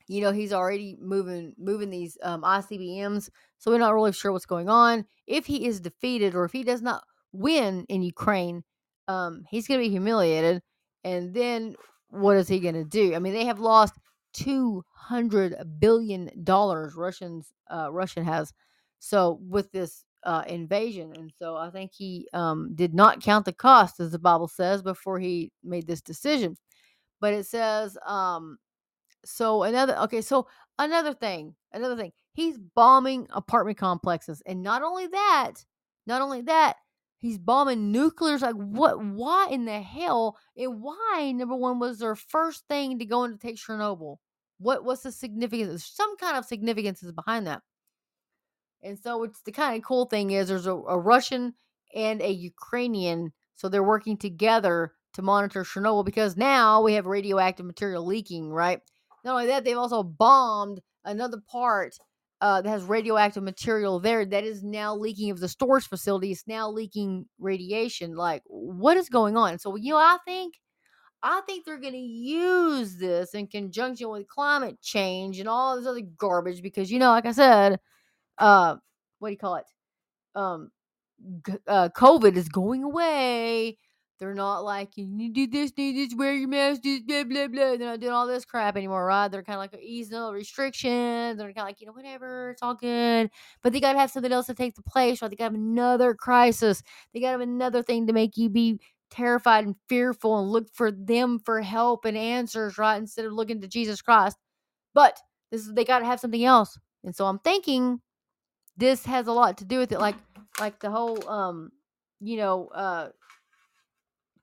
you 0.07 0.21
know, 0.21 0.31
he's 0.31 0.53
already 0.53 0.97
moving 0.99 1.53
moving 1.57 1.89
these 1.89 2.17
um, 2.23 2.41
ICBMs. 2.41 3.29
So 3.57 3.71
we're 3.71 3.77
not 3.77 3.93
really 3.93 4.13
sure 4.13 4.31
what's 4.31 4.45
going 4.45 4.69
on. 4.69 5.05
If 5.27 5.45
he 5.45 5.65
is 5.67 5.79
defeated 5.79 6.35
or 6.35 6.45
if 6.45 6.51
he 6.51 6.63
does 6.63 6.81
not 6.81 7.03
win 7.31 7.85
in 7.87 8.01
Ukraine, 8.01 8.63
um, 9.07 9.43
he's 9.49 9.67
going 9.67 9.79
to 9.79 9.85
be 9.85 9.91
humiliated. 9.91 10.61
And 11.03 11.33
then 11.33 11.75
what 12.09 12.37
is 12.37 12.47
he 12.47 12.59
going 12.59 12.75
to 12.75 12.83
do? 12.83 13.15
I 13.15 13.19
mean, 13.19 13.33
they 13.33 13.45
have 13.45 13.59
lost 13.59 13.93
two 14.33 14.83
hundred 14.93 15.55
billion 15.79 16.31
dollars. 16.43 16.95
Russians, 16.95 17.53
uh, 17.69 17.91
Russian 17.91 18.25
has. 18.25 18.53
So 18.99 19.39
with 19.47 19.71
this 19.71 20.03
uh, 20.23 20.43
invasion, 20.47 21.13
and 21.15 21.31
so 21.37 21.55
I 21.55 21.69
think 21.69 21.91
he 21.93 22.27
um, 22.33 22.71
did 22.75 22.93
not 22.93 23.21
count 23.21 23.45
the 23.45 23.53
cost, 23.53 23.99
as 23.99 24.11
the 24.11 24.19
Bible 24.19 24.47
says, 24.47 24.81
before 24.81 25.19
he 25.19 25.51
made 25.63 25.87
this 25.87 26.01
decision. 26.01 26.57
But 27.19 27.33
it 27.33 27.45
says, 27.45 27.97
um, 28.05 28.57
so 29.25 29.63
another 29.63 29.97
okay, 29.99 30.21
so 30.21 30.47
another 30.79 31.13
thing, 31.13 31.55
another 31.73 31.95
thing, 31.95 32.11
he's 32.33 32.57
bombing 32.57 33.27
apartment 33.31 33.77
complexes, 33.77 34.41
and 34.45 34.63
not 34.63 34.83
only 34.83 35.07
that, 35.07 35.53
not 36.07 36.21
only 36.21 36.41
that, 36.41 36.77
he's 37.17 37.37
bombing 37.37 37.91
nuclears. 37.91 38.41
Like 38.41 38.55
what? 38.55 39.03
Why 39.03 39.47
in 39.49 39.65
the 39.65 39.79
hell? 39.79 40.37
And 40.57 40.81
why 40.81 41.31
number 41.35 41.55
one 41.55 41.79
was 41.79 41.99
their 41.99 42.15
first 42.15 42.63
thing 42.67 42.99
to 42.99 43.05
go 43.05 43.23
in 43.23 43.31
to 43.31 43.37
take 43.37 43.57
Chernobyl? 43.57 44.17
What 44.59 44.83
what's 44.83 45.03
the 45.03 45.11
significance? 45.11 45.85
Some 45.85 46.17
kind 46.17 46.37
of 46.37 46.45
significance 46.45 47.01
is 47.03 47.11
behind 47.11 47.47
that. 47.47 47.61
And 48.83 48.97
so 48.99 49.23
it's 49.23 49.41
the 49.41 49.51
kind 49.51 49.77
of 49.77 49.83
cool 49.83 50.05
thing 50.05 50.31
is 50.31 50.47
there's 50.47 50.67
a, 50.67 50.73
a 50.73 50.97
Russian 50.97 51.53
and 51.93 52.21
a 52.21 52.31
Ukrainian, 52.31 53.31
so 53.55 53.69
they're 53.69 53.83
working 53.83 54.17
together 54.17 54.93
to 55.13 55.21
monitor 55.21 55.63
Chernobyl 55.63 56.05
because 56.05 56.37
now 56.37 56.81
we 56.81 56.93
have 56.93 57.05
radioactive 57.05 57.65
material 57.65 58.05
leaking, 58.05 58.49
right? 58.49 58.79
Not 59.23 59.33
only 59.33 59.47
that, 59.47 59.63
they've 59.63 59.77
also 59.77 60.03
bombed 60.03 60.81
another 61.05 61.41
part 61.51 61.95
uh, 62.39 62.61
that 62.61 62.69
has 62.69 62.83
radioactive 62.83 63.43
material 63.43 63.99
there 63.99 64.25
that 64.25 64.43
is 64.43 64.63
now 64.63 64.95
leaking 64.95 65.29
of 65.29 65.39
the 65.39 65.47
storage 65.47 65.87
facility. 65.87 66.31
It's 66.31 66.47
now 66.47 66.69
leaking 66.71 67.25
radiation. 67.39 68.15
Like, 68.15 68.41
what 68.47 68.97
is 68.97 69.09
going 69.09 69.37
on? 69.37 69.59
So, 69.59 69.75
you 69.75 69.91
know, 69.91 69.97
I 69.97 70.17
think, 70.25 70.55
I 71.21 71.41
think 71.45 71.65
they're 71.65 71.77
going 71.77 71.93
to 71.93 71.99
use 71.99 72.97
this 72.97 73.35
in 73.35 73.45
conjunction 73.45 74.09
with 74.09 74.27
climate 74.27 74.81
change 74.81 75.39
and 75.39 75.47
all 75.47 75.77
this 75.77 75.85
other 75.85 76.01
garbage 76.17 76.63
because, 76.63 76.91
you 76.91 76.97
know, 76.97 77.09
like 77.09 77.27
I 77.27 77.31
said, 77.31 77.79
uh, 78.41 78.75
what 79.19 79.29
do 79.29 79.31
you 79.31 79.37
call 79.37 79.55
it? 79.55 79.65
Um, 80.35 80.71
uh, 81.67 81.89
COVID 81.95 82.35
is 82.35 82.49
going 82.49 82.83
away. 82.83 83.77
They're 84.19 84.33
not 84.35 84.59
like 84.63 84.97
you 84.97 85.07
need 85.07 85.33
to 85.33 85.47
do 85.47 85.51
this, 85.51 85.71
need 85.75 85.95
this, 85.95 86.15
wear 86.15 86.33
your 86.35 86.47
mask, 86.47 86.81
do 86.81 87.01
blah 87.03 87.23
blah 87.23 87.47
blah. 87.47 87.75
They're 87.75 87.77
not 87.79 87.99
doing 87.99 88.13
all 88.13 88.27
this 88.27 88.45
crap 88.45 88.77
anymore, 88.77 89.03
right? 89.05 89.27
They're 89.29 89.41
kind 89.41 89.55
of 89.55 89.61
like 89.61 89.81
easing 89.81 90.15
all 90.15 90.31
restrictions. 90.31 91.37
They're 91.37 91.47
kind 91.47 91.59
of 91.59 91.65
like 91.65 91.81
you 91.81 91.87
know 91.87 91.93
whatever, 91.93 92.51
it's 92.51 92.61
all 92.61 92.75
good. 92.75 93.31
But 93.63 93.73
they 93.73 93.79
gotta 93.79 93.97
have 93.97 94.11
something 94.11 94.31
else 94.31 94.45
to 94.47 94.53
take 94.53 94.75
the 94.75 94.83
place, 94.83 95.21
right? 95.21 95.29
They 95.29 95.35
gotta 95.35 95.53
have 95.55 95.59
another 95.59 96.13
crisis. 96.13 96.83
They 97.13 97.19
gotta 97.19 97.31
have 97.31 97.41
another 97.41 97.81
thing 97.81 98.05
to 98.07 98.13
make 98.13 98.37
you 98.37 98.49
be 98.49 98.79
terrified 99.09 99.65
and 99.65 99.75
fearful 99.89 100.39
and 100.39 100.49
look 100.51 100.67
for 100.71 100.91
them 100.91 101.39
for 101.39 101.61
help 101.61 102.05
and 102.05 102.15
answers, 102.15 102.77
right? 102.77 102.97
Instead 102.97 103.25
of 103.25 103.33
looking 103.33 103.59
to 103.61 103.67
Jesus 103.67 104.03
Christ. 104.03 104.37
But 104.93 105.19
this 105.51 105.61
is 105.61 105.73
they 105.73 105.83
gotta 105.85 106.05
have 106.05 106.19
something 106.19 106.45
else. 106.45 106.77
And 107.03 107.15
so 107.15 107.25
I'm 107.25 107.39
thinking 107.39 108.01
this 108.77 109.05
has 109.05 109.27
a 109.27 109.31
lot 109.31 109.57
to 109.57 109.65
do 109.65 109.79
with 109.79 109.91
it 109.91 109.99
like 109.99 110.15
like 110.59 110.79
the 110.79 110.89
whole 110.89 111.27
um 111.27 111.71
you 112.19 112.37
know 112.37 112.67
uh 112.67 113.09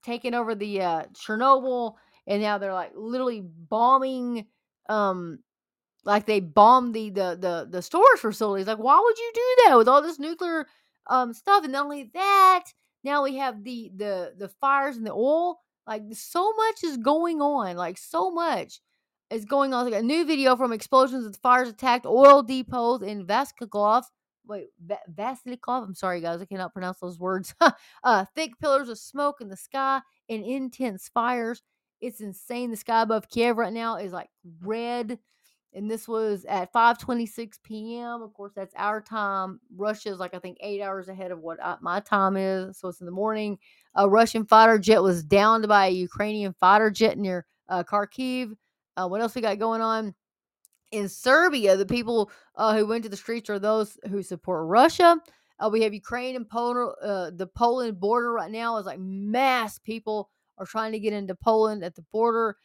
taking 0.03 0.35
over 0.35 0.55
the 0.55 0.83
uh 0.83 1.03
chernobyl 1.13 1.95
and 2.27 2.43
now 2.43 2.59
they're 2.59 2.75
like 2.75 2.93
literally 2.95 3.41
bombing 3.41 4.47
um 4.89 5.39
like 6.05 6.27
they 6.27 6.41
bombed 6.41 6.95
the 6.95 7.11
the 7.11 7.39
the, 7.41 7.69
the 7.71 7.83
storage 7.83 8.21
facilities. 8.21 8.67
Like 8.67 8.79
why 8.79 8.99
would 8.99 9.19
you 9.19 9.31
do 9.35 9.57
that 9.67 9.77
with 9.77 9.89
all 9.89 10.03
this 10.03 10.19
nuclear 10.19 10.67
um 11.09 11.33
stuff? 11.35 11.65
And 11.65 11.73
not 11.73 11.85
only 11.85 12.11
that 12.15 12.65
now 13.05 13.23
we 13.25 13.37
have 13.37 13.63
the 13.65 13.91
the 13.95 14.35
the 14.37 14.49
fires 14.49 14.97
and 14.97 15.07
the 15.07 15.13
oil. 15.13 15.61
Like 15.87 16.03
so 16.13 16.53
much 16.53 16.85
is 16.85 16.99
going 16.99 17.41
on 17.41 17.77
like 17.77 17.97
so 17.97 18.31
much 18.31 18.81
is 19.31 19.45
going 19.45 19.73
on. 19.73 19.91
Like 19.91 20.01
a 20.01 20.05
new 20.05 20.25
video 20.25 20.57
from 20.57 20.73
explosions 20.73 21.25
and 21.25 21.37
fires 21.37 21.69
attacked 21.69 22.07
oil 22.07 22.43
depots 22.43 23.03
in 23.03 23.27
Vaskakov 23.27 24.05
wait, 24.49 24.69
Va- 24.85 24.99
Vasilikov. 25.15 25.85
I'm 25.85 25.95
sorry, 25.95 26.21
guys, 26.21 26.41
I 26.43 26.47
cannot 26.47 26.73
pronounce 26.73 26.99
those 26.99 27.19
words. 27.19 27.55
uh, 28.05 28.25
thick 28.35 28.59
pillars 28.59 28.89
of 28.89 28.99
smoke 28.99 29.41
in 29.41 29.49
the 29.49 29.57
sky 29.57 30.01
and 30.29 30.45
intense 30.45 31.09
fires. 31.13 31.63
It's 32.01 32.21
insane. 32.21 32.71
The 32.71 32.77
sky 32.77 33.03
above 33.03 33.29
Kiev 33.29 33.57
right 33.57 33.73
now 33.73 33.97
is 33.97 34.13
like 34.13 34.31
red. 34.63 35.19
And 35.75 35.91
this 35.91 36.09
was 36.09 36.47
at 36.47 36.73
5:26 36.73 37.59
p.m. 37.63 38.23
Of 38.23 38.33
course, 38.33 38.53
that's 38.57 38.75
our 38.77 39.03
time. 39.03 39.61
Russia 39.77 40.09
is 40.09 40.19
like 40.19 40.33
I 40.35 40.39
think 40.39 40.57
eight 40.61 40.81
hours 40.81 41.09
ahead 41.09 41.31
of 41.31 41.41
what 41.41 41.63
I, 41.63 41.77
my 41.83 42.01
time 42.01 42.37
is, 42.39 42.79
so 42.79 42.89
it's 42.89 43.01
in 43.01 43.07
the 43.07 43.13
morning. 43.13 43.59
A 43.95 44.09
Russian 44.09 44.47
fighter 44.47 44.79
jet 44.79 45.03
was 45.03 45.23
downed 45.23 45.69
by 45.69 45.87
a 45.87 45.91
Ukrainian 45.91 46.55
fighter 46.59 46.91
jet 46.91 47.19
near 47.19 47.45
uh, 47.69 47.85
Kharkiv. 47.85 48.53
Uh, 48.97 49.09
what 49.09 49.21
else 49.21 49.35
we 49.35 49.43
got 49.43 49.59
going 49.59 49.83
on? 49.83 50.15
In 50.91 51.09
Serbia, 51.09 51.77
the 51.77 51.87
people 51.87 52.31
uh, 52.57 52.77
who 52.77 52.87
went 52.87 53.05
to 53.05 53.09
the 53.09 53.17
streets 53.17 53.51
are 53.51 53.59
those 53.59 53.99
who 54.09 54.23
support 54.23 54.67
Russia. 54.69 55.17
Uh, 55.61 55.69
we 55.71 55.83
have 55.83 55.93
Ukraine 55.93 56.37
and 56.37 56.49
Poland. 56.49 56.95
Uh, 57.03 57.31
the 57.35 57.47
Poland 57.47 57.99
border 58.01 58.33
right 58.33 58.51
now 58.51 58.77
is 58.79 58.87
like 58.87 59.01
mass 59.01 59.79
people 59.79 60.31
are 60.57 60.67
trying 60.67 60.93
to 60.93 60.99
get 61.01 61.13
into 61.13 61.35
Poland 61.35 61.85
at 61.85 61.95
the 61.95 62.05
border, 62.13 62.57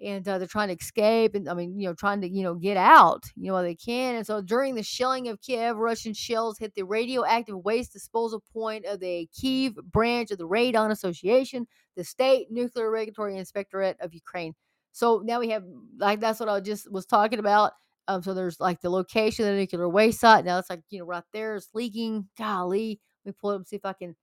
and 0.00 0.26
uh, 0.26 0.38
they're 0.38 0.46
trying 0.46 0.68
to 0.68 0.74
escape. 0.74 1.34
And 1.34 1.48
I 1.48 1.54
mean, 1.54 1.78
you 1.78 1.86
know, 1.86 1.94
trying 1.94 2.22
to 2.22 2.28
you 2.28 2.42
know 2.42 2.54
get 2.54 2.76
out, 2.76 3.24
you 3.36 3.48
know, 3.48 3.54
while 3.54 3.62
they 3.62 3.74
can. 3.74 4.16
And 4.16 4.26
so 4.26 4.40
during 4.40 4.74
the 4.74 4.82
shelling 4.82 5.28
of 5.28 5.40
Kiev, 5.40 5.76
Russian 5.76 6.14
shells 6.14 6.58
hit 6.58 6.74
the 6.74 6.82
radioactive 6.82 7.58
waste 7.62 7.92
disposal 7.92 8.42
point 8.52 8.86
of 8.86 9.00
the 9.00 9.28
Kiev 9.38 9.74
branch 9.84 10.30
of 10.30 10.38
the 10.38 10.48
Radon 10.48 10.90
Association, 10.90 11.66
the 11.96 12.04
state 12.04 12.50
nuclear 12.50 12.90
regulatory 12.90 13.36
inspectorate 13.36 14.00
of 14.00 14.14
Ukraine. 14.14 14.54
So 14.92 15.22
now 15.24 15.40
we 15.40 15.50
have 15.50 15.64
like 15.98 16.20
that's 16.20 16.40
what 16.40 16.48
I 16.48 16.60
just 16.60 16.90
was 16.90 17.06
talking 17.06 17.38
about. 17.38 17.72
Um, 18.08 18.22
so 18.22 18.34
there's 18.34 18.58
like 18.58 18.80
the 18.80 18.90
location 18.90 19.46
of 19.46 19.52
the 19.54 19.60
nuclear 19.60 19.88
waste 19.88 20.20
site. 20.20 20.44
Now 20.44 20.58
it's 20.58 20.70
like 20.70 20.82
you 20.90 21.00
know 21.00 21.06
right 21.06 21.24
there 21.32 21.56
it's 21.56 21.68
leaking. 21.74 22.28
Golly, 22.38 23.00
let 23.24 23.30
me 23.30 23.36
pull 23.40 23.50
it 23.50 23.54
up 23.54 23.60
and 23.60 23.68
see 23.68 23.76
if 23.76 23.84
I 23.84 23.92
can 23.92 24.16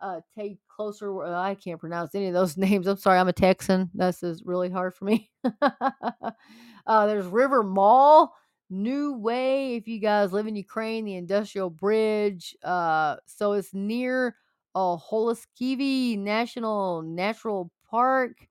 uh 0.00 0.20
take 0.36 0.58
closer. 0.68 1.22
I 1.24 1.54
can't 1.54 1.80
pronounce 1.80 2.14
any 2.14 2.28
of 2.28 2.34
those 2.34 2.56
names. 2.58 2.86
I'm 2.86 2.96
sorry, 2.96 3.18
I'm 3.18 3.28
a 3.28 3.32
Texan. 3.32 3.90
This 3.94 4.22
is 4.22 4.42
really 4.44 4.70
hard 4.70 4.94
for 4.94 5.04
me. 5.04 5.30
uh, 5.62 7.06
there's 7.06 7.26
River 7.26 7.62
Mall, 7.62 8.34
New 8.70 9.14
Way. 9.14 9.76
If 9.76 9.86
you 9.88 9.98
guys 10.00 10.32
live 10.32 10.46
in 10.46 10.56
Ukraine, 10.56 11.04
the 11.04 11.16
industrial 11.16 11.70
bridge. 11.70 12.56
Uh, 12.62 13.16
so 13.26 13.52
it's 13.52 13.74
near 13.74 14.36
uh, 14.74 14.96
Holoskivi 14.96 16.18
National 16.18 17.02
Natural 17.02 17.70
Park. 17.88 18.48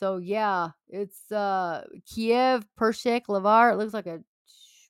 So 0.00 0.16
yeah, 0.16 0.70
it's 0.88 1.30
uh 1.30 1.84
Kiev, 2.06 2.66
Pershek, 2.78 3.26
Lavar. 3.26 3.70
It 3.72 3.76
looks 3.76 3.92
like 3.92 4.06
a 4.06 4.14
I'm 4.14 4.24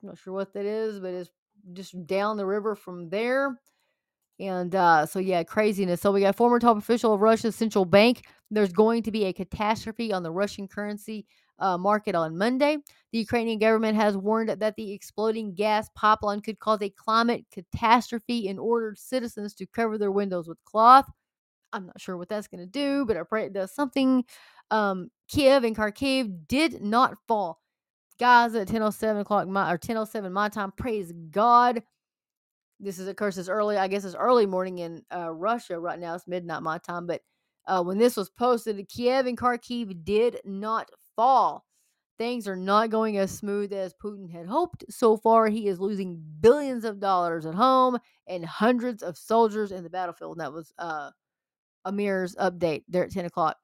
not 0.02 0.18
sure 0.18 0.32
what 0.32 0.54
that 0.54 0.64
is, 0.64 1.00
but 1.00 1.12
it's 1.12 1.30
just 1.72 2.06
down 2.06 2.36
the 2.36 2.46
river 2.46 2.76
from 2.76 3.10
there. 3.10 3.60
And 4.38 4.74
uh, 4.74 5.04
so 5.06 5.18
yeah, 5.18 5.42
craziness. 5.42 6.00
So 6.00 6.12
we 6.12 6.20
got 6.20 6.36
former 6.36 6.60
top 6.60 6.78
official 6.78 7.12
of 7.12 7.20
Russia's 7.20 7.56
central 7.56 7.84
bank. 7.84 8.24
There's 8.52 8.72
going 8.72 9.02
to 9.02 9.10
be 9.10 9.24
a 9.24 9.32
catastrophe 9.32 10.12
on 10.12 10.22
the 10.22 10.30
Russian 10.30 10.68
currency 10.68 11.26
uh, 11.58 11.76
market 11.76 12.14
on 12.14 12.38
Monday. 12.38 12.78
The 13.12 13.18
Ukrainian 13.18 13.58
government 13.58 13.96
has 13.96 14.16
warned 14.16 14.48
that 14.48 14.76
the 14.76 14.92
exploding 14.92 15.54
gas 15.54 15.90
pipeline 15.94 16.40
could 16.40 16.60
cause 16.60 16.80
a 16.82 16.88
climate 16.88 17.44
catastrophe 17.52 18.48
and 18.48 18.60
ordered 18.60 18.96
citizens 18.96 19.54
to 19.54 19.66
cover 19.66 19.98
their 19.98 20.12
windows 20.12 20.48
with 20.48 20.64
cloth. 20.64 21.10
I'm 21.72 21.86
not 21.86 22.00
sure 22.00 22.16
what 22.16 22.28
that's 22.28 22.48
going 22.48 22.60
to 22.60 22.66
do, 22.66 23.04
but 23.06 23.16
I 23.16 23.22
pray 23.22 23.44
it 23.44 23.52
does 23.52 23.72
something. 23.72 24.24
Um, 24.70 25.10
Kiev 25.28 25.64
and 25.64 25.76
Kharkiv 25.76 26.48
did 26.48 26.82
not 26.82 27.16
fall. 27.28 27.60
Guys, 28.18 28.54
at 28.54 28.68
10:07 28.68 29.20
o'clock 29.20 29.48
my 29.48 29.72
or 29.72 29.78
10:07 29.78 30.32
my 30.32 30.48
time. 30.48 30.72
Praise 30.72 31.12
God. 31.30 31.82
This 32.80 32.98
is 32.98 33.08
of 33.08 33.16
course 33.16 33.38
it's 33.38 33.48
early. 33.48 33.76
I 33.78 33.88
guess 33.88 34.04
it's 34.04 34.14
early 34.16 34.46
morning 34.46 34.78
in 34.78 35.04
uh, 35.14 35.30
Russia 35.32 35.78
right 35.78 35.98
now. 35.98 36.14
It's 36.14 36.26
midnight 36.28 36.62
my 36.62 36.78
time, 36.78 37.06
but 37.06 37.22
Uh, 37.66 37.82
when 37.82 37.98
this 37.98 38.16
was 38.16 38.30
posted, 38.30 38.88
Kiev 38.88 39.26
and 39.26 39.38
Kharkiv 39.38 40.04
did 40.04 40.40
not 40.44 40.90
fall. 41.16 41.64
Things 42.18 42.48
are 42.48 42.56
not 42.56 42.90
going 42.90 43.18
as 43.18 43.30
smooth 43.30 43.72
as 43.72 43.94
Putin 43.94 44.30
had 44.30 44.46
hoped. 44.46 44.84
So 44.90 45.16
far, 45.16 45.48
he 45.48 45.68
is 45.68 45.80
losing 45.80 46.22
billions 46.40 46.84
of 46.84 47.00
dollars 47.00 47.46
at 47.46 47.54
home 47.54 47.98
and 48.26 48.44
hundreds 48.44 49.02
of 49.02 49.16
soldiers 49.18 49.72
in 49.72 49.84
the 49.84 49.90
battlefield. 49.90 50.32
And 50.36 50.40
that 50.42 50.52
was 50.52 50.72
uh, 50.78 51.10
Amir's 51.86 52.34
update 52.36 52.84
there 52.88 53.04
at 53.04 53.12
10 53.12 53.26
o'clock. 53.26 53.56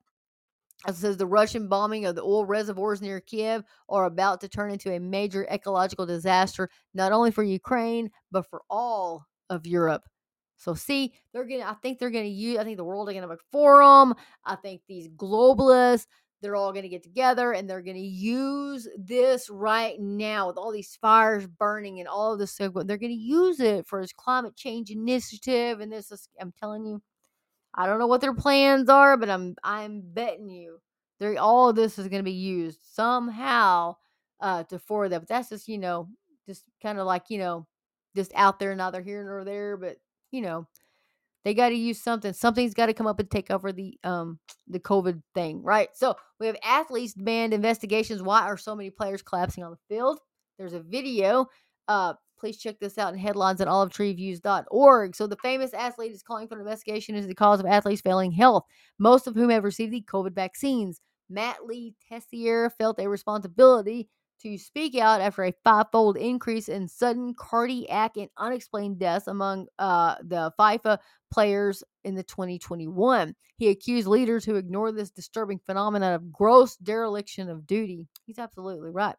It 0.86 0.94
says 0.94 1.16
the 1.16 1.26
Russian 1.26 1.68
bombing 1.68 2.04
of 2.04 2.14
the 2.14 2.22
oil 2.22 2.44
reservoirs 2.44 3.00
near 3.00 3.20
Kiev 3.20 3.64
are 3.88 4.04
about 4.04 4.40
to 4.42 4.48
turn 4.48 4.70
into 4.70 4.92
a 4.92 5.00
major 5.00 5.46
ecological 5.50 6.06
disaster, 6.06 6.68
not 6.94 7.12
only 7.12 7.30
for 7.30 7.42
Ukraine, 7.42 8.10
but 8.30 8.48
for 8.48 8.62
all 8.68 9.26
of 9.48 9.66
Europe. 9.66 10.04
So 10.56 10.74
see, 10.74 11.14
they're 11.32 11.44
gonna. 11.44 11.64
I 11.64 11.74
think 11.74 11.98
they're 11.98 12.10
gonna 12.10 12.26
use. 12.26 12.58
I 12.58 12.64
think 12.64 12.76
the 12.76 12.84
World 12.84 13.10
Economic 13.10 13.40
Forum. 13.52 14.14
I 14.44 14.56
think 14.56 14.82
these 14.86 15.08
globalists. 15.08 16.06
They're 16.42 16.56
all 16.56 16.72
gonna 16.72 16.88
get 16.88 17.02
together 17.02 17.52
and 17.52 17.68
they're 17.68 17.82
gonna 17.82 17.98
use 17.98 18.86
this 18.98 19.48
right 19.48 19.98
now 19.98 20.46
with 20.46 20.58
all 20.58 20.70
these 20.70 20.96
fires 21.00 21.46
burning 21.46 21.98
and 21.98 22.08
all 22.08 22.34
of 22.34 22.38
this 22.38 22.52
stuff. 22.52 22.72
They're 22.74 22.98
gonna 22.98 23.14
use 23.14 23.58
it 23.58 23.86
for 23.86 24.00
this 24.02 24.12
climate 24.12 24.54
change 24.54 24.90
initiative 24.90 25.80
and 25.80 25.90
this. 25.90 26.12
Is, 26.12 26.28
I'm 26.40 26.52
telling 26.52 26.84
you, 26.84 27.02
I 27.76 27.86
don't 27.86 27.98
know 27.98 28.06
what 28.06 28.20
their 28.20 28.34
plans 28.34 28.88
are, 28.88 29.16
but 29.16 29.28
I'm 29.30 29.54
I'm 29.62 30.02
betting 30.02 30.48
you 30.48 30.80
they 31.18 31.36
all 31.36 31.70
of 31.70 31.76
this 31.76 31.98
is 31.98 32.08
going 32.08 32.20
to 32.20 32.24
be 32.24 32.32
used 32.32 32.80
somehow 32.92 33.96
uh, 34.40 34.64
to 34.64 34.78
forward 34.78 35.10
that. 35.10 35.20
But 35.20 35.28
that's 35.28 35.48
just 35.48 35.68
you 35.68 35.78
know 35.78 36.08
just 36.46 36.64
kind 36.82 36.98
of 36.98 37.06
like 37.06 37.24
you 37.28 37.38
know 37.38 37.66
just 38.14 38.32
out 38.34 38.58
there, 38.58 38.74
neither 38.74 39.02
here 39.02 39.24
nor 39.24 39.44
there. 39.44 39.76
But 39.76 39.96
you 40.30 40.42
know 40.42 40.66
they 41.44 41.54
got 41.54 41.70
to 41.70 41.74
use 41.74 42.00
something. 42.00 42.32
Something's 42.32 42.74
got 42.74 42.86
to 42.86 42.94
come 42.94 43.06
up 43.06 43.20
and 43.20 43.30
take 43.30 43.50
over 43.50 43.72
the 43.72 43.98
um 44.04 44.38
the 44.68 44.80
COVID 44.80 45.22
thing, 45.34 45.62
right? 45.62 45.88
So 45.94 46.16
we 46.38 46.46
have 46.46 46.56
athletes 46.62 47.14
demand 47.14 47.54
investigations. 47.54 48.22
Why 48.22 48.42
are 48.42 48.58
so 48.58 48.74
many 48.74 48.90
players 48.90 49.22
collapsing 49.22 49.64
on 49.64 49.70
the 49.70 49.94
field? 49.94 50.18
There's 50.58 50.74
a 50.74 50.80
video. 50.80 51.46
Uh, 51.88 52.14
please 52.38 52.58
check 52.58 52.78
this 52.78 52.98
out 52.98 53.12
in 53.12 53.18
headlines 53.18 53.60
at 53.60 53.68
olivetreeviews.org. 53.68 55.16
So 55.16 55.26
the 55.26 55.36
famous 55.36 55.74
athlete 55.74 56.12
is 56.12 56.22
calling 56.22 56.48
for 56.48 56.54
an 56.54 56.60
investigation 56.60 57.14
into 57.14 57.28
the 57.28 57.34
cause 57.34 57.60
of 57.60 57.66
athletes 57.66 58.02
failing 58.02 58.32
health, 58.32 58.64
most 58.98 59.26
of 59.26 59.34
whom 59.34 59.50
have 59.50 59.64
received 59.64 59.92
the 59.92 60.02
COVID 60.02 60.32
vaccines. 60.32 61.00
Matt 61.28 61.64
Le 61.64 61.90
Tissier 62.10 62.70
felt 62.78 63.00
a 63.00 63.08
responsibility 63.08 64.08
to 64.42 64.58
speak 64.58 64.96
out 64.96 65.20
after 65.20 65.44
a 65.44 65.54
five-fold 65.64 66.16
increase 66.16 66.68
in 66.68 66.86
sudden 66.86 67.34
cardiac 67.34 68.16
and 68.16 68.28
unexplained 68.36 68.98
deaths 68.98 69.26
among 69.28 69.66
uh, 69.78 70.16
the 70.22 70.52
FIFA 70.58 70.98
players 71.32 71.82
in 72.04 72.14
the 72.14 72.22
2021. 72.22 73.34
He 73.56 73.68
accused 73.68 74.06
leaders 74.06 74.44
who 74.44 74.56
ignore 74.56 74.92
this 74.92 75.10
disturbing 75.10 75.58
phenomenon 75.64 76.12
of 76.12 76.32
gross 76.32 76.76
dereliction 76.76 77.48
of 77.48 77.66
duty. 77.66 78.06
He's 78.26 78.38
absolutely 78.38 78.90
right 78.90 79.16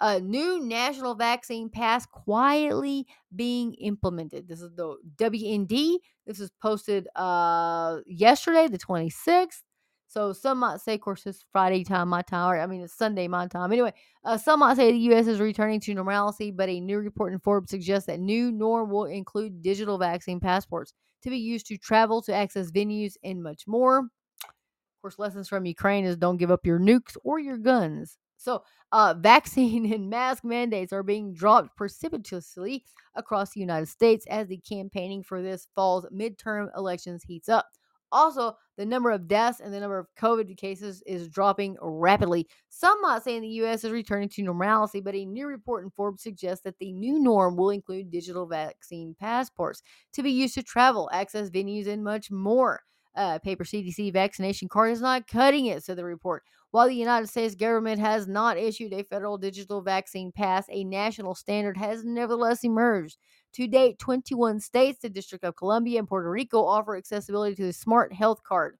a 0.00 0.20
new 0.20 0.60
national 0.60 1.14
vaccine 1.14 1.68
pass 1.68 2.06
quietly 2.06 3.06
being 3.34 3.74
implemented. 3.74 4.48
This 4.48 4.60
is 4.60 4.72
the 4.74 4.96
WND. 5.16 5.98
This 6.26 6.40
is 6.40 6.50
posted 6.62 7.08
uh 7.16 7.98
yesterday, 8.06 8.68
the 8.68 8.78
26th. 8.78 9.62
So 10.10 10.32
some 10.32 10.58
might 10.58 10.80
say, 10.80 10.94
of 10.94 11.02
course, 11.02 11.24
it's 11.24 11.44
Friday 11.52 11.84
time, 11.84 12.08
my 12.08 12.22
time, 12.22 12.50
or 12.50 12.58
I 12.58 12.66
mean, 12.66 12.80
it's 12.80 12.96
Sunday, 12.96 13.28
my 13.28 13.46
time. 13.46 13.72
Anyway, 13.72 13.92
uh, 14.24 14.36
some 14.36 14.58
might 14.58 14.76
say 14.76 14.90
the 14.90 14.98
U.S. 14.98 15.28
is 15.28 15.38
returning 15.38 15.78
to 15.80 15.94
normalcy, 15.94 16.50
but 16.50 16.68
a 16.68 16.80
new 16.80 16.98
report 16.98 17.32
in 17.32 17.38
Forbes 17.38 17.70
suggests 17.70 18.08
that 18.08 18.18
new 18.18 18.50
norm 18.50 18.90
will 18.90 19.04
include 19.04 19.62
digital 19.62 19.98
vaccine 19.98 20.40
passports 20.40 20.94
to 21.22 21.30
be 21.30 21.36
used 21.36 21.66
to 21.66 21.78
travel, 21.78 22.22
to 22.22 22.34
access 22.34 22.72
venues, 22.72 23.14
and 23.22 23.40
much 23.40 23.68
more. 23.68 23.98
Of 24.00 25.02
course, 25.02 25.18
lessons 25.20 25.48
from 25.48 25.64
Ukraine 25.64 26.04
is 26.04 26.16
don't 26.16 26.38
give 26.38 26.50
up 26.50 26.66
your 26.66 26.80
nukes 26.80 27.16
or 27.22 27.38
your 27.38 27.58
guns. 27.58 28.18
So, 28.40 28.62
uh, 28.90 29.14
vaccine 29.18 29.92
and 29.92 30.08
mask 30.08 30.44
mandates 30.44 30.92
are 30.92 31.02
being 31.02 31.34
dropped 31.34 31.76
precipitously 31.76 32.84
across 33.14 33.52
the 33.52 33.60
United 33.60 33.88
States 33.88 34.26
as 34.28 34.48
the 34.48 34.56
campaigning 34.58 35.22
for 35.22 35.42
this 35.42 35.68
fall's 35.74 36.06
midterm 36.12 36.68
elections 36.76 37.22
heats 37.22 37.48
up. 37.48 37.66
Also, 38.12 38.56
the 38.76 38.84
number 38.84 39.10
of 39.12 39.28
deaths 39.28 39.60
and 39.60 39.72
the 39.72 39.78
number 39.78 39.98
of 39.98 40.08
COVID 40.18 40.56
cases 40.56 41.00
is 41.06 41.28
dropping 41.28 41.76
rapidly. 41.80 42.48
Some 42.68 43.00
might 43.02 43.22
say 43.22 43.38
the 43.38 43.46
U.S. 43.46 43.84
is 43.84 43.92
returning 43.92 44.28
to 44.30 44.42
normalcy, 44.42 45.00
but 45.00 45.14
a 45.14 45.24
new 45.24 45.46
report 45.46 45.84
in 45.84 45.90
Forbes 45.90 46.22
suggests 46.22 46.64
that 46.64 46.78
the 46.80 46.92
new 46.92 47.20
norm 47.20 47.56
will 47.56 47.70
include 47.70 48.10
digital 48.10 48.46
vaccine 48.46 49.14
passports 49.20 49.82
to 50.14 50.24
be 50.24 50.32
used 50.32 50.54
to 50.54 50.62
travel, 50.64 51.08
access 51.12 51.50
venues, 51.50 51.86
and 51.86 52.02
much 52.02 52.32
more. 52.32 52.80
Uh, 53.14 53.38
paper 53.40 53.64
CDC 53.64 54.12
vaccination 54.12 54.68
card 54.68 54.92
is 54.92 55.00
not 55.00 55.26
cutting 55.26 55.66
it, 55.66 55.84
said 55.84 55.96
the 55.96 56.04
report. 56.04 56.42
While 56.72 56.86
the 56.86 56.94
United 56.94 57.26
States 57.26 57.56
government 57.56 58.00
has 58.00 58.28
not 58.28 58.56
issued 58.56 58.92
a 58.92 59.02
federal 59.02 59.38
digital 59.38 59.82
vaccine 59.82 60.30
pass, 60.30 60.66
a 60.70 60.84
national 60.84 61.34
standard 61.34 61.76
has 61.76 62.04
nevertheless 62.04 62.62
emerged. 62.62 63.18
To 63.54 63.66
date, 63.66 63.98
21 63.98 64.60
states, 64.60 65.00
the 65.00 65.08
District 65.08 65.44
of 65.44 65.56
Columbia, 65.56 65.98
and 65.98 66.06
Puerto 66.08 66.30
Rico 66.30 66.64
offer 66.64 66.96
accessibility 66.96 67.56
to 67.56 67.64
the 67.64 67.72
Smart 67.72 68.12
Health 68.12 68.42
Card, 68.44 68.78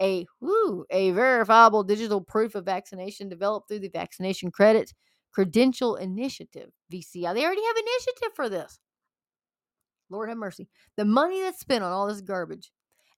a 0.00 0.26
a 0.90 1.10
verifiable 1.10 1.82
digital 1.82 2.20
proof 2.20 2.54
of 2.54 2.64
vaccination 2.64 3.28
developed 3.28 3.66
through 3.68 3.80
the 3.80 3.88
Vaccination 3.88 4.52
Credit 4.52 4.94
Credential 5.32 5.96
Initiative 5.96 6.70
(VCI). 6.92 7.34
They 7.34 7.44
already 7.44 7.64
have 7.64 7.76
initiative 7.76 8.34
for 8.36 8.48
this. 8.48 8.78
Lord 10.10 10.28
have 10.28 10.38
mercy. 10.38 10.68
The 10.96 11.04
money 11.04 11.40
that's 11.40 11.58
spent 11.58 11.82
on 11.82 11.90
all 11.90 12.06
this 12.06 12.20
garbage. 12.20 12.70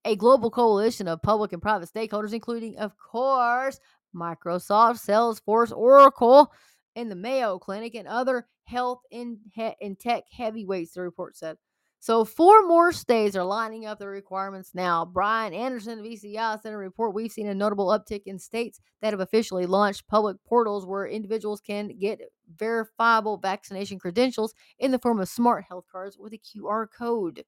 A 0.06 0.16
global 0.16 0.50
coalition 0.50 1.08
of 1.08 1.22
public 1.22 1.52
and 1.54 1.62
private 1.62 1.90
stakeholders, 1.90 2.34
including, 2.34 2.78
of 2.78 2.92
course, 2.98 3.80
Microsoft, 4.14 5.04
Salesforce, 5.04 5.76
Oracle, 5.76 6.52
and 6.96 7.10
the 7.10 7.16
Mayo 7.16 7.58
Clinic, 7.58 7.94
and 7.94 8.08
other 8.08 8.46
health 8.64 9.00
and, 9.12 9.38
and 9.80 9.98
tech 9.98 10.24
heavyweights, 10.30 10.92
the 10.92 11.02
report 11.02 11.36
said. 11.36 11.56
So, 12.04 12.26
four 12.26 12.66
more 12.66 12.92
states 12.92 13.34
are 13.34 13.46
lining 13.46 13.86
up 13.86 13.98
the 13.98 14.06
requirements 14.06 14.72
now. 14.74 15.06
Brian 15.06 15.54
Anderson 15.54 16.00
of 16.00 16.04
VCI 16.04 16.60
sent 16.60 16.74
a 16.74 16.76
report. 16.76 17.14
We've 17.14 17.32
seen 17.32 17.46
a 17.46 17.54
notable 17.54 17.86
uptick 17.86 18.24
in 18.26 18.38
states 18.38 18.78
that 19.00 19.14
have 19.14 19.20
officially 19.20 19.64
launched 19.64 20.06
public 20.06 20.36
portals 20.46 20.84
where 20.84 21.06
individuals 21.06 21.62
can 21.62 21.96
get 21.98 22.20
verifiable 22.58 23.38
vaccination 23.38 23.98
credentials 23.98 24.52
in 24.78 24.90
the 24.90 24.98
form 24.98 25.18
of 25.18 25.30
smart 25.30 25.64
health 25.66 25.86
cards 25.90 26.18
with 26.18 26.34
a 26.34 26.38
QR 26.38 26.88
code. 26.94 27.42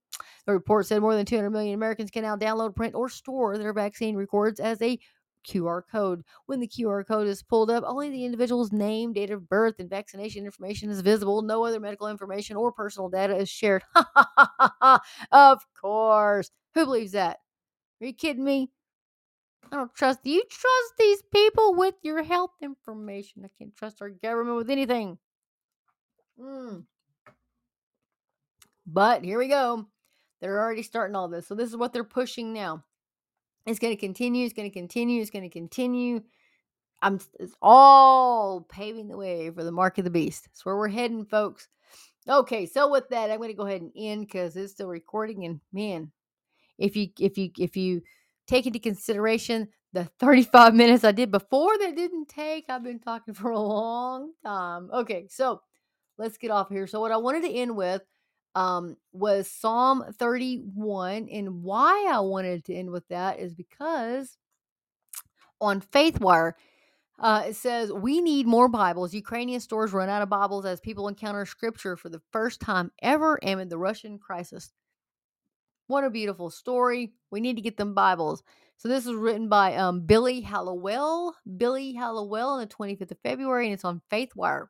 The 0.46 0.54
report 0.54 0.86
said 0.86 1.02
more 1.02 1.14
than 1.14 1.26
200 1.26 1.50
million 1.50 1.74
Americans 1.74 2.10
can 2.10 2.22
now 2.22 2.38
download, 2.38 2.74
print, 2.74 2.94
or 2.94 3.10
store 3.10 3.58
their 3.58 3.74
vaccine 3.74 4.16
records 4.16 4.58
as 4.58 4.80
a 4.80 4.98
QR 5.46 5.82
code. 5.90 6.22
When 6.46 6.60
the 6.60 6.68
QR 6.68 7.06
code 7.06 7.26
is 7.26 7.42
pulled 7.42 7.70
up, 7.70 7.84
only 7.86 8.10
the 8.10 8.24
individual's 8.24 8.72
name, 8.72 9.12
date 9.12 9.30
of 9.30 9.48
birth, 9.48 9.76
and 9.78 9.88
vaccination 9.90 10.44
information 10.44 10.90
is 10.90 11.00
visible. 11.00 11.42
No 11.42 11.64
other 11.64 11.80
medical 11.80 12.08
information 12.08 12.56
or 12.56 12.72
personal 12.72 13.08
data 13.08 13.36
is 13.36 13.48
shared. 13.48 13.82
of 15.32 15.66
course. 15.80 16.50
Who 16.74 16.84
believes 16.84 17.12
that? 17.12 17.38
Are 18.00 18.06
you 18.06 18.12
kidding 18.12 18.44
me? 18.44 18.70
I 19.72 19.76
don't 19.76 19.94
trust 19.94 20.20
you. 20.24 20.42
Trust 20.48 20.92
these 20.98 21.22
people 21.32 21.74
with 21.74 21.94
your 22.02 22.22
health 22.22 22.52
information. 22.62 23.44
I 23.44 23.48
can't 23.58 23.74
trust 23.74 24.00
our 24.02 24.10
government 24.10 24.56
with 24.56 24.70
anything. 24.70 25.18
Mm. 26.40 26.84
But 28.86 29.24
here 29.24 29.38
we 29.38 29.48
go. 29.48 29.86
They're 30.40 30.60
already 30.60 30.82
starting 30.82 31.16
all 31.16 31.28
this. 31.28 31.46
So 31.48 31.54
this 31.54 31.68
is 31.68 31.76
what 31.76 31.92
they're 31.92 32.04
pushing 32.04 32.52
now. 32.52 32.84
It's 33.66 33.78
going 33.78 33.94
to 33.94 34.00
continue. 34.00 34.44
It's 34.44 34.54
going 34.54 34.70
to 34.70 34.74
continue. 34.74 35.20
It's 35.20 35.30
going 35.30 35.42
to 35.42 35.50
continue. 35.50 36.22
I'm 37.02 37.20
it's 37.38 37.54
all 37.60 38.62
paving 38.62 39.08
the 39.08 39.16
way 39.16 39.50
for 39.50 39.64
the 39.64 39.72
mark 39.72 39.98
of 39.98 40.04
the 40.04 40.10
beast. 40.10 40.44
That's 40.44 40.64
where 40.64 40.76
we're 40.76 40.88
heading, 40.88 41.26
folks. 41.26 41.68
Okay, 42.28 42.66
so 42.66 42.90
with 42.90 43.08
that, 43.10 43.30
I'm 43.30 43.36
going 43.38 43.50
to 43.50 43.56
go 43.56 43.66
ahead 43.66 43.82
and 43.82 43.92
end 43.94 44.22
because 44.22 44.56
it's 44.56 44.72
still 44.72 44.88
recording. 44.88 45.44
And 45.44 45.60
man, 45.72 46.10
if 46.78 46.96
you 46.96 47.08
if 47.20 47.36
you 47.36 47.50
if 47.58 47.76
you 47.76 48.02
take 48.46 48.66
into 48.66 48.78
consideration 48.78 49.68
the 49.92 50.04
35 50.20 50.74
minutes 50.74 51.04
I 51.04 51.12
did 51.12 51.30
before 51.30 51.76
that 51.78 51.96
didn't 51.96 52.28
take, 52.28 52.64
I've 52.68 52.84
been 52.84 53.00
talking 53.00 53.34
for 53.34 53.50
a 53.50 53.58
long 53.58 54.32
time. 54.44 54.88
Okay, 54.92 55.26
so 55.28 55.60
let's 56.18 56.38
get 56.38 56.50
off 56.50 56.68
here. 56.68 56.86
So 56.86 57.00
what 57.00 57.12
I 57.12 57.16
wanted 57.16 57.42
to 57.42 57.52
end 57.52 57.76
with 57.76 58.02
um, 58.56 58.96
was 59.12 59.48
Psalm 59.48 60.02
31. 60.18 61.28
And 61.28 61.62
why 61.62 62.08
I 62.10 62.20
wanted 62.20 62.64
to 62.64 62.74
end 62.74 62.90
with 62.90 63.06
that 63.08 63.38
is 63.38 63.54
because 63.54 64.38
on 65.60 65.82
FaithWire, 65.82 66.54
uh, 67.18 67.44
it 67.48 67.56
says 67.56 67.92
we 67.92 68.20
need 68.20 68.46
more 68.46 68.68
Bibles. 68.68 69.14
Ukrainian 69.14 69.60
stores 69.60 69.92
run 69.92 70.08
out 70.08 70.22
of 70.22 70.30
Bibles 70.30 70.64
as 70.64 70.80
people 70.80 71.06
encounter 71.06 71.44
Scripture 71.44 71.96
for 71.96 72.08
the 72.08 72.22
first 72.32 72.60
time 72.60 72.90
ever 73.02 73.38
amid 73.42 73.68
the 73.68 73.78
Russian 73.78 74.18
crisis. 74.18 74.72
What 75.86 76.04
a 76.04 76.10
beautiful 76.10 76.50
story! 76.50 77.12
We 77.30 77.40
need 77.40 77.56
to 77.56 77.62
get 77.62 77.76
them 77.76 77.94
Bibles. 77.94 78.42
So 78.78 78.88
this 78.88 79.06
was 79.06 79.16
written 79.16 79.48
by 79.48 79.76
um, 79.76 80.04
Billy 80.04 80.40
Hallowell. 80.40 81.34
Billy 81.56 81.94
Hallowell 81.94 82.50
on 82.50 82.60
the 82.60 82.66
25th 82.66 83.12
of 83.12 83.18
February, 83.22 83.66
and 83.66 83.74
it's 83.74 83.84
on 83.84 84.02
FaithWire. 84.10 84.66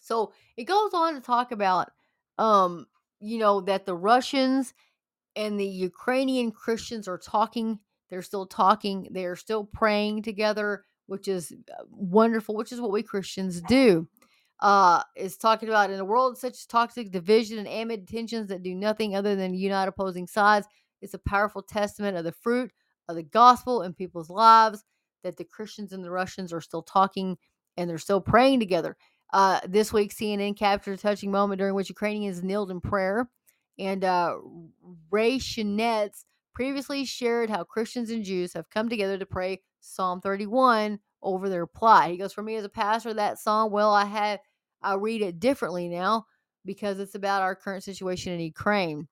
So 0.00 0.32
it 0.56 0.64
goes 0.64 0.92
on 0.94 1.14
to 1.14 1.20
talk 1.20 1.50
about 1.50 1.90
um, 2.38 2.86
you 3.20 3.38
know, 3.38 3.60
that 3.62 3.86
the 3.86 3.94
Russians 3.94 4.74
and 5.36 5.58
the 5.58 5.66
Ukrainian 5.66 6.50
Christians 6.50 7.08
are 7.08 7.18
talking. 7.18 7.78
They're 8.10 8.22
still 8.22 8.46
talking. 8.46 9.08
They 9.10 9.24
are 9.24 9.36
still 9.36 9.64
praying 9.64 10.22
together, 10.22 10.84
which 11.06 11.28
is 11.28 11.52
uh, 11.52 11.84
wonderful, 11.90 12.54
which 12.54 12.72
is 12.72 12.80
what 12.80 12.92
we 12.92 13.02
Christians 13.02 13.60
do. 13.62 14.08
Uh, 14.60 15.02
is 15.16 15.36
talking 15.36 15.68
about 15.68 15.90
in 15.90 15.98
a 15.98 16.04
world 16.04 16.38
such 16.38 16.52
as 16.52 16.66
toxic 16.66 17.10
division 17.10 17.58
and 17.58 17.66
amid 17.66 18.06
tensions 18.06 18.46
that 18.46 18.62
do 18.62 18.76
nothing 18.76 19.16
other 19.16 19.34
than 19.34 19.54
unite 19.54 19.88
opposing 19.88 20.26
sides. 20.26 20.68
It's 21.00 21.14
a 21.14 21.18
powerful 21.18 21.62
testament 21.62 22.16
of 22.16 22.22
the 22.22 22.30
fruit 22.30 22.70
of 23.08 23.16
the 23.16 23.24
gospel 23.24 23.82
in 23.82 23.92
people's 23.92 24.30
lives 24.30 24.84
that 25.24 25.36
the 25.36 25.44
Christians 25.44 25.92
and 25.92 26.04
the 26.04 26.10
Russians 26.12 26.52
are 26.52 26.60
still 26.60 26.82
talking 26.82 27.36
and 27.76 27.88
they're 27.88 27.98
still 27.98 28.20
praying 28.20 28.60
together. 28.60 28.96
Uh, 29.32 29.60
this 29.66 29.92
week, 29.92 30.14
CNN 30.14 30.56
captured 30.56 30.92
a 30.92 30.96
touching 30.98 31.30
moment 31.30 31.58
during 31.58 31.74
which 31.74 31.88
Ukrainians 31.88 32.42
knelt 32.42 32.70
in 32.70 32.80
prayer. 32.80 33.28
And 33.78 34.04
uh, 34.04 34.36
Ray 35.10 35.38
Shanetz 35.38 36.24
previously 36.54 37.04
shared 37.04 37.48
how 37.48 37.64
Christians 37.64 38.10
and 38.10 38.24
Jews 38.24 38.52
have 38.52 38.68
come 38.70 38.88
together 38.88 39.18
to 39.18 39.26
pray 39.26 39.62
Psalm 39.80 40.20
31 40.20 40.98
over 41.22 41.48
their 41.48 41.66
plight. 41.66 42.10
He 42.10 42.18
goes, 42.18 42.32
For 42.32 42.42
me 42.42 42.56
as 42.56 42.64
a 42.64 42.68
pastor, 42.68 43.14
that 43.14 43.38
psalm, 43.38 43.72
well, 43.72 43.92
I 43.92 44.04
have 44.04 44.40
I 44.82 44.94
read 44.94 45.22
it 45.22 45.40
differently 45.40 45.88
now 45.88 46.26
because 46.64 46.98
it's 46.98 47.14
about 47.14 47.42
our 47.42 47.54
current 47.54 47.84
situation 47.84 48.32
in 48.32 48.40
Ukraine. 48.40 49.08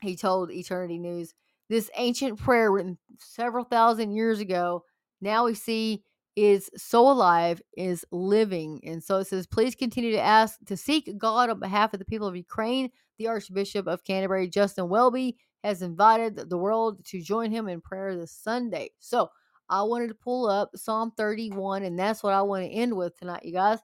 He 0.00 0.16
told 0.16 0.50
Eternity 0.50 0.98
News, 0.98 1.34
this 1.68 1.90
ancient 1.96 2.38
prayer 2.38 2.70
written 2.70 2.98
several 3.18 3.64
thousand 3.64 4.12
years 4.12 4.38
ago, 4.38 4.84
now 5.20 5.46
we 5.46 5.54
see 5.54 6.04
is 6.36 6.70
so 6.76 7.08
alive, 7.08 7.62
is 7.76 8.04
living. 8.10 8.80
And 8.84 9.02
so 9.02 9.18
it 9.18 9.26
says, 9.26 9.46
please 9.46 9.74
continue 9.74 10.12
to 10.12 10.20
ask 10.20 10.58
to 10.66 10.76
seek 10.76 11.10
God 11.18 11.50
on 11.50 11.60
behalf 11.60 11.92
of 11.92 11.98
the 11.98 12.04
people 12.04 12.26
of 12.26 12.36
Ukraine. 12.36 12.90
The 13.18 13.28
Archbishop 13.28 13.86
of 13.86 14.04
Canterbury, 14.04 14.48
Justin 14.48 14.88
Welby, 14.88 15.36
has 15.62 15.82
invited 15.82 16.50
the 16.50 16.58
world 16.58 17.04
to 17.06 17.22
join 17.22 17.50
him 17.50 17.68
in 17.68 17.80
prayer 17.80 18.16
this 18.16 18.32
Sunday. 18.32 18.90
So 18.98 19.30
I 19.68 19.82
wanted 19.82 20.08
to 20.08 20.14
pull 20.14 20.48
up 20.48 20.70
Psalm 20.74 21.12
31, 21.16 21.84
and 21.84 21.98
that's 21.98 22.22
what 22.22 22.34
I 22.34 22.42
want 22.42 22.64
to 22.64 22.70
end 22.70 22.96
with 22.96 23.16
tonight, 23.16 23.44
you 23.44 23.52
guys. 23.52 23.78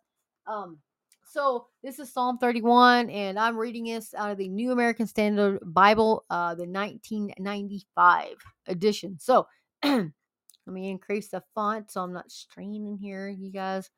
Um, 0.46 0.78
so 1.24 1.68
this 1.82 2.00
is 2.00 2.12
Psalm 2.12 2.38
31, 2.38 3.08
and 3.08 3.38
I'm 3.38 3.56
reading 3.56 3.84
this 3.84 4.12
out 4.14 4.32
of 4.32 4.36
the 4.36 4.48
New 4.48 4.72
American 4.72 5.06
Standard 5.06 5.60
Bible, 5.64 6.24
uh, 6.28 6.56
the 6.56 6.66
1995 6.66 8.26
edition. 8.66 9.16
So 9.20 9.46
let 10.66 10.74
me 10.74 10.90
increase 10.90 11.28
the 11.28 11.42
font 11.54 11.90
so 11.90 12.02
I'm 12.02 12.12
not 12.12 12.30
straining 12.30 12.98
here, 12.98 13.28
you 13.28 13.50
guys. 13.50 13.90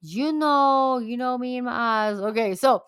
You 0.00 0.32
know, 0.32 0.98
you 0.98 1.16
know 1.16 1.38
me 1.38 1.56
in 1.56 1.64
my 1.64 1.72
eyes. 1.72 2.18
Okay, 2.18 2.54
so 2.54 2.82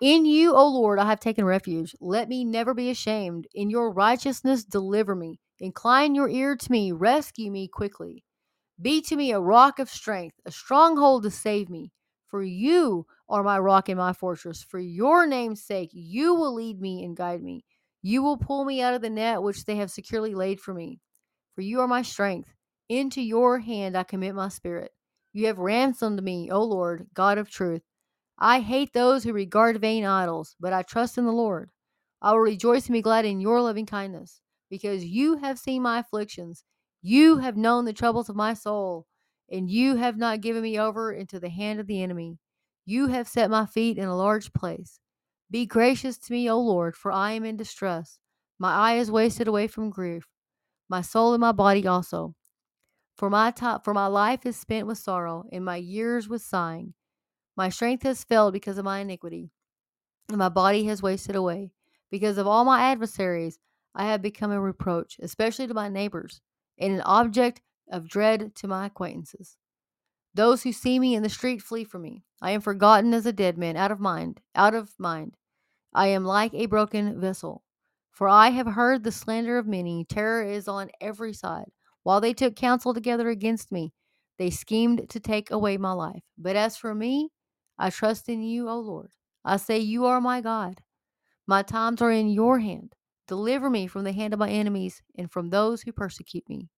in 0.00 0.26
you, 0.26 0.54
O 0.54 0.68
Lord, 0.68 0.98
I 0.98 1.06
have 1.06 1.20
taken 1.20 1.44
refuge. 1.44 1.94
Let 2.00 2.28
me 2.28 2.44
never 2.44 2.74
be 2.74 2.90
ashamed. 2.90 3.46
In 3.54 3.70
your 3.70 3.90
righteousness, 3.90 4.64
deliver 4.64 5.14
me. 5.14 5.40
Incline 5.58 6.14
your 6.14 6.28
ear 6.28 6.54
to 6.54 6.72
me. 6.72 6.92
Rescue 6.92 7.50
me 7.50 7.66
quickly. 7.66 8.22
Be 8.80 9.00
to 9.02 9.16
me 9.16 9.32
a 9.32 9.40
rock 9.40 9.78
of 9.78 9.88
strength, 9.88 10.36
a 10.44 10.50
stronghold 10.50 11.22
to 11.22 11.30
save 11.30 11.70
me. 11.70 11.92
For 12.26 12.42
you 12.42 13.06
are 13.28 13.42
my 13.42 13.58
rock 13.58 13.88
and 13.88 13.96
my 13.96 14.12
fortress. 14.12 14.62
For 14.62 14.78
your 14.78 15.26
name's 15.26 15.64
sake, 15.64 15.90
you 15.92 16.34
will 16.34 16.54
lead 16.54 16.80
me 16.80 17.02
and 17.02 17.16
guide 17.16 17.42
me. 17.42 17.64
You 18.02 18.22
will 18.22 18.36
pull 18.36 18.64
me 18.66 18.82
out 18.82 18.94
of 18.94 19.00
the 19.00 19.10
net 19.10 19.42
which 19.42 19.64
they 19.64 19.76
have 19.76 19.90
securely 19.90 20.34
laid 20.34 20.60
for 20.60 20.74
me. 20.74 21.00
For 21.56 21.62
you 21.62 21.80
are 21.80 21.88
my 21.88 22.02
strength. 22.02 22.50
Into 22.88 23.20
your 23.20 23.58
hand 23.58 23.96
I 23.96 24.04
commit 24.04 24.36
my 24.36 24.48
spirit. 24.48 24.92
You 25.32 25.46
have 25.46 25.58
ransomed 25.58 26.22
me, 26.22 26.50
O 26.52 26.62
Lord, 26.62 27.08
God 27.12 27.38
of 27.38 27.50
truth. 27.50 27.82
I 28.38 28.60
hate 28.60 28.92
those 28.92 29.24
who 29.24 29.32
regard 29.32 29.80
vain 29.80 30.04
idols, 30.04 30.54
but 30.60 30.72
I 30.72 30.82
trust 30.82 31.18
in 31.18 31.24
the 31.24 31.32
Lord. 31.32 31.70
I 32.22 32.30
will 32.30 32.40
rejoice 32.40 32.86
and 32.86 32.92
be 32.92 33.02
glad 33.02 33.24
in 33.24 33.40
your 33.40 33.60
loving 33.60 33.86
kindness, 33.86 34.40
because 34.70 35.04
you 35.04 35.38
have 35.38 35.58
seen 35.58 35.82
my 35.82 35.98
afflictions. 35.98 36.62
You 37.02 37.38
have 37.38 37.56
known 37.56 37.86
the 37.86 37.92
troubles 37.92 38.28
of 38.28 38.36
my 38.36 38.54
soul 38.54 39.06
and 39.50 39.70
you 39.70 39.96
have 39.96 40.16
not 40.16 40.40
given 40.40 40.62
me 40.62 40.78
over 40.78 41.12
into 41.12 41.38
the 41.38 41.48
hand 41.48 41.80
of 41.80 41.86
the 41.86 42.02
enemy. 42.02 42.38
You 42.84 43.08
have 43.08 43.28
set 43.28 43.50
my 43.50 43.66
feet 43.66 43.98
in 43.98 44.08
a 44.08 44.16
large 44.16 44.52
place. 44.52 44.98
Be 45.50 45.66
gracious 45.66 46.18
to 46.18 46.32
me, 46.32 46.50
O 46.50 46.58
Lord, 46.58 46.96
for 46.96 47.12
I 47.12 47.32
am 47.32 47.44
in 47.44 47.56
distress. 47.56 48.18
My 48.58 48.72
eye 48.72 48.94
is 48.94 49.10
wasted 49.10 49.46
away 49.46 49.68
from 49.68 49.90
grief, 49.90 50.26
my 50.88 51.00
soul 51.00 51.34
and 51.34 51.40
my 51.40 51.52
body 51.52 51.86
also. 51.86 52.34
For 53.16 53.30
my 53.30 53.50
top, 53.50 53.84
for 53.84 53.94
my 53.94 54.06
life 54.06 54.44
is 54.44 54.56
spent 54.56 54.86
with 54.86 54.98
sorrow, 54.98 55.44
and 55.50 55.64
my 55.64 55.76
years 55.76 56.28
with 56.28 56.42
sighing. 56.42 56.94
My 57.56 57.70
strength 57.70 58.02
has 58.02 58.24
failed 58.24 58.52
because 58.52 58.76
of 58.76 58.84
my 58.84 58.98
iniquity, 58.98 59.50
and 60.28 60.36
my 60.36 60.50
body 60.50 60.84
has 60.84 61.02
wasted 61.02 61.34
away. 61.34 61.72
Because 62.10 62.38
of 62.38 62.46
all 62.46 62.64
my 62.64 62.82
adversaries, 62.82 63.58
I 63.94 64.04
have 64.04 64.20
become 64.20 64.52
a 64.52 64.60
reproach, 64.60 65.18
especially 65.22 65.66
to 65.66 65.74
my 65.74 65.88
neighbors, 65.88 66.40
and 66.78 66.92
an 66.92 67.00
object 67.00 67.62
of 67.90 68.08
dread 68.08 68.54
to 68.56 68.68
my 68.68 68.86
acquaintances. 68.86 69.56
Those 70.34 70.62
who 70.62 70.72
see 70.72 70.98
me 70.98 71.14
in 71.14 71.22
the 71.22 71.30
street 71.30 71.62
flee 71.62 71.84
from 71.84 72.02
me. 72.02 72.22
I 72.42 72.50
am 72.50 72.60
forgotten 72.60 73.14
as 73.14 73.24
a 73.24 73.32
dead 73.32 73.56
man, 73.56 73.76
out 73.76 73.90
of 73.90 73.98
mind, 73.98 74.42
out 74.54 74.74
of 74.74 74.92
mind. 74.98 75.36
I 75.94 76.08
am 76.08 76.24
like 76.24 76.52
a 76.52 76.66
broken 76.66 77.18
vessel. 77.18 77.62
For 78.16 78.30
I 78.30 78.48
have 78.48 78.66
heard 78.66 79.04
the 79.04 79.12
slander 79.12 79.58
of 79.58 79.66
many. 79.66 80.06
Terror 80.06 80.42
is 80.42 80.68
on 80.68 80.88
every 81.02 81.34
side. 81.34 81.66
While 82.02 82.22
they 82.22 82.32
took 82.32 82.56
counsel 82.56 82.94
together 82.94 83.28
against 83.28 83.70
me, 83.70 83.92
they 84.38 84.48
schemed 84.48 85.10
to 85.10 85.20
take 85.20 85.50
away 85.50 85.76
my 85.76 85.92
life. 85.92 86.22
But 86.38 86.56
as 86.56 86.78
for 86.78 86.94
me, 86.94 87.28
I 87.78 87.90
trust 87.90 88.30
in 88.30 88.42
you, 88.42 88.70
O 88.70 88.78
Lord. 88.78 89.10
I 89.44 89.58
say, 89.58 89.80
You 89.80 90.06
are 90.06 90.22
my 90.22 90.40
God. 90.40 90.80
My 91.46 91.60
times 91.60 92.00
are 92.00 92.10
in 92.10 92.30
your 92.30 92.58
hand. 92.58 92.94
Deliver 93.28 93.68
me 93.68 93.86
from 93.86 94.04
the 94.04 94.14
hand 94.14 94.32
of 94.32 94.40
my 94.40 94.48
enemies 94.48 95.02
and 95.18 95.30
from 95.30 95.50
those 95.50 95.82
who 95.82 95.92
persecute 95.92 96.48
me. 96.48 96.70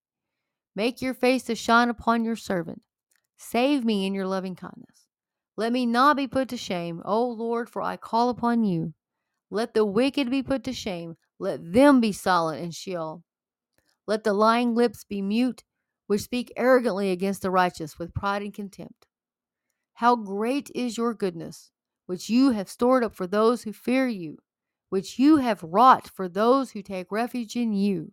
Make 0.75 1.01
your 1.01 1.13
face 1.13 1.43
to 1.43 1.55
shine 1.55 1.87
upon 1.87 2.25
your 2.25 2.35
servant. 2.35 2.81
Save 3.37 3.85
me 3.85 4.05
in 4.05 4.13
your 4.13 4.27
loving 4.27 4.57
kindness. 4.57 5.05
Let 5.55 5.71
me 5.71 5.85
not 5.85 6.17
be 6.17 6.27
put 6.27 6.49
to 6.49 6.57
shame, 6.57 7.01
O 7.05 7.29
Lord, 7.29 7.69
for 7.69 7.81
I 7.81 7.95
call 7.95 8.27
upon 8.27 8.65
you. 8.65 8.93
Let 9.49 9.73
the 9.73 9.85
wicked 9.85 10.29
be 10.29 10.43
put 10.43 10.65
to 10.65 10.73
shame. 10.73 11.15
Let 11.39 11.73
them 11.73 12.01
be 12.01 12.11
silent 12.11 12.61
in 12.61 12.71
Sheol. 12.71 13.23
Let 14.05 14.23
the 14.23 14.33
lying 14.33 14.75
lips 14.75 15.03
be 15.03 15.21
mute, 15.21 15.63
which 16.07 16.21
speak 16.21 16.51
arrogantly 16.57 17.11
against 17.11 17.41
the 17.41 17.51
righteous 17.51 17.97
with 17.97 18.13
pride 18.13 18.41
and 18.41 18.53
contempt. 18.53 19.07
How 19.93 20.15
great 20.15 20.69
is 20.75 20.97
your 20.97 21.13
goodness, 21.13 21.71
which 22.07 22.29
you 22.29 22.51
have 22.51 22.69
stored 22.69 23.03
up 23.03 23.15
for 23.15 23.27
those 23.27 23.63
who 23.63 23.71
fear 23.71 24.07
you, 24.07 24.39
which 24.89 25.19
you 25.19 25.37
have 25.37 25.63
wrought 25.63 26.09
for 26.09 26.27
those 26.27 26.71
who 26.71 26.81
take 26.81 27.11
refuge 27.11 27.55
in 27.55 27.73
you, 27.73 28.11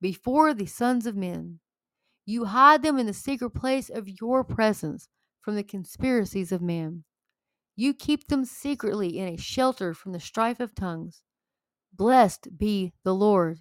before 0.00 0.54
the 0.54 0.66
sons 0.66 1.06
of 1.06 1.14
men. 1.14 1.60
You 2.24 2.46
hide 2.46 2.82
them 2.82 2.98
in 2.98 3.06
the 3.06 3.12
secret 3.12 3.50
place 3.50 3.90
of 3.90 4.08
your 4.20 4.42
presence 4.44 5.08
from 5.40 5.56
the 5.56 5.62
conspiracies 5.62 6.52
of 6.52 6.62
man. 6.62 7.04
You 7.76 7.92
keep 7.92 8.28
them 8.28 8.44
secretly 8.44 9.18
in 9.18 9.28
a 9.28 9.36
shelter 9.36 9.94
from 9.94 10.12
the 10.12 10.20
strife 10.20 10.60
of 10.60 10.74
tongues. 10.74 11.22
Blessed 11.92 12.56
be 12.56 12.92
the 13.04 13.14
Lord, 13.14 13.60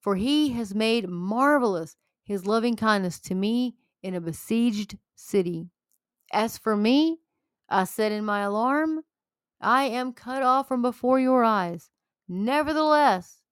for 0.00 0.16
he 0.16 0.50
has 0.50 0.74
made 0.74 1.08
marvelous 1.08 1.96
his 2.22 2.46
loving 2.46 2.76
kindness 2.76 3.20
to 3.20 3.34
me 3.34 3.76
in 4.02 4.14
a 4.14 4.20
besieged 4.20 4.98
city. 5.14 5.70
As 6.32 6.58
for 6.58 6.76
me, 6.76 7.18
I 7.68 7.84
said 7.84 8.12
in 8.12 8.24
my 8.24 8.40
alarm, 8.40 9.02
I 9.60 9.84
am 9.84 10.12
cut 10.12 10.42
off 10.42 10.68
from 10.68 10.82
before 10.82 11.18
your 11.18 11.44
eyes. 11.44 11.90
Nevertheless, 12.28 13.42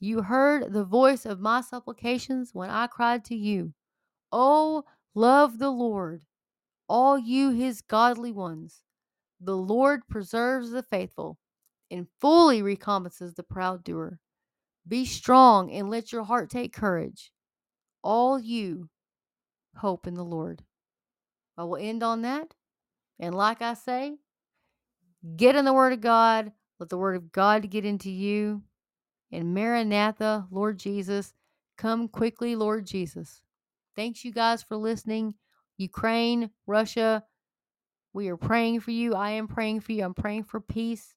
you 0.00 0.22
heard 0.22 0.72
the 0.72 0.84
voice 0.84 1.26
of 1.26 1.40
my 1.40 1.60
supplications 1.60 2.54
when 2.54 2.70
I 2.70 2.86
cried 2.86 3.24
to 3.26 3.36
you. 3.36 3.74
Oh, 4.32 4.84
love 5.14 5.58
the 5.58 5.70
Lord, 5.70 6.24
all 6.88 7.18
you 7.18 7.50
his 7.50 7.82
godly 7.82 8.32
ones. 8.32 8.82
The 9.40 9.56
Lord 9.56 10.08
preserves 10.08 10.70
the 10.70 10.82
faithful 10.82 11.38
and 11.92 12.08
fully 12.20 12.62
recompenses 12.62 13.34
the 13.34 13.42
proud 13.42 13.84
doer. 13.84 14.18
Be 14.88 15.04
strong 15.04 15.70
and 15.70 15.90
let 15.90 16.10
your 16.10 16.24
heart 16.24 16.50
take 16.50 16.72
courage. 16.72 17.30
All 18.02 18.38
you 18.40 18.88
hope 19.76 20.06
in 20.06 20.14
the 20.14 20.24
Lord. 20.24 20.64
I 21.56 21.64
will 21.64 21.76
end 21.76 22.02
on 22.02 22.22
that. 22.22 22.54
And 23.20 23.34
like 23.34 23.62
I 23.62 23.74
say, 23.74 24.16
get 25.36 25.54
in 25.54 25.64
the 25.64 25.72
Word 25.72 25.92
of 25.92 26.00
God. 26.00 26.50
Let 26.80 26.88
the 26.88 26.98
Word 26.98 27.14
of 27.14 27.30
God 27.30 27.70
get 27.70 27.84
into 27.84 28.10
you. 28.10 28.62
And 29.30 29.54
Maranatha, 29.54 30.46
Lord 30.50 30.78
Jesus, 30.78 31.32
come 31.78 32.08
quickly, 32.08 32.56
Lord 32.56 32.86
Jesus. 32.86 33.40
Thanks, 33.94 34.24
you 34.24 34.32
guys, 34.32 34.62
for 34.62 34.76
listening. 34.76 35.34
Ukraine, 35.76 36.50
Russia, 36.66 37.22
we 38.12 38.28
are 38.28 38.36
praying 38.36 38.80
for 38.80 38.90
you. 38.90 39.14
I 39.14 39.30
am 39.30 39.46
praying 39.46 39.80
for 39.80 39.92
you. 39.92 40.04
I'm 40.04 40.14
praying 40.14 40.44
for 40.44 40.60
peace. 40.60 41.14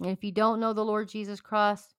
And 0.00 0.10
if 0.10 0.24
you 0.24 0.32
don't 0.32 0.60
know 0.60 0.72
the 0.72 0.84
Lord 0.84 1.08
Jesus 1.08 1.40
Christ, 1.40 1.94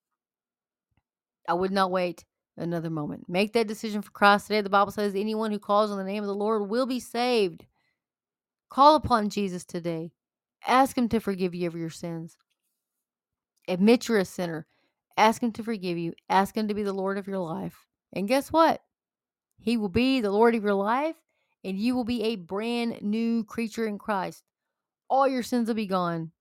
I 1.48 1.54
would 1.54 1.72
not 1.72 1.92
wait 1.92 2.26
another 2.58 2.90
moment. 2.90 3.30
Make 3.30 3.54
that 3.54 3.68
decision 3.68 4.02
for 4.02 4.12
Christ 4.12 4.48
today. 4.48 4.62
The 4.62 4.70
Bible 4.70 4.92
says 4.92 5.16
anyone 5.16 5.52
who 5.52 5.60
calls 5.60 5.92
on 5.92 5.98
the 5.98 6.04
name 6.04 6.24
of 6.24 6.28
the 6.28 6.36
Lord 6.36 6.70
will 6.70 6.86
be 6.86 7.00
saved. 7.00 7.66
Call 8.70 8.96
upon 8.96 9.30
Jesus 9.30 9.64
today. 9.64 10.12
Ask 10.66 10.98
him 10.98 11.10
to 11.10 11.20
forgive 11.20 11.56
you 11.56 11.68
of 11.68 11.76
your 11.76 11.90
sins. 11.90 12.38
Admit 13.68 14.08
you're 14.08 14.20
a 14.20 14.26
sinner. 14.26 14.66
Ask 15.18 15.44
him 15.44 15.52
to 15.54 15.64
forgive 15.64 15.98
you. 15.98 16.14
Ask 16.30 16.56
him 16.56 16.68
to 16.68 16.74
be 16.74 16.84
the 16.84 16.94
Lord 16.94 17.18
of 17.18 17.28
your 17.28 17.40
life. 17.40 17.86
And 18.14 18.28
guess 18.28 18.52
what? 18.52 18.82
He 19.60 19.78
will 19.78 19.90
be 19.90 20.22
the 20.22 20.32
Lord 20.32 20.56
of 20.56 20.64
your 20.64 20.74
life, 20.74 21.16
and 21.64 21.78
you 21.78 21.96
will 21.96 22.04
be 22.04 22.24
a 22.24 22.36
brand 22.36 23.02
new 23.02 23.44
creature 23.44 23.86
in 23.86 23.98
Christ. 24.00 24.44
All 25.10 25.28
your 25.28 25.44
sins 25.44 25.68
will 25.68 25.76
be 25.76 25.86
gone. 25.86 26.32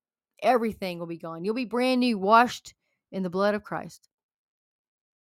Everything 0.43 0.99
will 0.99 1.07
be 1.07 1.19
gone. 1.19 1.45
You'll 1.45 1.55
be 1.55 1.67
brand 1.67 2.01
new, 2.01 2.19
washed 2.19 2.75
in 3.13 3.23
the 3.23 3.31
blood 3.31 3.55
of 3.55 3.63
Christ. 3.63 4.09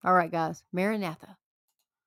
All 0.05 0.15
right, 0.15 0.31
guys. 0.31 0.63
Maranatha. 0.73 1.38